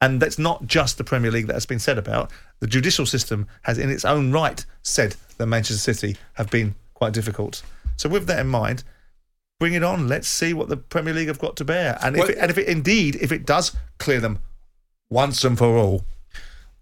And 0.00 0.22
that's 0.22 0.38
not 0.38 0.68
just 0.68 0.96
the 0.96 1.02
Premier 1.02 1.32
League 1.32 1.48
that 1.48 1.54
has 1.54 1.66
been 1.66 1.80
said 1.80 1.98
about. 1.98 2.30
The 2.60 2.68
judicial 2.68 3.04
system 3.04 3.48
has, 3.62 3.78
in 3.78 3.90
its 3.90 4.04
own 4.04 4.30
right, 4.30 4.64
said 4.82 5.16
that 5.38 5.46
Manchester 5.46 5.92
City 5.92 6.16
have 6.34 6.50
been 6.50 6.76
quite 6.94 7.12
difficult. 7.12 7.64
So, 7.96 8.08
with 8.08 8.28
that 8.28 8.38
in 8.38 8.46
mind, 8.46 8.84
bring 9.58 9.72
it 9.74 9.82
on. 9.82 10.06
Let's 10.06 10.28
see 10.28 10.54
what 10.54 10.68
the 10.68 10.76
Premier 10.76 11.14
League 11.14 11.28
have 11.28 11.40
got 11.40 11.56
to 11.56 11.64
bear. 11.64 11.98
And 12.00 12.14
if, 12.14 12.20
Well- 12.20 12.30
it, 12.30 12.38
and 12.38 12.48
if 12.48 12.58
it 12.58 12.68
indeed, 12.68 13.16
if 13.20 13.32
it 13.32 13.44
does 13.44 13.76
clear 13.98 14.20
them 14.20 14.38
once 15.10 15.42
and 15.42 15.58
for 15.58 15.76
all, 15.76 16.04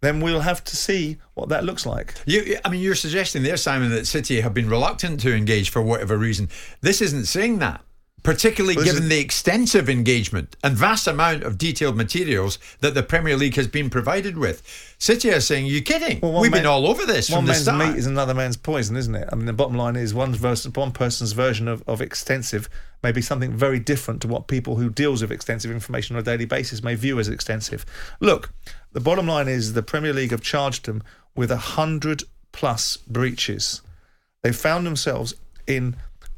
then 0.03 0.21
we'll 0.21 0.41
have 0.41 0.62
to 0.65 0.77
see 0.77 1.17
what 1.35 1.49
that 1.49 1.65
looks 1.65 1.87
like. 1.87 2.15
You, 2.27 2.59
I 2.65 2.69
mean, 2.69 2.83
you're 2.83 2.95
suggesting 2.95 3.43
there, 3.43 3.57
Simon, 3.57 3.91
that 3.91 4.07
City 4.07 4.41
have 4.41 4.53
been 4.53 4.69
reluctant 4.69 5.21
to 5.21 5.35
engage 5.35 5.71
for 5.71 5.81
whatever 5.81 6.19
reason. 6.19 6.49
This 6.81 7.01
isn't 7.01 7.27
saying 7.27 7.61
that, 7.61 7.83
particularly 8.22 8.74
this 8.76 8.85
given 8.85 9.02
is- 9.04 9.08
the 9.08 9.18
extensive 9.18 9.88
engagement 9.88 10.56
and 10.62 10.76
vast 10.76 11.06
amount 11.06 11.42
of 11.42 11.58
detailed 11.58 11.96
materials 11.96 12.58
that 12.80 12.94
the 12.94 13.02
Premier 13.02 13.37
League 13.37 13.56
has 13.56 13.66
been 13.66 13.90
provided 13.90 14.38
with. 14.38 14.62
City 14.98 15.30
are 15.30 15.40
saying, 15.40 15.66
"You 15.66 15.82
kidding? 15.82 16.20
Well, 16.20 16.40
We've 16.40 16.52
been 16.52 16.66
all 16.66 16.87
over 16.87 17.04
this 17.04 17.28
One 17.30 17.38
from 17.46 17.46
the 17.46 17.73
man's 17.73 17.90
meat 17.94 17.98
is 17.98 18.06
another 18.06 18.35
man's 18.35 18.56
poison, 18.56 18.96
isn't 18.96 19.14
it? 19.14 19.29
I 19.33 19.35
mean, 19.35 19.46
the 19.46 19.52
bottom 19.52 19.77
line 19.77 19.96
is 19.96 20.14
one, 20.14 20.35
vers- 20.35 20.68
one 20.68 20.92
person's 20.92 21.33
version 21.33 21.66
of, 21.68 21.83
of 21.88 22.00
extensive 22.00 22.68
may 23.02 23.10
be 23.10 23.20
something 23.23 23.52
very 23.56 23.81
different 23.81 24.23
to 24.23 24.29
what 24.29 24.46
people 24.46 24.77
who 24.77 24.88
deals 24.88 25.23
with 25.23 25.33
extensive 25.33 25.70
information 25.73 26.14
on 26.14 26.20
a 26.20 26.25
daily 26.25 26.44
basis 26.44 26.83
may 26.85 26.94
view 26.94 27.18
as 27.18 27.29
extensive. 27.29 27.85
Look, 28.20 28.50
the 28.92 29.00
bottom 29.00 29.27
line 29.27 29.48
is 29.48 29.73
the 29.73 29.83
Premier 29.83 30.12
League 30.12 30.31
have 30.31 30.40
charged 30.42 30.87
them 30.87 31.02
with 31.35 31.50
a 31.50 31.56
hundred 31.56 32.23
plus 32.52 32.98
breaches. 32.98 33.81
They 34.42 34.52
found 34.52 34.87
themselves 34.87 35.35
in 35.66 35.96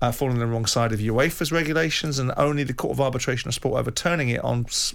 uh, 0.09 0.13
falling 0.13 0.35
on 0.35 0.41
the 0.41 0.47
wrong 0.47 0.67
side 0.67 0.93
of 0.93 1.01
UEFA's 1.01 1.53
regulations, 1.53 2.19
and 2.19 2.33
only 2.37 2.65
the 2.65 2.75
Court 2.75 2.93
of 2.93 3.01
Arbitration 3.01 3.49
of 3.49 3.55
Sport 3.55 3.79
overturning 3.81 4.29
it 4.29 4.43
on 4.45 4.65
s- 4.67 4.95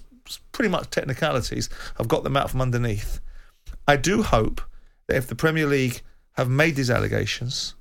pretty 0.51 0.69
much 0.69 0.89
technicalities 0.89 1.69
have 1.97 2.07
got 2.07 2.23
them 2.23 2.37
out 2.37 2.49
from 2.51 2.61
underneath. 2.61 3.19
I 3.87 3.95
do 3.95 4.21
hope 4.23 4.61
that 5.07 5.17
if 5.17 5.27
the 5.27 5.35
Premier 5.35 5.65
League 5.65 6.01
have 6.33 6.49
made 6.49 6.75
these 6.75 6.89
allegations, 6.91 7.73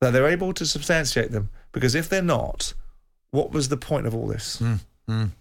that 0.00 0.12
they're 0.12 0.26
able 0.28 0.52
to 0.54 0.64
substantiate 0.66 1.30
them. 1.30 1.50
Because 1.72 1.94
if 1.94 2.08
they're 2.08 2.22
not, 2.22 2.74
what 3.30 3.52
was 3.52 3.68
the 3.68 3.76
point 3.76 4.06
of 4.06 4.14
all 4.14 4.26
this? 4.26 4.60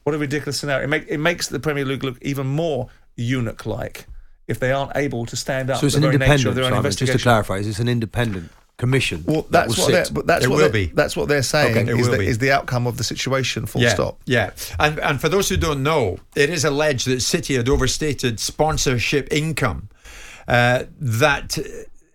What 0.04 0.16
a 0.16 0.18
ridiculous 0.18 0.60
scenario! 0.60 0.84
It, 0.86 0.88
make, 0.90 1.06
it 1.08 1.20
makes 1.20 1.48
the 1.48 1.60
Premier 1.60 1.86
League 1.86 2.04
look 2.04 2.18
even 2.24 2.48
more 2.48 2.90
eunuch-like 3.16 4.08
if 4.48 4.60
they 4.60 4.72
aren't 4.72 4.94
able 4.96 5.26
to 5.28 5.36
stand 5.36 5.70
up. 5.70 5.80
So 5.80 5.86
it's 5.86 5.94
the 5.96 6.00
an 6.00 6.02
very 6.04 6.18
nature 6.18 6.26
independent. 6.34 6.48
of 6.50 6.56
their 6.56 6.64
own 6.66 6.70
Simon, 6.72 6.84
just 6.92 7.12
to 7.12 7.18
clarify, 7.24 7.56
is 7.58 7.68
it's 7.68 7.80
an 7.80 7.88
independent 7.88 8.52
commission? 8.80 9.24
Well, 9.28 9.44
that 9.44 9.52
that's 9.52 9.78
will 9.78 9.84
what 9.86 9.92
they're, 9.92 10.06
sit? 10.06 10.14
but 10.16 10.26
that's 10.26 10.46
It 10.46 10.48
what 10.50 10.56
will 10.56 10.64
they're- 10.64 10.70
be. 10.72 10.86
That's 10.88 11.16
what 11.16 11.28
they're 11.28 11.44
saying. 11.44 11.78
Okay, 11.78 12.00
is, 12.00 12.08
the, 12.10 12.20
is 12.22 12.38
the 12.40 12.52
outcome 12.52 12.88
of 12.88 12.98
the 12.98 13.04
situation. 13.04 13.68
Full 13.68 13.84
yeah, 13.84 13.94
stop. 13.94 14.20
Yeah, 14.26 14.50
and 14.80 14.98
and 15.00 15.22
for 15.22 15.30
those 15.30 15.48
who 15.50 15.58
don't 15.58 15.84
know, 15.84 16.18
it 16.36 16.50
is 16.50 16.66
alleged 16.66 17.06
that 17.08 17.22
City 17.22 17.54
had 17.56 17.70
overstated 17.70 18.40
sponsorship 18.40 19.32
income 19.32 19.90
uh, 20.48 20.86
that 21.00 21.60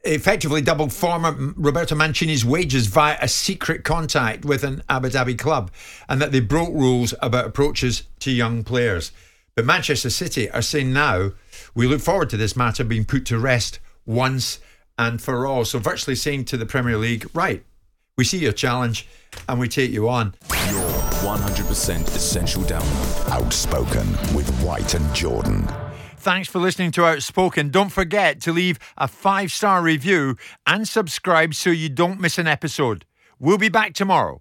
effectively 0.06 0.60
doubled 0.60 0.92
former 0.92 1.32
Roberto 1.56 1.94
Mancini's 1.94 2.44
wages 2.44 2.88
via 2.88 3.16
a 3.22 3.28
secret 3.28 3.84
contact 3.84 4.44
with 4.44 4.62
an 4.64 4.82
Abu 4.88 5.08
Dhabi 5.10 5.38
club, 5.38 5.70
and 6.08 6.20
that 6.20 6.32
they 6.32 6.40
broke 6.40 6.70
rules 6.74 7.14
about 7.22 7.46
approaches 7.46 8.02
to 8.20 8.30
young 8.30 8.64
players. 8.64 9.12
But 9.54 9.64
Manchester 9.64 10.10
City 10.10 10.50
are 10.50 10.62
saying 10.62 10.92
now 10.92 11.30
we 11.74 11.86
look 11.86 12.00
forward 12.00 12.28
to 12.30 12.36
this 12.36 12.56
matter 12.56 12.84
being 12.84 13.04
put 13.04 13.24
to 13.26 13.38
rest 13.38 13.78
once 14.04 14.58
and 14.98 15.20
for 15.20 15.46
all. 15.46 15.64
So 15.64 15.78
virtually 15.78 16.16
saying 16.16 16.46
to 16.46 16.56
the 16.56 16.66
Premier 16.66 16.96
League, 16.96 17.26
right, 17.34 17.64
we 18.16 18.24
see 18.24 18.38
your 18.38 18.52
challenge 18.52 19.06
and 19.48 19.58
we 19.58 19.68
take 19.68 19.90
you 19.90 20.08
on. 20.08 20.34
Your 20.70 20.88
100% 21.22 22.06
essential 22.06 22.62
download. 22.62 23.30
Outspoken 23.30 24.08
with 24.34 24.48
White 24.62 24.94
and 24.94 25.14
Jordan. 25.14 25.66
Thanks 26.16 26.48
for 26.48 26.58
listening 26.58 26.90
to 26.92 27.04
Outspoken. 27.04 27.70
Don't 27.70 27.90
forget 27.90 28.40
to 28.42 28.52
leave 28.52 28.78
a 28.96 29.08
five 29.08 29.52
star 29.52 29.82
review 29.82 30.36
and 30.66 30.88
subscribe 30.88 31.54
so 31.54 31.70
you 31.70 31.88
don't 31.88 32.20
miss 32.20 32.38
an 32.38 32.46
episode. 32.46 33.04
We'll 33.38 33.58
be 33.58 33.68
back 33.68 33.92
tomorrow. 33.94 34.40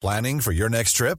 Planning 0.00 0.40
for 0.40 0.52
your 0.52 0.70
next 0.70 0.94
trip? 0.94 1.18